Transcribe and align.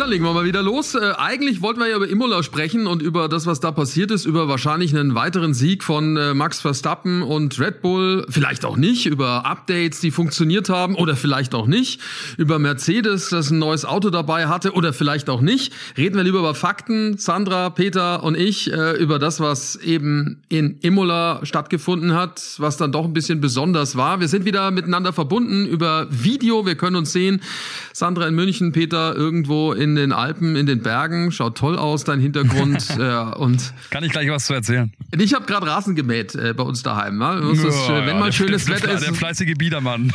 Dann 0.00 0.08
legen 0.08 0.24
wir 0.24 0.32
mal 0.32 0.46
wieder 0.46 0.62
los. 0.62 0.94
Äh, 0.94 1.12
eigentlich 1.18 1.60
wollten 1.60 1.78
wir 1.78 1.86
ja 1.86 1.96
über 1.96 2.08
Imola 2.08 2.42
sprechen 2.42 2.86
und 2.86 3.02
über 3.02 3.28
das, 3.28 3.44
was 3.44 3.60
da 3.60 3.70
passiert 3.70 4.10
ist, 4.10 4.24
über 4.24 4.48
wahrscheinlich 4.48 4.96
einen 4.96 5.14
weiteren 5.14 5.52
Sieg 5.52 5.84
von 5.84 6.16
äh, 6.16 6.32
Max 6.32 6.58
Verstappen 6.58 7.20
und 7.20 7.60
Red 7.60 7.82
Bull. 7.82 8.24
Vielleicht 8.30 8.64
auch 8.64 8.78
nicht, 8.78 9.04
über 9.04 9.44
Updates, 9.44 10.00
die 10.00 10.10
funktioniert 10.10 10.70
haben 10.70 10.94
oder 10.94 11.16
vielleicht 11.16 11.54
auch 11.54 11.66
nicht. 11.66 12.00
Über 12.38 12.58
Mercedes, 12.58 13.28
das 13.28 13.50
ein 13.50 13.58
neues 13.58 13.84
Auto 13.84 14.08
dabei 14.08 14.46
hatte 14.46 14.72
oder 14.72 14.94
vielleicht 14.94 15.28
auch 15.28 15.42
nicht. 15.42 15.74
Reden 15.98 16.16
wir 16.16 16.24
lieber 16.24 16.38
über 16.38 16.54
Fakten. 16.54 17.18
Sandra, 17.18 17.68
Peter 17.68 18.22
und 18.22 18.38
ich 18.38 18.72
äh, 18.72 18.96
über 18.96 19.18
das, 19.18 19.38
was 19.38 19.76
eben 19.76 20.40
in 20.48 20.78
Imola 20.80 21.40
stattgefunden 21.42 22.14
hat, 22.14 22.54
was 22.56 22.78
dann 22.78 22.90
doch 22.90 23.04
ein 23.04 23.12
bisschen 23.12 23.42
besonders 23.42 23.96
war. 23.96 24.20
Wir 24.20 24.28
sind 24.28 24.46
wieder 24.46 24.70
miteinander 24.70 25.12
verbunden 25.12 25.66
über 25.66 26.06
Video. 26.08 26.64
Wir 26.64 26.76
können 26.76 26.96
uns 26.96 27.12
sehen. 27.12 27.42
Sandra 27.92 28.26
in 28.26 28.34
München, 28.34 28.72
Peter 28.72 29.14
irgendwo 29.14 29.74
in 29.74 29.89
in 29.90 29.96
den 29.96 30.12
Alpen, 30.12 30.56
in 30.56 30.66
den 30.66 30.82
Bergen. 30.82 31.32
Schaut 31.32 31.58
toll 31.58 31.76
aus, 31.76 32.04
dein 32.04 32.20
Hintergrund. 32.20 32.86
äh, 32.98 33.14
und 33.36 33.72
Kann 33.90 34.04
ich 34.04 34.12
gleich 34.12 34.30
was 34.30 34.46
zu 34.46 34.54
erzählen? 34.54 34.92
Ich 35.18 35.34
habe 35.34 35.44
gerade 35.46 35.66
Rasen 35.66 35.94
gemäht 35.96 36.34
äh, 36.34 36.54
bei 36.54 36.62
uns 36.62 36.82
daheim. 36.82 37.18
Ne? 37.18 37.24
Ja, 37.24 37.64
das, 37.64 37.88
wenn 37.88 38.06
ja, 38.06 38.14
mal 38.14 38.32
schönes 38.32 38.66
der, 38.66 38.76
Wetter 38.76 38.86
der, 38.88 38.96
ist. 38.96 39.06
Der 39.06 39.14
fleißige 39.14 39.54
Biedermann. 39.56 40.12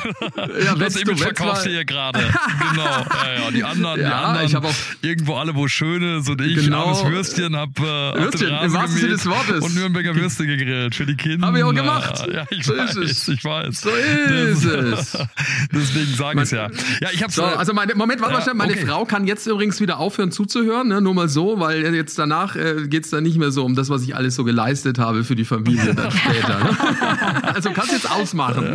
Ja, 0.63 0.75
das 0.79 0.95
Image 0.95 1.19
verkaufst 1.19 1.65
du 1.65 1.69
hier 1.69 1.85
gerade. 1.85 2.19
genau. 2.71 2.85
Ja, 2.85 3.51
die 3.51 3.63
anderen, 3.63 3.99
die 3.99 4.05
anderen 4.05 4.45
ich 4.45 4.55
auch 4.55 4.63
irgendwo 5.01 5.35
alle, 5.35 5.55
wo 5.55 5.67
schöne 5.67 6.21
sind. 6.21 6.41
Ich 6.41 6.65
genau. 6.65 6.85
armes 6.85 7.05
Würstchen, 7.05 7.55
hab, 7.55 7.77
äh, 7.79 7.83
Würstchen, 7.83 8.51
hab 8.51 8.65
im 8.65 8.73
wahrsten 8.73 8.99
Sinne 8.99 9.13
des 9.13 9.25
Wortes. 9.25 9.61
und 9.61 9.75
Nürnberger 9.75 10.15
Würste 10.15 10.45
gegrillt 10.45 10.95
für 10.95 11.05
die 11.05 11.15
Kinder. 11.15 11.47
Habe 11.47 11.57
ich 11.57 11.63
auch 11.63 11.73
gemacht. 11.73 12.25
Ja, 12.31 12.45
ich 12.49 12.65
so 12.65 12.77
weiß, 12.77 12.95
ist 12.95 13.27
es. 13.27 13.27
ich 13.27 13.43
weiß. 13.43 13.81
So 13.81 13.89
ist 13.89 14.65
es. 14.65 15.17
Deswegen 15.73 16.13
sage 16.15 16.43
ich 16.43 16.51
ja. 16.51 16.69
Ja, 17.01 17.09
ich 17.11 17.23
hab's. 17.23 17.35
So, 17.35 17.43
also 17.43 17.73
meine, 17.73 17.95
Moment, 17.95 18.21
warte 18.21 18.33
mal 18.33 18.41
schnell. 18.41 18.55
Meine 18.55 18.73
okay. 18.73 18.85
Frau 18.85 19.05
kann 19.05 19.27
jetzt 19.27 19.45
übrigens 19.47 19.64
wieder 19.79 19.99
aufhören 19.99 20.31
zuzuhören, 20.31 20.87
ne? 20.87 21.01
nur 21.01 21.13
mal 21.13 21.29
so, 21.29 21.59
weil 21.59 21.93
jetzt 21.95 22.17
danach 22.17 22.55
äh, 22.55 22.87
geht 22.87 23.05
es 23.05 23.11
dann 23.11 23.23
nicht 23.23 23.37
mehr 23.37 23.51
so 23.51 23.65
um 23.65 23.75
das, 23.75 23.89
was 23.89 24.03
ich 24.03 24.15
alles 24.15 24.35
so 24.35 24.43
geleistet 24.43 24.99
habe 24.99 25.23
für 25.23 25.35
die 25.35 25.45
Familie 25.45 25.93
dann 25.93 26.11
später. 26.11 26.63
Ne? 26.63 27.53
also 27.53 27.71
kannst 27.71 27.91
jetzt 27.91 28.09
ausmachen. 28.11 28.65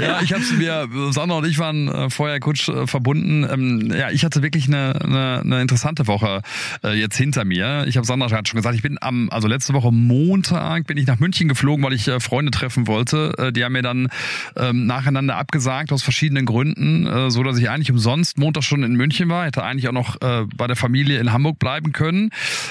ja, 0.00 0.20
ich 0.22 0.32
habe 0.32 0.42
es 0.42 0.52
mir, 0.52 0.88
Sandra 1.10 1.38
und 1.38 1.46
ich 1.46 1.58
waren 1.58 1.88
äh, 1.88 2.10
vorher 2.10 2.40
kurz 2.40 2.68
äh, 2.68 2.86
verbunden. 2.86 3.46
Ähm, 3.50 3.92
ja, 3.92 4.10
ich 4.10 4.24
hatte 4.24 4.42
wirklich 4.42 4.66
eine, 4.66 4.94
eine, 5.00 5.40
eine 5.44 5.60
interessante 5.62 6.06
Woche 6.06 6.42
äh, 6.84 6.98
jetzt 6.98 7.16
hinter 7.16 7.44
mir. 7.44 7.84
Ich 7.86 7.96
habe 7.96 8.06
Sandra 8.06 8.28
gerade 8.28 8.48
schon 8.48 8.58
gesagt, 8.58 8.74
ich 8.74 8.82
bin 8.82 8.98
am, 9.00 9.30
also 9.30 9.48
letzte 9.48 9.72
Woche 9.74 9.92
Montag 9.92 10.86
bin 10.86 10.96
ich 10.96 11.06
nach 11.06 11.18
München 11.18 11.48
geflogen, 11.48 11.84
weil 11.84 11.92
ich 11.92 12.08
äh, 12.08 12.20
Freunde 12.20 12.50
treffen 12.50 12.86
wollte. 12.86 13.34
Äh, 13.38 13.52
die 13.52 13.64
haben 13.64 13.72
mir 13.72 13.82
dann 13.82 14.08
ähm, 14.56 14.86
nacheinander 14.86 15.36
abgesagt 15.36 15.92
aus 15.92 16.02
verschiedenen 16.02 16.46
Gründen, 16.46 17.06
äh, 17.06 17.30
so 17.30 17.42
dass 17.42 17.58
ich 17.58 17.70
eigentlich 17.70 17.90
umsonst 17.90 18.38
Montag 18.38 18.51
schon 18.60 18.82
in 18.82 18.94
München 18.94 19.30
war. 19.30 19.46
Hätte 19.46 19.64
eigentlich 19.64 19.88
auch 19.88 19.92
noch 19.92 20.20
äh, 20.20 20.44
bei 20.54 20.66
der 20.66 20.76
Familie 20.76 21.18
in 21.18 21.32
Hamburg 21.32 21.58
bleiben 21.58 21.92
können. 21.92 22.30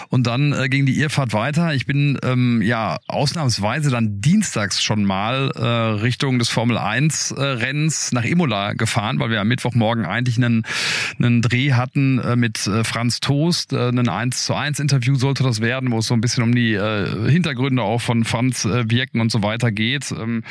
Und 0.09 0.27
dann 0.27 0.53
äh, 0.53 0.69
ging 0.69 0.85
die 0.85 0.99
Irrfahrt 0.99 1.33
weiter. 1.33 1.73
Ich 1.73 1.87
bin 1.87 2.19
ähm, 2.23 2.61
ja 2.61 2.99
ausnahmsweise 3.07 3.89
dann 3.89 4.21
dienstags 4.21 4.83
schon 4.83 5.03
mal 5.03 5.51
äh, 5.55 5.65
Richtung 6.01 6.37
des 6.37 6.49
Formel 6.49 6.77
1 6.77 7.31
äh, 7.31 7.41
Rennens 7.41 8.11
nach 8.11 8.25
Imola 8.25 8.73
gefahren, 8.73 9.19
weil 9.19 9.29
wir 9.29 9.41
am 9.41 9.47
Mittwochmorgen 9.47 10.05
eigentlich 10.05 10.37
einen, 10.37 10.63
einen 11.17 11.41
Dreh 11.41 11.73
hatten 11.73 12.19
äh, 12.19 12.35
mit 12.35 12.67
äh, 12.67 12.83
Franz 12.83 13.19
Toast. 13.21 13.73
Äh, 13.73 13.89
ein 13.89 14.09
1 14.09 14.45
zu 14.45 14.53
1 14.53 14.79
Interview 14.79 15.15
sollte 15.15 15.43
das 15.43 15.61
werden, 15.61 15.91
wo 15.91 15.99
es 15.99 16.07
so 16.07 16.13
ein 16.13 16.21
bisschen 16.21 16.43
um 16.43 16.53
die 16.53 16.73
äh, 16.73 17.29
Hintergründe 17.31 17.81
auch 17.81 18.01
von 18.01 18.25
Franz 18.25 18.65
äh, 18.65 18.89
Wirken 18.89 19.21
und 19.21 19.31
so 19.31 19.41
weiter 19.41 19.71
geht. 19.71 20.11
Ähm, 20.11 20.43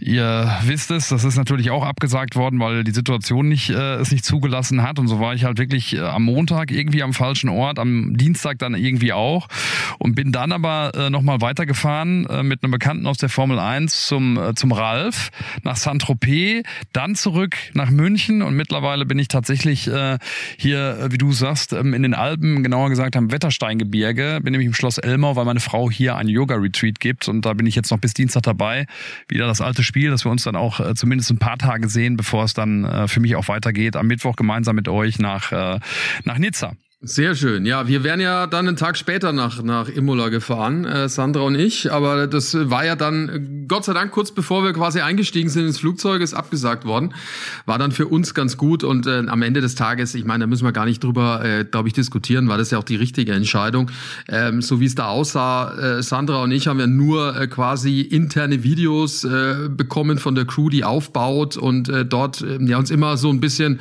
ihr 0.00 0.58
wisst 0.62 0.90
es, 0.90 1.08
das 1.08 1.24
ist 1.24 1.36
natürlich 1.36 1.70
auch 1.70 1.84
abgesagt 1.84 2.36
worden, 2.36 2.60
weil 2.60 2.84
die 2.84 2.92
Situation 2.92 3.48
nicht 3.48 3.70
äh, 3.70 3.96
es 3.96 4.12
nicht 4.12 4.24
zugelassen 4.24 4.59
hat. 4.82 4.98
Und 4.98 5.08
so 5.08 5.20
war 5.20 5.34
ich 5.34 5.44
halt 5.44 5.58
wirklich 5.58 5.96
äh, 5.96 6.00
am 6.00 6.24
Montag 6.24 6.70
irgendwie 6.70 7.02
am 7.02 7.12
falschen 7.12 7.48
Ort, 7.48 7.78
am 7.78 8.16
Dienstag 8.16 8.58
dann 8.58 8.74
irgendwie 8.74 9.12
auch 9.12 9.48
und 9.98 10.14
bin 10.14 10.32
dann 10.32 10.52
aber 10.52 10.92
äh, 10.94 11.10
nochmal 11.10 11.40
weitergefahren 11.40 12.26
äh, 12.26 12.42
mit 12.42 12.62
einem 12.62 12.70
Bekannten 12.70 13.06
aus 13.06 13.18
der 13.18 13.28
Formel 13.28 13.58
1 13.58 14.06
zum, 14.06 14.38
äh, 14.38 14.54
zum 14.54 14.72
Ralf 14.72 15.30
nach 15.62 15.76
Saint-Tropez, 15.76 16.62
dann 16.92 17.14
zurück 17.14 17.56
nach 17.74 17.90
München 17.90 18.42
und 18.42 18.54
mittlerweile 18.54 19.06
bin 19.06 19.18
ich 19.18 19.28
tatsächlich 19.28 19.90
hier, 20.56 21.08
wie 21.10 21.18
du 21.18 21.32
sagst, 21.32 21.72
ähm, 21.72 21.94
in 21.94 22.02
den 22.02 22.14
Alpen, 22.14 22.62
genauer 22.62 22.90
gesagt 22.90 23.16
am 23.16 23.32
Wettersteingebirge, 23.32 24.40
bin 24.42 24.52
nämlich 24.52 24.66
im 24.66 24.74
Schloss 24.74 24.98
Elmau, 24.98 25.36
weil 25.36 25.44
meine 25.44 25.60
Frau 25.60 25.90
hier 25.90 26.16
ein 26.16 26.28
Yoga-Retreat 26.28 27.00
gibt 27.00 27.28
und 27.28 27.44
da 27.44 27.54
bin 27.54 27.66
ich 27.66 27.74
jetzt 27.74 27.90
noch 27.90 27.98
bis 27.98 28.14
Dienstag 28.14 28.42
dabei. 28.42 28.86
Wieder 29.28 29.46
das 29.46 29.60
alte 29.60 29.82
Spiel, 29.82 30.10
dass 30.10 30.24
wir 30.24 30.30
uns 30.30 30.44
dann 30.44 30.56
auch 30.56 30.94
zumindest 30.94 31.30
ein 31.30 31.38
paar 31.38 31.58
Tage 31.58 31.88
sehen, 31.88 32.16
bevor 32.16 32.44
es 32.44 32.54
dann 32.54 33.08
für 33.08 33.20
mich 33.20 33.36
auch 33.36 33.48
weitergeht. 33.48 33.96
Am 33.96 34.06
Mittwoch 34.06 34.36
gemeinsam 34.36 34.49
mit 34.72 34.88
euch 34.88 35.18
nach, 35.18 35.52
äh, 35.52 35.78
nach 36.24 36.38
Nizza. 36.38 36.72
Sehr 37.02 37.34
schön. 37.34 37.64
Ja, 37.64 37.88
wir 37.88 38.04
wären 38.04 38.20
ja 38.20 38.46
dann 38.46 38.68
einen 38.68 38.76
Tag 38.76 38.98
später 38.98 39.32
nach, 39.32 39.62
nach 39.62 39.88
Imola 39.88 40.28
gefahren, 40.28 40.84
äh, 40.84 41.08
Sandra 41.08 41.40
und 41.40 41.54
ich. 41.54 41.90
Aber 41.90 42.26
das 42.26 42.54
war 42.68 42.84
ja 42.84 42.94
dann, 42.94 43.64
Gott 43.68 43.86
sei 43.86 43.94
Dank, 43.94 44.12
kurz 44.12 44.32
bevor 44.32 44.64
wir 44.64 44.74
quasi 44.74 45.00
eingestiegen 45.00 45.48
sind 45.48 45.64
ins 45.64 45.78
Flugzeug, 45.78 46.20
ist 46.20 46.34
abgesagt 46.34 46.84
worden. 46.84 47.14
War 47.64 47.78
dann 47.78 47.92
für 47.92 48.06
uns 48.06 48.34
ganz 48.34 48.58
gut. 48.58 48.84
Und 48.84 49.06
äh, 49.06 49.24
am 49.28 49.40
Ende 49.40 49.62
des 49.62 49.76
Tages, 49.76 50.14
ich 50.14 50.26
meine, 50.26 50.44
da 50.44 50.46
müssen 50.46 50.64
wir 50.64 50.72
gar 50.72 50.84
nicht 50.84 51.02
drüber, 51.02 51.42
äh, 51.42 51.64
glaube 51.64 51.88
ich, 51.88 51.94
diskutieren, 51.94 52.50
war 52.50 52.58
das 52.58 52.70
ja 52.70 52.76
auch 52.76 52.84
die 52.84 52.96
richtige 52.96 53.32
Entscheidung. 53.32 53.90
Ähm, 54.28 54.60
so 54.60 54.78
wie 54.78 54.84
es 54.84 54.94
da 54.94 55.06
aussah, 55.06 56.00
äh, 56.00 56.02
Sandra 56.02 56.42
und 56.42 56.52
ich 56.52 56.66
haben 56.66 56.80
ja 56.80 56.86
nur 56.86 57.34
äh, 57.34 57.46
quasi 57.46 58.02
interne 58.02 58.62
Videos 58.62 59.24
äh, 59.24 59.70
bekommen 59.70 60.18
von 60.18 60.34
der 60.34 60.44
Crew, 60.44 60.68
die 60.68 60.84
aufbaut 60.84 61.56
und 61.56 61.88
äh, 61.88 62.04
dort 62.04 62.42
äh, 62.42 62.62
ja 62.62 62.76
uns 62.76 62.90
immer 62.90 63.16
so 63.16 63.30
ein 63.30 63.40
bisschen 63.40 63.80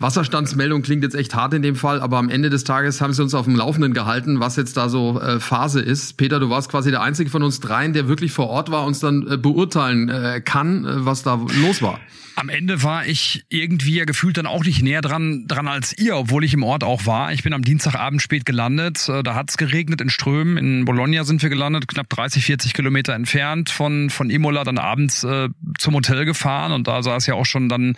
Wasserstandsmeldung 0.00 0.82
klingt 0.82 1.02
jetzt 1.02 1.16
echt 1.16 1.34
hart 1.34 1.54
in 1.54 1.62
dem 1.62 1.74
Fall, 1.74 2.00
aber 2.00 2.18
am 2.18 2.28
Ende 2.28 2.50
des 2.50 2.62
Tages 2.62 3.00
haben 3.00 3.12
sie 3.12 3.22
uns 3.22 3.34
auf 3.34 3.46
dem 3.46 3.56
Laufenden 3.56 3.94
gehalten, 3.94 4.38
was 4.38 4.54
jetzt 4.54 4.76
da 4.76 4.88
so 4.88 5.20
äh, 5.20 5.40
Phase 5.40 5.80
ist. 5.80 6.16
Peter, 6.16 6.38
du 6.38 6.50
warst 6.50 6.70
quasi 6.70 6.90
der 6.90 7.02
einzige 7.02 7.30
von 7.30 7.42
uns 7.42 7.58
dreien, 7.58 7.92
der 7.92 8.06
wirklich 8.06 8.30
vor 8.30 8.48
Ort 8.48 8.70
war, 8.70 8.84
uns 8.84 9.00
dann 9.00 9.26
äh, 9.26 9.36
beurteilen 9.36 10.08
äh, 10.08 10.40
kann, 10.40 10.84
äh, 10.84 11.04
was 11.04 11.24
da 11.24 11.40
los 11.62 11.82
war. 11.82 11.98
Am 12.38 12.50
Ende 12.50 12.84
war 12.84 13.04
ich 13.04 13.44
irgendwie 13.48 13.96
ja 13.96 14.04
gefühlt 14.04 14.38
dann 14.38 14.46
auch 14.46 14.62
nicht 14.62 14.80
näher 14.80 15.00
dran, 15.00 15.46
dran 15.48 15.66
als 15.66 15.98
ihr, 15.98 16.16
obwohl 16.16 16.44
ich 16.44 16.54
im 16.54 16.62
Ort 16.62 16.84
auch 16.84 17.04
war. 17.04 17.32
Ich 17.32 17.42
bin 17.42 17.52
am 17.52 17.62
Dienstagabend 17.62 18.22
spät 18.22 18.44
gelandet. 18.44 19.08
Äh, 19.08 19.24
da 19.24 19.34
hat's 19.34 19.56
geregnet 19.56 20.00
in 20.00 20.08
Strömen. 20.08 20.56
In 20.56 20.84
Bologna 20.84 21.24
sind 21.24 21.42
wir 21.42 21.48
gelandet, 21.48 21.88
knapp 21.88 22.08
30, 22.08 22.44
40 22.44 22.74
Kilometer 22.74 23.14
entfernt 23.14 23.70
von, 23.70 24.08
von 24.08 24.30
Imola, 24.30 24.62
dann 24.62 24.78
abends 24.78 25.24
äh, 25.24 25.48
zum 25.78 25.94
Hotel 25.94 26.26
gefahren. 26.26 26.70
Und 26.70 26.86
da 26.86 27.02
sah 27.02 27.16
es 27.16 27.26
ja 27.26 27.34
auch 27.34 27.44
schon 27.44 27.68
dann 27.68 27.96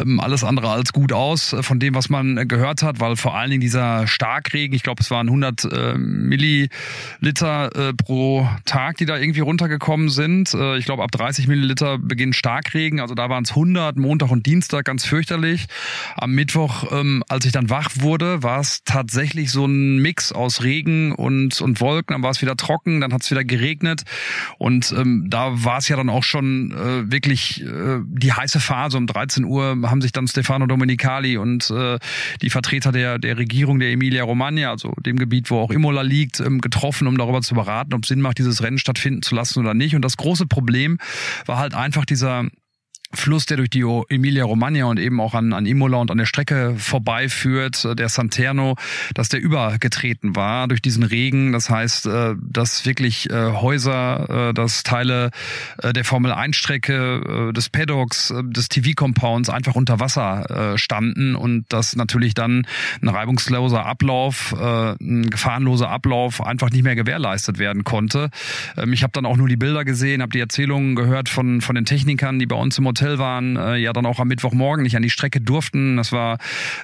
ähm, 0.00 0.18
alles 0.18 0.44
andere 0.44 0.70
als 0.70 0.94
gut 0.94 1.12
aus 1.12 1.52
äh, 1.52 1.62
von 1.62 1.78
dem, 1.78 1.94
was 1.94 2.08
man 2.08 2.38
äh, 2.38 2.46
gehört 2.46 2.82
hat, 2.82 3.00
weil 3.00 3.16
vor 3.16 3.36
allen 3.36 3.50
Dingen 3.50 3.60
dieser 3.60 4.06
Starkregen, 4.06 4.74
ich 4.74 4.82
glaube, 4.82 5.02
es 5.02 5.10
waren 5.10 5.26
100 5.26 5.64
äh, 5.64 5.98
Milliliter 5.98 6.70
äh, 7.76 7.92
pro 7.92 8.48
Tag, 8.64 8.96
die 8.96 9.04
da 9.04 9.18
irgendwie 9.18 9.40
runtergekommen 9.40 10.08
sind. 10.08 10.54
Ich 10.78 10.86
glaube, 10.86 11.02
ab 11.02 11.10
30 11.10 11.48
Milliliter 11.48 11.98
beginnt 11.98 12.34
Starkregen. 12.34 13.00
Also 13.00 13.14
da 13.14 13.28
waren 13.28 13.44
es 13.44 13.50
100 13.50 13.73
100, 13.74 13.96
Montag 13.96 14.30
und 14.30 14.46
Dienstag 14.46 14.84
ganz 14.84 15.04
fürchterlich. 15.04 15.66
Am 16.16 16.32
Mittwoch, 16.32 16.92
ähm, 16.92 17.24
als 17.28 17.44
ich 17.44 17.50
dann 17.50 17.70
wach 17.70 17.90
wurde, 17.94 18.42
war 18.44 18.60
es 18.60 18.84
tatsächlich 18.84 19.50
so 19.50 19.66
ein 19.66 19.98
Mix 19.98 20.30
aus 20.30 20.62
Regen 20.62 21.12
und, 21.12 21.60
und 21.60 21.80
Wolken. 21.80 22.14
Dann 22.14 22.22
war 22.22 22.30
es 22.30 22.40
wieder 22.40 22.56
trocken, 22.56 23.00
dann 23.00 23.12
hat 23.12 23.22
es 23.22 23.30
wieder 23.32 23.42
geregnet. 23.42 24.04
Und 24.58 24.94
ähm, 24.96 25.26
da 25.28 25.64
war 25.64 25.78
es 25.78 25.88
ja 25.88 25.96
dann 25.96 26.08
auch 26.08 26.22
schon 26.22 26.70
äh, 26.70 27.10
wirklich 27.10 27.62
äh, 27.62 27.98
die 28.04 28.32
heiße 28.32 28.60
Phase. 28.60 28.96
Um 28.96 29.08
13 29.08 29.44
Uhr 29.44 29.76
haben 29.84 30.00
sich 30.00 30.12
dann 30.12 30.28
Stefano 30.28 30.66
Domenicali 30.66 31.36
und 31.36 31.68
äh, 31.70 31.98
die 32.42 32.50
Vertreter 32.50 32.92
der, 32.92 33.18
der 33.18 33.38
Regierung 33.38 33.80
der 33.80 33.90
Emilia 33.90 34.22
Romagna, 34.22 34.70
also 34.70 34.92
dem 35.04 35.18
Gebiet, 35.18 35.50
wo 35.50 35.58
auch 35.58 35.72
Imola 35.72 36.02
liegt, 36.02 36.38
ähm, 36.38 36.60
getroffen, 36.60 37.08
um 37.08 37.18
darüber 37.18 37.42
zu 37.42 37.54
beraten, 37.54 37.94
ob 37.94 38.06
Sinn 38.06 38.20
macht, 38.20 38.38
dieses 38.38 38.62
Rennen 38.62 38.78
stattfinden 38.78 39.22
zu 39.22 39.34
lassen 39.34 39.58
oder 39.58 39.74
nicht. 39.74 39.96
Und 39.96 40.02
das 40.02 40.16
große 40.16 40.46
Problem 40.46 40.98
war 41.46 41.58
halt 41.58 41.74
einfach 41.74 42.04
dieser 42.04 42.44
Fluss, 43.14 43.46
der 43.46 43.56
durch 43.56 43.70
die 43.70 43.84
Emilia 44.08 44.44
Romagna 44.44 44.86
und 44.86 44.98
eben 44.98 45.20
auch 45.20 45.34
an, 45.34 45.52
an 45.52 45.66
Imola 45.66 45.98
und 45.98 46.10
an 46.10 46.18
der 46.18 46.26
Strecke 46.26 46.74
vorbeiführt, 46.76 47.84
äh, 47.84 47.94
der 47.94 48.08
Santerno, 48.08 48.76
dass 49.14 49.28
der 49.28 49.40
übergetreten 49.40 50.36
war 50.36 50.68
durch 50.68 50.82
diesen 50.82 51.02
Regen. 51.02 51.52
Das 51.52 51.70
heißt, 51.70 52.06
äh, 52.06 52.34
dass 52.40 52.86
wirklich 52.86 53.30
äh, 53.30 53.52
Häuser, 53.52 54.52
dass 54.54 54.82
Teile 54.82 55.30
der 55.82 56.04
Formel 56.04 56.32
1 56.32 56.56
Strecke, 56.56 57.52
des 57.54 57.68
Paddocks, 57.68 58.32
des 58.42 58.68
TV-Compounds 58.68 59.48
einfach 59.48 59.74
unter 59.74 60.00
Wasser 60.00 60.76
standen 60.76 61.34
und 61.34 61.64
dass 61.72 61.96
natürlich 61.96 62.34
dann 62.34 62.66
ein 63.00 63.08
reibungsloser 63.08 63.84
Ablauf, 63.86 64.54
ein 64.54 65.30
gefahrenloser 65.30 65.88
Ablauf 65.90 66.44
einfach 66.44 66.70
nicht 66.70 66.84
mehr 66.84 66.96
gewährleistet 66.96 67.58
werden 67.58 67.84
konnte. 67.84 68.30
Ähm, 68.76 68.92
ich 68.92 69.02
habe 69.02 69.12
dann 69.12 69.26
auch 69.26 69.36
nur 69.36 69.48
die 69.48 69.56
Bilder 69.56 69.84
gesehen, 69.84 70.22
habe 70.22 70.32
die 70.32 70.40
Erzählungen 70.40 70.94
gehört 70.94 71.28
von, 71.28 71.60
von 71.60 71.74
den 71.74 71.84
Technikern, 71.84 72.38
die 72.38 72.46
bei 72.46 72.56
uns 72.56 72.78
im 72.78 72.86
Hotel 72.86 73.03
Hotel 73.04 73.18
waren, 73.18 73.56
äh, 73.56 73.76
ja 73.76 73.92
dann 73.92 74.06
auch 74.06 74.18
am 74.18 74.28
Mittwochmorgen 74.28 74.82
nicht 74.82 74.96
an 74.96 75.02
die 75.02 75.10
Strecke 75.10 75.40
durften. 75.40 75.96
Das 75.96 76.10
war 76.12 76.38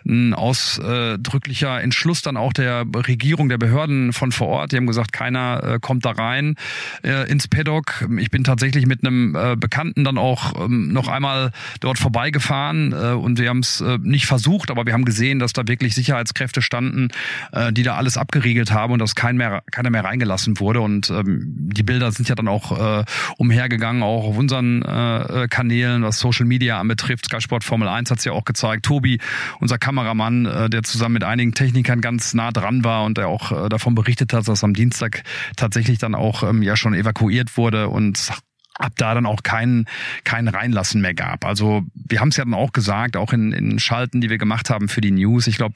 ein 0.07 0.35
ausdrücklicher 0.35 1.81
Entschluss 1.81 2.23
dann 2.23 2.37
auch 2.37 2.53
der 2.53 2.85
Regierung, 2.95 3.49
der 3.49 3.59
Behörden 3.59 4.13
von 4.13 4.33
vor 4.33 4.49
Ort. 4.49 4.73
Die 4.73 4.77
haben 4.77 4.87
gesagt, 4.87 5.13
keiner 5.13 5.63
äh, 5.63 5.79
kommt 5.81 6.05
da 6.05 6.11
rein 6.11 6.57
äh, 7.03 7.31
ins 7.31 7.49
Paddock. 7.49 8.07
Ich 8.19 8.31
bin 8.31 8.45
tatsächlich 8.45 8.87
mit 8.87 9.05
einem 9.05 9.35
äh, 9.35 9.57
Bekannten 9.57 10.05
dann 10.05 10.19
auch 10.19 10.65
ähm, 10.65 10.93
noch 10.93 11.09
einmal 11.09 11.53
dort 11.81 11.99
vorbeigefahren 11.99 12.93
äh, 12.93 13.13
und 13.13 13.39
wir 13.39 13.49
haben 13.49 13.61
es 13.61 13.81
äh, 13.81 13.99
nicht 14.03 14.27
versucht, 14.27 14.71
aber 14.71 14.87
wir 14.87 14.93
haben 14.93 15.05
gesehen, 15.05 15.39
dass 15.39 15.53
da 15.53 15.67
wirklich 15.67 15.95
Sicherheitskräfte 15.95 16.61
standen, 16.61 17.09
äh, 17.53 17.73
die 17.73 17.83
da 17.83 17.97
alles 17.97 18.17
abgeriegelt 18.17 18.73
haben 18.73 18.93
und 18.93 18.99
dass 18.99 19.15
kein 19.15 19.37
mehr, 19.37 19.63
keiner 19.71 19.91
mehr 19.91 20.05
reingelassen 20.05 20.61
wurde. 20.61 20.81
Und 20.81 21.11
ähm, 21.11 21.41
die 21.57 21.83
Bilder 21.83 22.13
sind 22.13 22.29
ja 22.29 22.35
dann 22.35 22.49
auch 22.49 23.01
äh, 23.01 23.05
umhergegangen, 23.39 24.03
auch 24.03 24.25
auf 24.25 24.37
unseren 24.37 24.83
äh, 24.83 25.49
Kanälen, 25.49 26.05
was 26.11 26.19
Social 26.19 26.45
Media 26.45 26.79
anbetrifft. 26.81 27.27
Sky 27.27 27.41
Sport 27.41 27.63
Formel 27.65 27.89
1 27.89 28.11
hat 28.11 28.19
es 28.19 28.25
ja 28.25 28.33
auch 28.33 28.45
gezeigt. 28.45 28.85
Tobi, 28.85 29.21
unser 29.61 29.79
Kameramann, 29.79 30.45
äh, 30.45 30.69
der 30.69 30.83
zusammen 30.83 31.15
mit 31.15 31.25
einigen 31.25 31.55
Technikern 31.55 32.01
ganz 32.01 32.35
nah 32.35 32.51
dran 32.51 32.85
war 32.85 33.05
und 33.05 33.17
der 33.17 33.29
auch 33.29 33.53
äh, 33.53 33.69
davon 33.69 33.95
berichtet 33.95 34.33
hat, 34.33 34.49
dass 34.49 34.65
am 34.65 34.75
Dienstag 34.75 35.23
tatsächlich 35.57 35.99
dann 35.99 36.15
auch 36.15 36.43
ähm, 36.43 36.63
ja 36.63 36.77
schon 36.77 36.95
evakuiert 36.95 37.57
wurde 37.57 37.89
und 37.89 38.33
ab 38.81 38.93
da 38.97 39.15
dann 39.15 39.27
auch 39.27 39.43
kein, 39.43 39.87
kein 40.25 40.49
Reinlassen 40.49 41.01
mehr 41.01 41.15
gab. 41.15 41.45
Also 41.45 41.85
wir 41.95 42.21
haben 42.21 42.29
es 42.29 42.37
ja 42.37 42.45
dann 42.45 42.55
auch 42.55 42.73
gesagt, 42.73 43.17
auch 43.17 43.33
in, 43.33 43.53
in 43.53 43.79
Schalten, 43.79 44.21
die 44.21 44.31
wir 44.31 44.39
gemacht 44.39 44.71
haben 44.71 44.89
für 44.89 45.01
die 45.01 45.11
News. 45.11 45.47
Ich 45.47 45.57
glaube, 45.57 45.75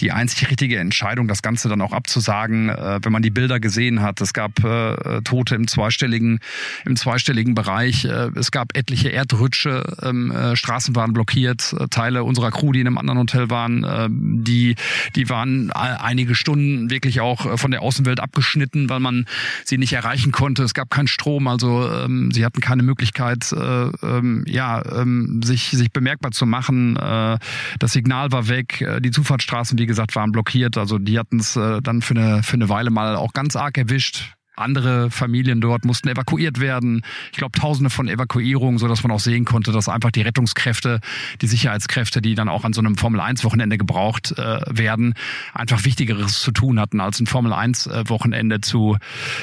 die 0.00 0.12
einzig 0.12 0.48
richtige 0.50 0.78
Entscheidung, 0.78 1.28
das 1.28 1.42
Ganze 1.42 1.68
dann 1.68 1.80
auch 1.80 1.92
abzusagen, 1.92 2.68
äh, 2.68 3.00
wenn 3.02 3.12
man 3.12 3.22
die 3.22 3.30
Bilder 3.30 3.60
gesehen 3.60 4.02
hat. 4.02 4.20
Es 4.20 4.32
gab 4.32 4.62
äh, 4.64 5.20
Tote 5.22 5.54
im 5.54 5.66
zweistelligen, 5.66 6.40
im 6.84 6.96
zweistelligen 6.96 7.54
Bereich. 7.54 8.04
Äh, 8.04 8.30
es 8.36 8.50
gab 8.50 8.76
etliche 8.76 9.08
Erdrutsche, 9.08 9.82
ähm, 10.02 10.30
äh, 10.30 10.56
Straßen 10.56 10.94
waren 10.94 11.12
blockiert, 11.12 11.74
äh, 11.78 11.88
Teile 11.88 12.24
unserer 12.24 12.50
Crew, 12.50 12.72
die 12.72 12.80
in 12.80 12.86
einem 12.86 12.98
anderen 12.98 13.18
Hotel 13.18 13.50
waren, 13.50 13.84
äh, 13.84 14.08
die, 14.10 14.76
die 15.16 15.28
waren 15.28 15.70
einige 15.72 16.34
Stunden 16.34 16.90
wirklich 16.90 17.20
auch 17.20 17.46
äh, 17.46 17.56
von 17.56 17.70
der 17.70 17.82
Außenwelt 17.82 18.20
abgeschnitten, 18.20 18.88
weil 18.88 19.00
man 19.00 19.26
sie 19.64 19.78
nicht 19.78 19.92
erreichen 19.92 20.32
konnte. 20.32 20.62
Es 20.62 20.74
gab 20.74 20.90
keinen 20.90 21.08
Strom, 21.08 21.48
also 21.48 21.90
ähm, 21.90 22.30
sie 22.30 22.43
hatten 22.44 22.60
keine 22.60 22.82
Möglichkeit, 22.82 23.52
äh, 23.52 23.56
ähm, 23.56 24.44
ja, 24.46 24.82
ähm, 24.84 25.40
sich, 25.42 25.70
sich 25.70 25.92
bemerkbar 25.92 26.32
zu 26.32 26.46
machen. 26.46 26.96
Äh, 26.96 27.38
das 27.78 27.92
Signal 27.92 28.32
war 28.32 28.48
weg, 28.48 28.80
äh, 28.80 29.00
die 29.00 29.10
Zufahrtsstraßen, 29.10 29.78
wie 29.78 29.86
gesagt, 29.86 30.14
waren 30.16 30.32
blockiert. 30.32 30.76
Also 30.76 30.98
die 30.98 31.18
hatten 31.18 31.40
es 31.40 31.56
äh, 31.56 31.80
dann 31.82 32.02
für 32.02 32.14
eine, 32.14 32.42
für 32.42 32.54
eine 32.54 32.68
Weile 32.68 32.90
mal 32.90 33.16
auch 33.16 33.32
ganz 33.32 33.56
arg 33.56 33.78
erwischt. 33.78 34.34
Andere 34.56 35.10
Familien 35.10 35.60
dort 35.60 35.84
mussten 35.84 36.08
evakuiert 36.08 36.60
werden. 36.60 37.02
Ich 37.32 37.38
glaube, 37.38 37.58
tausende 37.58 37.90
von 37.90 38.08
Evakuierungen, 38.08 38.78
so 38.78 38.86
dass 38.86 39.02
man 39.02 39.10
auch 39.10 39.20
sehen 39.20 39.44
konnte, 39.44 39.72
dass 39.72 39.88
einfach 39.88 40.12
die 40.12 40.22
Rettungskräfte, 40.22 41.00
die 41.40 41.46
Sicherheitskräfte, 41.48 42.22
die 42.22 42.36
dann 42.36 42.48
auch 42.48 42.64
an 42.64 42.72
so 42.72 42.80
einem 42.80 42.96
Formel-1-Wochenende 42.96 43.78
gebraucht 43.78 44.32
äh, 44.38 44.60
werden, 44.70 45.14
einfach 45.52 45.84
Wichtigeres 45.84 46.40
zu 46.40 46.52
tun 46.52 46.78
hatten, 46.78 47.00
als 47.00 47.18
ein 47.18 47.26
Formel-1-Wochenende 47.26 48.60
zu, 48.60 48.96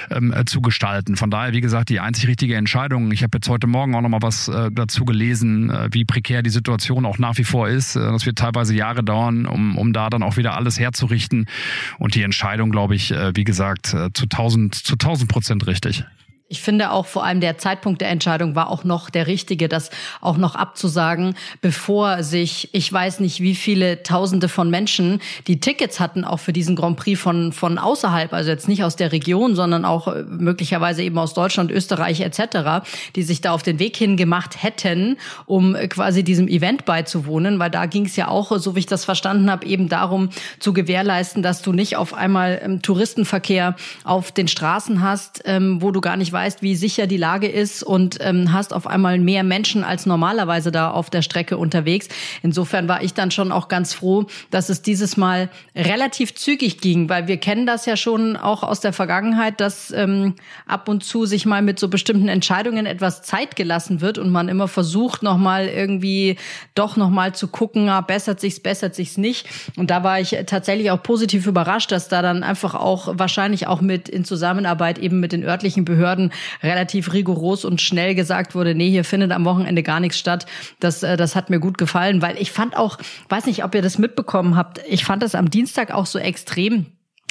ähm, 0.09 0.31
äh, 0.31 0.45
zu 0.45 0.61
gestalten. 0.61 1.17
Von 1.17 1.29
daher, 1.29 1.51
wie 1.51 1.61
gesagt, 1.61 1.89
die 1.89 1.99
einzig 1.99 2.27
richtige 2.29 2.55
Entscheidung. 2.55 3.11
Ich 3.11 3.23
habe 3.23 3.37
jetzt 3.37 3.49
heute 3.49 3.67
Morgen 3.67 3.95
auch 3.95 4.01
nochmal 4.01 4.21
was 4.21 4.47
äh, 4.47 4.71
dazu 4.71 5.03
gelesen, 5.03 5.69
äh, 5.69 5.89
wie 5.91 6.05
prekär 6.05 6.41
die 6.41 6.49
Situation 6.49 7.05
auch 7.05 7.17
nach 7.17 7.37
wie 7.37 7.43
vor 7.43 7.67
ist. 7.67 7.97
Äh, 7.97 7.99
das 7.99 8.25
wird 8.25 8.37
teilweise 8.37 8.73
Jahre 8.75 9.03
dauern, 9.03 9.45
um, 9.45 9.77
um 9.77 9.91
da 9.91 10.09
dann 10.09 10.23
auch 10.23 10.37
wieder 10.37 10.55
alles 10.55 10.79
herzurichten. 10.79 11.47
Und 11.97 12.15
die 12.15 12.23
Entscheidung, 12.23 12.71
glaube 12.71 12.95
ich, 12.95 13.11
äh, 13.11 13.31
wie 13.35 13.43
gesagt, 13.43 13.93
äh, 13.93 14.13
zu 14.13 14.27
tausend, 14.27 14.75
zu 14.75 14.95
1000 15.01 15.27
Prozent 15.27 15.67
richtig. 15.67 16.03
Ich 16.51 16.59
finde 16.59 16.91
auch 16.91 17.05
vor 17.05 17.23
allem 17.23 17.39
der 17.39 17.57
Zeitpunkt 17.57 18.01
der 18.01 18.09
Entscheidung 18.09 18.55
war 18.55 18.69
auch 18.69 18.83
noch 18.83 19.09
der 19.09 19.25
richtige, 19.25 19.69
das 19.69 19.89
auch 20.19 20.35
noch 20.35 20.55
abzusagen, 20.55 21.35
bevor 21.61 22.23
sich, 22.23 22.67
ich 22.73 22.91
weiß 22.91 23.21
nicht, 23.21 23.39
wie 23.39 23.55
viele 23.55 24.03
Tausende 24.03 24.49
von 24.49 24.69
Menschen, 24.69 25.21
die 25.47 25.61
Tickets 25.61 26.01
hatten, 26.01 26.25
auch 26.25 26.41
für 26.41 26.51
diesen 26.51 26.75
Grand 26.75 26.97
Prix 26.97 27.17
von, 27.17 27.53
von 27.53 27.77
außerhalb, 27.77 28.33
also 28.33 28.49
jetzt 28.49 28.67
nicht 28.67 28.83
aus 28.83 28.97
der 28.97 29.13
Region, 29.13 29.55
sondern 29.55 29.85
auch 29.85 30.09
äh, 30.09 30.23
möglicherweise 30.23 31.03
eben 31.03 31.17
aus 31.17 31.33
Deutschland, 31.33 31.71
Österreich 31.71 32.19
etc., 32.19 32.85
die 33.15 33.23
sich 33.23 33.39
da 33.39 33.53
auf 33.53 33.63
den 33.63 33.79
Weg 33.79 33.95
hingemacht 33.95 34.61
hätten, 34.61 35.15
um 35.45 35.77
quasi 35.87 36.21
diesem 36.21 36.49
Event 36.49 36.83
beizuwohnen, 36.83 37.59
weil 37.59 37.71
da 37.71 37.85
ging 37.85 38.07
es 38.07 38.17
ja 38.17 38.27
auch, 38.27 38.51
so 38.57 38.75
wie 38.75 38.79
ich 38.79 38.87
das 38.87 39.05
verstanden 39.05 39.49
habe, 39.49 39.65
eben 39.65 39.87
darum 39.87 40.31
zu 40.59 40.73
gewährleisten, 40.73 41.43
dass 41.43 41.61
du 41.61 41.71
nicht 41.71 41.95
auf 41.95 42.13
einmal 42.13 42.59
ähm, 42.61 42.81
Touristenverkehr 42.81 43.77
auf 44.03 44.33
den 44.33 44.49
Straßen 44.49 45.01
hast, 45.01 45.43
ähm, 45.45 45.81
wo 45.81 45.91
du 45.91 46.01
gar 46.01 46.17
nicht 46.17 46.33
weißt, 46.33 46.40
weißt, 46.41 46.63
wie 46.63 46.75
sicher 46.75 47.05
die 47.05 47.17
Lage 47.17 47.47
ist 47.47 47.83
und 47.83 48.17
ähm, 48.19 48.51
hast 48.51 48.73
auf 48.73 48.87
einmal 48.87 49.19
mehr 49.19 49.43
Menschen 49.43 49.83
als 49.83 50.07
normalerweise 50.07 50.71
da 50.71 50.89
auf 50.89 51.11
der 51.11 51.21
Strecke 51.21 51.55
unterwegs. 51.55 52.07
Insofern 52.41 52.87
war 52.87 53.03
ich 53.03 53.13
dann 53.13 53.29
schon 53.29 53.51
auch 53.51 53.67
ganz 53.67 53.93
froh, 53.93 54.25
dass 54.49 54.69
es 54.69 54.81
dieses 54.81 55.17
Mal 55.17 55.49
relativ 55.75 56.33
zügig 56.33 56.81
ging, 56.81 57.09
weil 57.09 57.27
wir 57.27 57.37
kennen 57.37 57.67
das 57.67 57.85
ja 57.85 57.95
schon 57.95 58.37
auch 58.37 58.63
aus 58.63 58.79
der 58.79 58.91
Vergangenheit, 58.91 59.61
dass 59.61 59.91
ähm, 59.91 60.33
ab 60.65 60.89
und 60.89 61.03
zu 61.03 61.27
sich 61.27 61.45
mal 61.45 61.61
mit 61.61 61.77
so 61.77 61.89
bestimmten 61.89 62.27
Entscheidungen 62.27 62.87
etwas 62.87 63.21
Zeit 63.21 63.55
gelassen 63.55 64.01
wird 64.01 64.17
und 64.17 64.31
man 64.31 64.49
immer 64.49 64.67
versucht, 64.67 65.21
nochmal 65.21 65.67
irgendwie 65.67 66.37
doch 66.73 66.97
nochmal 66.97 67.35
zu 67.35 67.49
gucken, 67.49 67.87
ah, 67.87 68.01
bessert 68.01 68.39
sich's, 68.39 68.59
bessert 68.59 68.95
sich's 68.95 69.17
nicht. 69.17 69.47
Und 69.77 69.91
da 69.91 70.03
war 70.03 70.19
ich 70.19 70.35
tatsächlich 70.47 70.89
auch 70.89 71.03
positiv 71.03 71.45
überrascht, 71.45 71.91
dass 71.91 72.07
da 72.07 72.23
dann 72.23 72.41
einfach 72.41 72.73
auch 72.73 73.19
wahrscheinlich 73.19 73.67
auch 73.67 73.81
mit 73.81 74.09
in 74.09 74.25
Zusammenarbeit 74.25 74.97
eben 74.97 75.19
mit 75.19 75.33
den 75.33 75.43
örtlichen 75.43 75.85
Behörden 75.85 76.30
relativ 76.63 77.13
rigoros 77.13 77.65
und 77.65 77.81
schnell 77.81 78.15
gesagt 78.15 78.55
wurde, 78.55 78.75
nee, 78.75 78.89
hier 78.89 79.03
findet 79.03 79.31
am 79.31 79.45
Wochenende 79.45 79.83
gar 79.83 79.99
nichts 79.99 80.19
statt. 80.19 80.45
Das, 80.79 81.03
äh, 81.03 81.17
das 81.17 81.35
hat 81.35 81.49
mir 81.49 81.59
gut 81.59 81.77
gefallen, 81.77 82.21
weil 82.21 82.37
ich 82.37 82.51
fand 82.51 82.77
auch, 82.77 82.97
weiß 83.29 83.45
nicht, 83.45 83.63
ob 83.63 83.75
ihr 83.75 83.81
das 83.81 83.97
mitbekommen 83.97 84.55
habt, 84.55 84.79
ich 84.87 85.05
fand 85.05 85.23
das 85.23 85.35
am 85.35 85.49
Dienstag 85.49 85.91
auch 85.91 86.05
so 86.05 86.19
extrem 86.19 86.87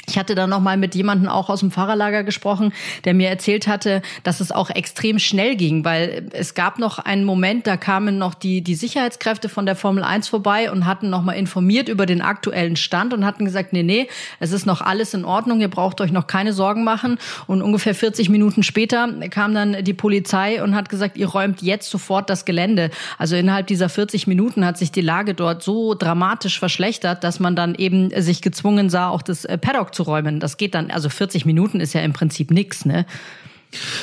ich 0.07 0.17
hatte 0.17 0.35
dann 0.35 0.49
noch 0.49 0.59
mal 0.59 0.77
mit 0.77 0.95
jemandem 0.95 1.29
auch 1.29 1.49
aus 1.49 1.59
dem 1.59 1.71
Fahrerlager 1.71 2.23
gesprochen, 2.23 2.73
der 3.05 3.13
mir 3.13 3.29
erzählt 3.29 3.67
hatte, 3.67 4.01
dass 4.23 4.39
es 4.39 4.51
auch 4.51 4.69
extrem 4.69 5.19
schnell 5.19 5.55
ging, 5.55 5.85
weil 5.85 6.27
es 6.33 6.53
gab 6.53 6.79
noch 6.79 6.99
einen 6.99 7.23
Moment, 7.23 7.67
da 7.67 7.77
kamen 7.77 8.17
noch 8.17 8.33
die 8.33 8.61
die 8.61 8.75
Sicherheitskräfte 8.75 9.47
von 9.47 9.65
der 9.65 9.75
Formel 9.75 10.03
1 10.03 10.27
vorbei 10.27 10.71
und 10.71 10.85
hatten 10.85 11.09
noch 11.09 11.21
mal 11.21 11.33
informiert 11.33 11.87
über 11.87 12.05
den 12.05 12.21
aktuellen 12.21 12.75
Stand 12.75 13.13
und 13.13 13.25
hatten 13.25 13.45
gesagt, 13.45 13.73
nee, 13.73 13.83
nee, 13.83 14.07
es 14.39 14.51
ist 14.51 14.65
noch 14.65 14.81
alles 14.81 15.13
in 15.13 15.23
Ordnung, 15.23 15.61
ihr 15.61 15.69
braucht 15.69 16.01
euch 16.01 16.11
noch 16.11 16.27
keine 16.27 16.53
Sorgen 16.53 16.83
machen 16.83 17.17
und 17.47 17.61
ungefähr 17.61 17.95
40 17.95 18.29
Minuten 18.29 18.63
später 18.63 19.07
kam 19.29 19.53
dann 19.53 19.83
die 19.83 19.93
Polizei 19.93 20.63
und 20.63 20.75
hat 20.75 20.89
gesagt, 20.89 21.17
ihr 21.17 21.27
räumt 21.27 21.61
jetzt 21.61 21.89
sofort 21.89 22.29
das 22.29 22.45
Gelände. 22.45 22.89
Also 23.17 23.35
innerhalb 23.35 23.67
dieser 23.67 23.89
40 23.89 24.27
Minuten 24.27 24.65
hat 24.65 24.77
sich 24.77 24.91
die 24.91 25.01
Lage 25.01 25.33
dort 25.33 25.63
so 25.63 25.93
dramatisch 25.93 26.59
verschlechtert, 26.59 27.23
dass 27.23 27.39
man 27.39 27.55
dann 27.55 27.75
eben 27.75 28.09
sich 28.21 28.41
gezwungen 28.41 28.89
sah, 28.89 29.09
auch 29.09 29.21
das 29.21 29.45
äh, 29.45 29.57
Paddock 29.57 29.90
aufzuräumen. 29.91 30.39
Das 30.39 30.57
geht 30.57 30.73
dann, 30.73 30.89
also 30.91 31.09
40 31.09 31.45
Minuten 31.45 31.79
ist 31.79 31.93
ja 31.93 32.01
im 32.01 32.13
Prinzip 32.13 32.51
nichts, 32.51 32.85
ne? 32.85 33.05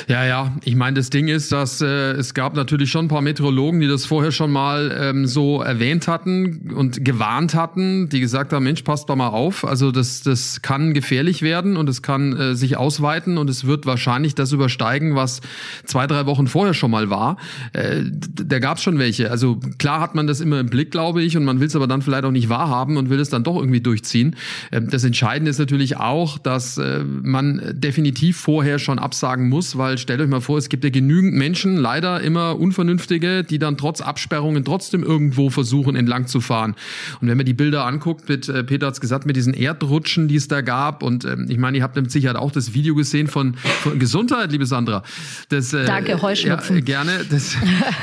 Ja, 0.07 0.25
ja, 0.25 0.55
ich 0.63 0.75
meine, 0.75 0.95
das 0.95 1.09
Ding 1.09 1.27
ist, 1.27 1.51
dass 1.51 1.81
äh, 1.81 2.11
es 2.13 2.33
gab 2.33 2.55
natürlich 2.55 2.89
schon 2.89 3.05
ein 3.05 3.07
paar 3.07 3.21
Meteorologen, 3.21 3.79
die 3.79 3.87
das 3.87 4.05
vorher 4.05 4.31
schon 4.31 4.51
mal 4.51 4.95
ähm, 4.99 5.27
so 5.27 5.61
erwähnt 5.61 6.07
hatten 6.07 6.71
und 6.75 7.05
gewarnt 7.05 7.53
hatten, 7.53 8.09
die 8.09 8.19
gesagt 8.19 8.51
haben, 8.51 8.63
Mensch, 8.63 8.81
passt 8.81 9.09
doch 9.09 9.15
mal 9.15 9.27
auf. 9.27 9.65
Also 9.65 9.91
das, 9.91 10.21
das 10.21 10.61
kann 10.61 10.93
gefährlich 10.93 11.41
werden 11.43 11.77
und 11.77 11.87
es 11.87 12.01
kann 12.01 12.35
äh, 12.35 12.55
sich 12.55 12.77
ausweiten 12.77 13.37
und 13.37 13.49
es 13.49 13.65
wird 13.65 13.85
wahrscheinlich 13.85 14.33
das 14.33 14.51
übersteigen, 14.51 15.15
was 15.15 15.41
zwei, 15.85 16.07
drei 16.07 16.25
Wochen 16.25 16.47
vorher 16.47 16.73
schon 16.73 16.89
mal 16.89 17.09
war. 17.11 17.37
Äh, 17.73 18.03
da 18.09 18.57
gab 18.59 18.77
es 18.77 18.83
schon 18.83 18.97
welche. 18.97 19.29
Also 19.29 19.59
klar 19.77 20.01
hat 20.01 20.15
man 20.15 20.25
das 20.25 20.41
immer 20.41 20.59
im 20.59 20.67
Blick, 20.67 20.89
glaube 20.89 21.21
ich, 21.21 21.37
und 21.37 21.45
man 21.45 21.59
will 21.59 21.67
es 21.67 21.75
aber 21.75 21.87
dann 21.87 22.01
vielleicht 22.01 22.23
auch 22.23 22.31
nicht 22.31 22.49
wahrhaben 22.49 22.97
und 22.97 23.11
will 23.11 23.19
es 23.19 23.29
dann 23.29 23.43
doch 23.43 23.57
irgendwie 23.57 23.81
durchziehen. 23.81 24.35
Äh, 24.71 24.81
das 24.81 25.03
Entscheidende 25.03 25.51
ist 25.51 25.59
natürlich 25.59 25.97
auch, 25.97 26.39
dass 26.39 26.79
äh, 26.79 27.03
man 27.03 27.61
definitiv 27.73 28.37
vorher 28.37 28.79
schon 28.79 28.97
absagen 28.97 29.47
muss 29.47 29.58
muss, 29.59 29.77
weil 29.77 29.97
stellt 29.97 30.21
euch 30.21 30.29
mal 30.29 30.39
vor, 30.39 30.57
es 30.57 30.69
gibt 30.69 30.85
ja 30.85 30.89
genügend 30.89 31.33
Menschen, 31.33 31.75
leider 31.75 32.21
immer 32.21 32.57
Unvernünftige, 32.57 33.43
die 33.43 33.59
dann 33.59 33.75
trotz 33.75 33.99
Absperrungen 33.99 34.63
trotzdem 34.63 35.03
irgendwo 35.03 35.49
versuchen, 35.49 35.97
entlang 35.97 36.27
zu 36.27 36.39
fahren. 36.39 36.75
Und 37.19 37.27
wenn 37.27 37.35
man 37.35 37.45
die 37.45 37.53
Bilder 37.53 37.85
anguckt, 37.85 38.29
mit, 38.29 38.47
äh, 38.47 38.63
Peter 38.63 38.87
hat's 38.87 39.01
gesagt, 39.01 39.25
mit 39.25 39.35
diesen 39.35 39.53
Erdrutschen, 39.53 40.29
die 40.29 40.37
es 40.37 40.47
da 40.47 40.61
gab, 40.61 41.03
und 41.03 41.25
ähm, 41.25 41.47
ich 41.49 41.57
meine, 41.57 41.77
ihr 41.77 41.83
habt 41.83 41.97
mit 41.97 42.09
Sicherheit 42.09 42.37
auch 42.37 42.53
das 42.53 42.73
Video 42.73 42.95
gesehen 42.95 43.27
von, 43.27 43.55
von 43.55 43.99
Gesundheit, 43.99 44.49
liebe 44.53 44.65
Sandra. 44.65 45.03
Das, 45.49 45.73
äh, 45.73 45.83
Danke, 45.83 46.21
Heuschnupfen. 46.21 46.77
Ja, 46.77 46.81
gerne. 46.81 47.11
Das, 47.29 47.57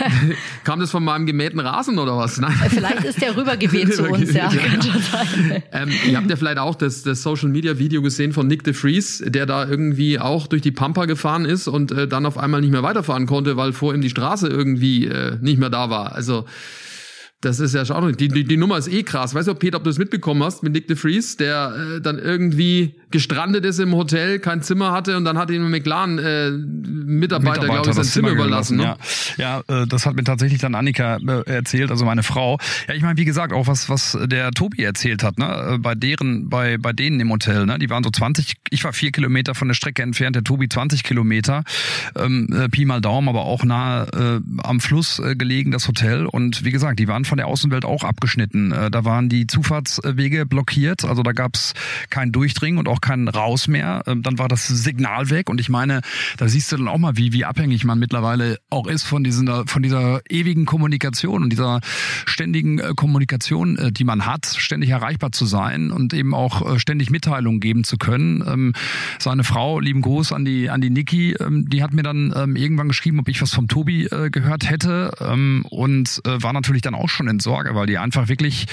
kam 0.64 0.78
das 0.78 0.90
von 0.90 1.04
meinem 1.04 1.24
gemähten 1.24 1.58
Rasen 1.58 1.98
oder 1.98 2.18
was? 2.18 2.38
Nein. 2.38 2.52
Vielleicht 2.68 3.04
ist 3.04 3.22
der 3.22 3.34
rübergeweht 3.34 3.94
zu 3.94 4.04
uns, 4.04 4.34
ja. 4.34 4.50
Sein. 5.10 5.62
Ähm, 5.72 5.88
ihr 6.06 6.18
habt 6.18 6.28
ja 6.28 6.36
vielleicht 6.36 6.58
auch 6.58 6.74
das, 6.74 7.02
das 7.02 7.22
Social 7.22 7.48
Media 7.48 7.78
Video 7.78 8.02
gesehen 8.02 8.34
von 8.34 8.46
Nick 8.46 8.62
de 8.64 8.74
Vries, 8.74 9.22
der 9.24 9.46
da 9.46 9.66
irgendwie 9.66 10.18
auch 10.18 10.46
durch 10.46 10.60
die 10.60 10.72
Pampa 10.72 11.06
gefahren 11.06 11.45
ist 11.46 11.68
und 11.68 11.92
äh, 11.92 12.06
dann 12.06 12.26
auf 12.26 12.38
einmal 12.38 12.60
nicht 12.60 12.70
mehr 12.70 12.82
weiterfahren 12.82 13.26
konnte, 13.26 13.56
weil 13.56 13.72
vor 13.72 13.94
ihm 13.94 14.00
die 14.00 14.10
Straße 14.10 14.48
irgendwie 14.48 15.06
äh, 15.06 15.38
nicht 15.40 15.58
mehr 15.58 15.70
da 15.70 15.90
war. 15.90 16.12
Also 16.12 16.44
das 17.40 17.60
ist 17.60 17.74
ja 17.74 17.84
schon 17.84 18.12
die, 18.16 18.28
die, 18.28 18.44
die 18.44 18.56
Nummer 18.56 18.78
ist 18.78 18.88
eh 18.88 19.02
krass. 19.02 19.34
Weißt 19.34 19.48
du, 19.48 19.54
Peter, 19.54 19.76
ob 19.76 19.84
du 19.84 19.90
das 19.90 19.98
mitbekommen 19.98 20.42
hast 20.42 20.62
mit 20.62 20.72
Nick 20.72 20.88
de 20.88 20.96
Vries, 20.96 21.36
der 21.36 21.96
äh, 21.96 22.00
dann 22.00 22.18
irgendwie 22.18 22.96
gestrandet 23.10 23.64
ist 23.64 23.78
im 23.78 23.94
Hotel, 23.94 24.38
kein 24.38 24.62
Zimmer 24.62 24.92
hatte 24.92 25.16
und 25.16 25.24
dann 25.24 25.38
hat 25.38 25.50
ihm 25.50 25.70
McLaren 25.70 26.18
äh, 26.18 26.50
Mitarbeiter, 26.50 27.62
Mitarbeiter 27.62 27.66
glaube 27.66 27.88
ich, 27.90 27.94
sein 27.94 28.04
Zimmer, 28.04 28.28
Zimmer 28.28 28.40
überlassen. 28.40 28.76
Ne? 28.78 28.82
Ja. 28.84 28.96
Ja, 29.36 29.62
äh, 29.68 29.86
das 29.86 30.06
hat 30.06 30.16
mir 30.16 30.24
tatsächlich 30.24 30.60
dann 30.60 30.74
Annika 30.74 31.18
äh, 31.18 31.50
erzählt, 31.50 31.90
also 31.90 32.04
meine 32.04 32.22
Frau. 32.22 32.58
Ja, 32.88 32.94
ich 32.94 33.02
meine, 33.02 33.16
wie 33.16 33.24
gesagt, 33.24 33.52
auch 33.52 33.66
was, 33.66 33.88
was 33.88 34.18
der 34.26 34.50
Tobi 34.50 34.82
erzählt 34.82 35.22
hat, 35.22 35.38
ne, 35.38 35.74
äh, 35.74 35.78
bei 35.78 35.94
deren, 35.94 36.48
bei, 36.48 36.78
bei 36.78 36.92
denen 36.92 37.20
im 37.20 37.30
Hotel, 37.30 37.66
ne, 37.66 37.78
die 37.78 37.90
waren 37.90 38.02
so 38.02 38.10
20, 38.10 38.54
ich 38.70 38.84
war 38.84 38.92
vier 38.92 39.12
Kilometer 39.12 39.54
von 39.54 39.68
der 39.68 39.74
Strecke 39.74 40.02
entfernt, 40.02 40.36
der 40.36 40.44
Tobi 40.44 40.68
20 40.68 41.02
Kilometer, 41.02 41.64
ähm, 42.16 42.48
äh, 42.52 42.68
Pi 42.68 42.84
mal 42.84 43.00
Daumen, 43.00 43.28
aber 43.28 43.44
auch 43.44 43.64
nahe 43.64 44.42
äh, 44.42 44.62
am 44.62 44.80
Fluss 44.80 45.18
äh, 45.18 45.36
gelegen, 45.36 45.70
das 45.70 45.88
Hotel. 45.88 46.26
Und 46.26 46.64
wie 46.64 46.72
gesagt, 46.72 46.98
die 46.98 47.08
waren 47.08 47.24
von 47.24 47.38
der 47.38 47.46
Außenwelt 47.46 47.84
auch 47.84 48.04
abgeschnitten. 48.04 48.72
Äh, 48.72 48.90
da 48.90 49.04
waren 49.04 49.28
die 49.28 49.46
Zufahrtswege 49.46 50.46
blockiert, 50.46 51.04
also 51.04 51.22
da 51.22 51.32
gab's 51.32 51.74
kein 52.10 52.32
Durchdringen 52.32 52.78
und 52.78 52.88
auch 52.88 53.00
kein 53.06 53.28
Raus 53.28 53.68
mehr. 53.68 54.02
Ähm, 54.06 54.22
dann 54.22 54.38
war 54.38 54.48
das 54.48 54.66
Signal 54.66 55.30
weg 55.30 55.48
und 55.48 55.60
ich 55.60 55.68
meine, 55.68 56.00
da 56.38 56.48
siehst 56.48 56.72
du 56.72 56.76
dann 56.76 56.88
auch 56.88 56.98
mal, 56.98 57.16
wie, 57.16 57.32
wie 57.32 57.44
abhängig 57.44 57.84
man 57.84 57.98
mittlerweile 57.98 58.58
auch 58.68 58.88
ist 58.88 59.04
von 59.04 59.22
dieser, 59.22 59.64
von 59.66 59.82
dieser 59.82 60.20
ewigen 60.28 60.64
Kommunikation 60.64 61.44
und 61.44 61.50
dieser 61.50 61.80
ständigen 62.26 62.80
äh, 62.80 62.92
Kommunikation, 62.96 63.78
äh, 63.78 63.92
die 63.92 64.02
man 64.02 64.26
hat, 64.26 64.46
ständig 64.46 64.90
erreichbar 64.90 65.30
zu 65.30 65.46
sein 65.46 65.92
und 65.92 66.14
eben 66.14 66.34
auch 66.34 66.74
äh, 66.74 66.78
ständig 66.80 67.10
Mitteilungen 67.10 67.60
geben 67.60 67.84
zu 67.84 67.96
können. 67.96 68.42
Ähm, 68.46 68.72
seine 69.20 69.44
Frau, 69.44 69.78
lieben 69.78 70.02
Gruß 70.02 70.32
an 70.32 70.44
die, 70.44 70.68
an 70.68 70.80
die 70.80 70.90
Niki, 70.90 71.36
ähm, 71.38 71.68
die 71.68 71.82
hat 71.82 71.92
mir 71.92 72.02
dann 72.02 72.32
irgendwann 72.56 72.88
geschrieben, 72.88 73.20
ob 73.20 73.28
ich 73.28 73.40
was 73.40 73.52
vom 73.52 73.68
Tobi 73.68 74.08
gehört 74.30 74.68
hätte 74.68 75.10
und 75.70 76.20
war 76.24 76.52
natürlich 76.52 76.82
dann 76.82 76.94
auch 76.94 77.08
schon 77.08 77.28
in 77.28 77.40
Sorge, 77.40 77.74
weil 77.74 77.86
die 77.86 77.98
einfach 77.98 78.28
wirklich 78.28 78.66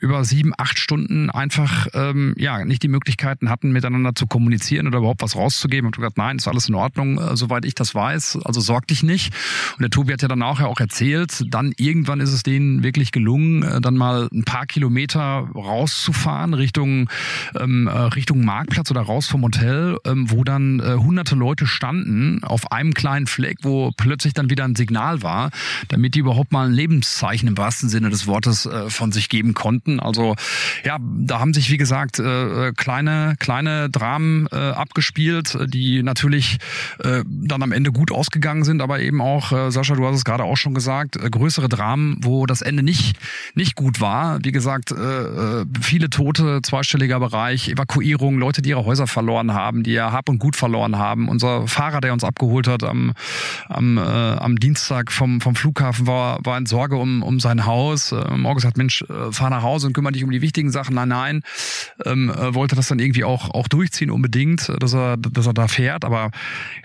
über 0.00 0.24
sieben, 0.24 0.52
acht 0.56 0.78
Stunden 0.78 1.30
einfach 1.30 1.88
ja 2.36 2.64
nicht 2.64 2.82
die 2.82 2.88
Möglichkeiten 2.88 3.48
hatten, 3.48 3.69
miteinander 3.72 4.14
zu 4.14 4.26
kommunizieren 4.26 4.86
oder 4.86 4.98
überhaupt 4.98 5.22
was 5.22 5.36
rauszugeben. 5.36 5.86
Und 5.86 5.96
gesagt, 5.96 6.18
nein, 6.18 6.36
ist 6.36 6.48
alles 6.48 6.68
in 6.68 6.74
Ordnung, 6.74 7.18
äh, 7.18 7.36
soweit 7.36 7.64
ich 7.64 7.74
das 7.74 7.94
weiß. 7.94 8.38
Also 8.44 8.60
sorg 8.60 8.86
dich 8.86 9.02
nicht. 9.02 9.32
Und 9.72 9.82
der 9.82 9.90
Tobi 9.90 10.12
hat 10.12 10.22
ja 10.22 10.28
dann 10.28 10.38
nachher 10.38 10.68
auch 10.68 10.80
erzählt, 10.80 11.44
dann 11.48 11.72
irgendwann 11.76 12.20
ist 12.20 12.32
es 12.32 12.42
denen 12.42 12.82
wirklich 12.82 13.12
gelungen, 13.12 13.62
äh, 13.62 13.80
dann 13.80 13.96
mal 13.96 14.28
ein 14.32 14.44
paar 14.44 14.66
Kilometer 14.66 15.48
rauszufahren 15.54 16.54
Richtung 16.54 17.08
ähm, 17.58 17.86
äh, 17.86 17.90
Richtung 17.90 18.44
Marktplatz 18.44 18.90
oder 18.90 19.02
raus 19.02 19.26
vom 19.26 19.42
Hotel, 19.42 19.98
ähm, 20.04 20.30
wo 20.30 20.44
dann 20.44 20.80
äh, 20.80 20.94
hunderte 20.94 21.34
Leute 21.34 21.66
standen 21.66 22.42
auf 22.44 22.72
einem 22.72 22.94
kleinen 22.94 23.26
Fleck, 23.26 23.58
wo 23.62 23.90
plötzlich 23.96 24.34
dann 24.34 24.50
wieder 24.50 24.64
ein 24.64 24.76
Signal 24.76 25.22
war, 25.22 25.50
damit 25.88 26.14
die 26.14 26.20
überhaupt 26.20 26.52
mal 26.52 26.68
ein 26.68 26.72
Lebenszeichen 26.72 27.48
im 27.48 27.56
wahrsten 27.56 27.88
Sinne 27.88 28.10
des 28.10 28.26
Wortes 28.26 28.66
äh, 28.66 28.90
von 28.90 29.12
sich 29.12 29.28
geben 29.28 29.54
konnten. 29.54 30.00
Also 30.00 30.36
ja, 30.84 30.98
da 31.00 31.40
haben 31.40 31.54
sich 31.54 31.70
wie 31.70 31.76
gesagt 31.76 32.18
äh, 32.18 32.68
äh 32.68 32.72
kleine 32.72 33.34
kleine 33.60 33.90
Dramen 33.90 34.46
äh, 34.52 34.56
abgespielt, 34.56 35.58
die 35.66 36.02
natürlich 36.02 36.58
äh, 37.00 37.22
dann 37.26 37.62
am 37.62 37.72
Ende 37.72 37.92
gut 37.92 38.10
ausgegangen 38.10 38.64
sind, 38.64 38.80
aber 38.80 39.00
eben 39.00 39.20
auch 39.20 39.52
äh, 39.52 39.70
Sascha, 39.70 39.94
du 39.94 40.06
hast 40.06 40.16
es 40.16 40.24
gerade 40.24 40.44
auch 40.44 40.56
schon 40.56 40.72
gesagt, 40.72 41.16
äh, 41.16 41.28
größere 41.28 41.68
Dramen, 41.68 42.18
wo 42.22 42.46
das 42.46 42.62
Ende 42.62 42.82
nicht 42.82 43.16
nicht 43.54 43.74
gut 43.74 44.00
war. 44.00 44.38
Wie 44.42 44.52
gesagt, 44.52 44.92
äh, 44.92 44.94
äh 44.94 45.66
viele 45.80 46.08
Tote, 46.08 46.60
zweistelliger 46.62 47.20
Bereich, 47.20 47.68
Evakuierung, 47.68 48.38
Leute, 48.38 48.62
die 48.62 48.70
ihre 48.70 48.86
Häuser 48.86 49.06
verloren 49.06 49.52
haben, 49.52 49.82
die 49.82 49.92
ihr 49.92 50.10
Hab 50.10 50.28
und 50.28 50.38
Gut 50.38 50.56
verloren 50.56 50.96
haben. 50.96 51.28
Unser 51.28 51.66
Fahrer, 51.66 52.00
der 52.00 52.14
uns 52.14 52.24
abgeholt 52.24 52.66
hat 52.66 52.82
am 52.82 53.12
am, 53.68 53.98
äh, 53.98 54.00
am 54.00 54.56
Dienstag 54.56 55.12
vom 55.12 55.42
vom 55.42 55.54
Flughafen, 55.54 56.06
war 56.06 56.38
war 56.44 56.56
in 56.56 56.64
Sorge 56.64 56.96
um 56.96 57.22
um 57.22 57.40
sein 57.40 57.66
Haus. 57.66 58.12
Äh, 58.12 58.36
morgen 58.36 58.56
gesagt, 58.56 58.78
Mensch, 58.78 59.02
äh, 59.02 59.32
fahr 59.32 59.50
nach 59.50 59.62
Hause 59.62 59.88
und 59.88 59.92
kümmere 59.92 60.12
dich 60.12 60.24
um 60.24 60.30
die 60.30 60.40
wichtigen 60.40 60.70
Sachen. 60.70 60.94
Nein, 60.94 61.08
nein, 61.08 61.42
ähm, 62.06 62.30
äh, 62.30 62.54
wollte 62.54 62.74
das 62.74 62.88
dann 62.88 62.98
irgendwie 62.98 63.24
auch 63.24 63.49
auch 63.50 63.68
durchziehen 63.68 64.10
unbedingt, 64.10 64.72
dass 64.80 64.94
er 64.94 65.16
dass 65.16 65.46
er 65.46 65.54
da 65.54 65.68
fährt. 65.68 66.04
Aber 66.04 66.30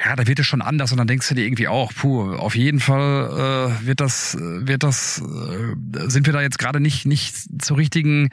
ja, 0.03 0.15
da 0.15 0.27
wird 0.27 0.39
es 0.39 0.45
schon 0.45 0.61
anders 0.61 0.91
und 0.91 0.97
dann 0.97 1.07
denkst 1.07 1.29
du 1.29 1.35
dir 1.35 1.45
irgendwie 1.45 1.67
auch, 1.67 1.93
puh, 1.93 2.33
auf 2.33 2.55
jeden 2.55 2.79
Fall 2.79 3.75
äh, 3.81 3.87
wird 3.87 4.01
das 4.01 4.37
wird 4.39 4.83
das 4.83 5.21
äh, 5.21 6.09
sind 6.09 6.25
wir 6.25 6.33
da 6.33 6.41
jetzt 6.41 6.59
gerade 6.59 6.79
nicht 6.79 7.05
nicht 7.05 7.35
zur 7.61 7.77
richtigen 7.77 8.29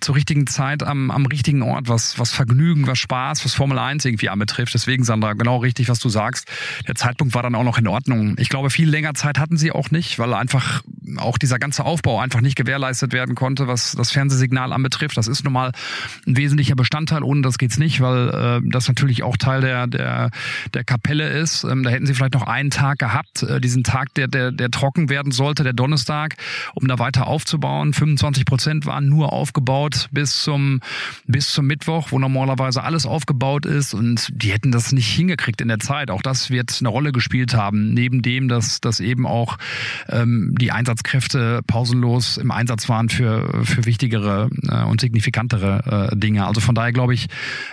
zur 0.00 0.14
richtigen 0.14 0.46
Zeit 0.46 0.82
am 0.82 1.10
am 1.10 1.26
richtigen 1.26 1.62
Ort, 1.62 1.88
was 1.88 2.18
was 2.18 2.32
Vergnügen, 2.32 2.86
was 2.86 2.98
Spaß, 2.98 3.44
was 3.44 3.54
Formel 3.54 3.78
1 3.78 4.04
irgendwie 4.04 4.28
anbetrifft. 4.28 4.74
Deswegen 4.74 5.04
Sandra, 5.04 5.32
genau 5.34 5.58
richtig, 5.58 5.88
was 5.88 5.98
du 5.98 6.08
sagst. 6.08 6.48
Der 6.86 6.94
Zeitpunkt 6.94 7.34
war 7.34 7.42
dann 7.42 7.54
auch 7.54 7.64
noch 7.64 7.78
in 7.78 7.88
Ordnung. 7.88 8.36
Ich 8.38 8.48
glaube, 8.48 8.70
viel 8.70 8.88
länger 8.88 9.14
Zeit 9.14 9.38
hatten 9.38 9.56
sie 9.56 9.72
auch 9.72 9.90
nicht, 9.90 10.18
weil 10.18 10.34
einfach 10.34 10.82
auch 11.18 11.38
dieser 11.38 11.58
ganze 11.58 11.84
Aufbau 11.84 12.20
einfach 12.20 12.40
nicht 12.40 12.56
gewährleistet 12.56 13.12
werden 13.12 13.34
konnte, 13.34 13.68
was 13.68 13.92
das 13.92 14.10
Fernsehsignal 14.10 14.72
anbetrifft. 14.72 15.16
Das 15.16 15.28
ist 15.28 15.44
nun 15.44 15.52
mal 15.52 15.72
ein 16.26 16.36
wesentlicher 16.36 16.74
Bestandteil. 16.74 17.22
Ohne 17.22 17.42
das 17.42 17.58
geht's 17.58 17.75
nicht, 17.78 18.00
weil 18.00 18.28
äh, 18.64 18.68
das 18.68 18.88
natürlich 18.88 19.22
auch 19.22 19.36
Teil 19.36 19.60
der 19.60 19.86
der 19.86 20.30
der 20.74 20.84
Kapelle 20.84 21.28
ist. 21.28 21.64
Ähm, 21.64 21.82
da 21.82 21.90
hätten 21.90 22.06
sie 22.06 22.14
vielleicht 22.14 22.34
noch 22.34 22.46
einen 22.46 22.70
Tag 22.70 22.98
gehabt, 22.98 23.42
äh, 23.42 23.60
diesen 23.60 23.84
Tag, 23.84 24.14
der 24.14 24.28
der 24.28 24.52
der 24.52 24.70
trocken 24.70 25.08
werden 25.08 25.32
sollte, 25.32 25.62
der 25.62 25.72
Donnerstag, 25.72 26.36
um 26.74 26.88
da 26.88 26.98
weiter 26.98 27.26
aufzubauen. 27.26 27.92
25 27.92 28.44
Prozent 28.44 28.86
waren 28.86 29.08
nur 29.08 29.32
aufgebaut 29.32 30.08
bis 30.10 30.42
zum 30.42 30.80
bis 31.26 31.52
zum 31.52 31.66
Mittwoch, 31.66 32.08
wo 32.10 32.18
normalerweise 32.18 32.82
alles 32.82 33.06
aufgebaut 33.06 33.64
ist 33.66 33.94
und 33.94 34.28
die 34.32 34.52
hätten 34.52 34.72
das 34.72 34.92
nicht 34.92 35.08
hingekriegt 35.08 35.60
in 35.60 35.68
der 35.68 35.78
Zeit. 35.78 36.10
Auch 36.10 36.22
das 36.22 36.50
wird 36.50 36.76
eine 36.80 36.88
Rolle 36.88 37.12
gespielt 37.12 37.54
haben. 37.54 37.94
Neben 37.94 38.22
dem, 38.22 38.48
dass 38.48 38.80
dass 38.80 38.98
eben 39.00 39.26
auch 39.26 39.56
ähm, 40.08 40.54
die 40.58 40.72
Einsatz 40.72 40.96
Einsatzkräfte 40.96 41.60
pausenlos 41.66 42.36
im 42.38 42.50
Einsatz 42.50 42.88
waren 42.88 43.08
für, 43.08 43.64
für 43.64 43.84
wichtigere 43.84 44.48
äh, 44.68 44.82
und 44.84 45.00
signifikantere 45.00 46.10
äh, 46.12 46.16
Dinge. 46.16 46.46
Also 46.46 46.60
von 46.60 46.74
daher 46.74 46.92
glaube 46.92 47.14
ich, 47.14 47.26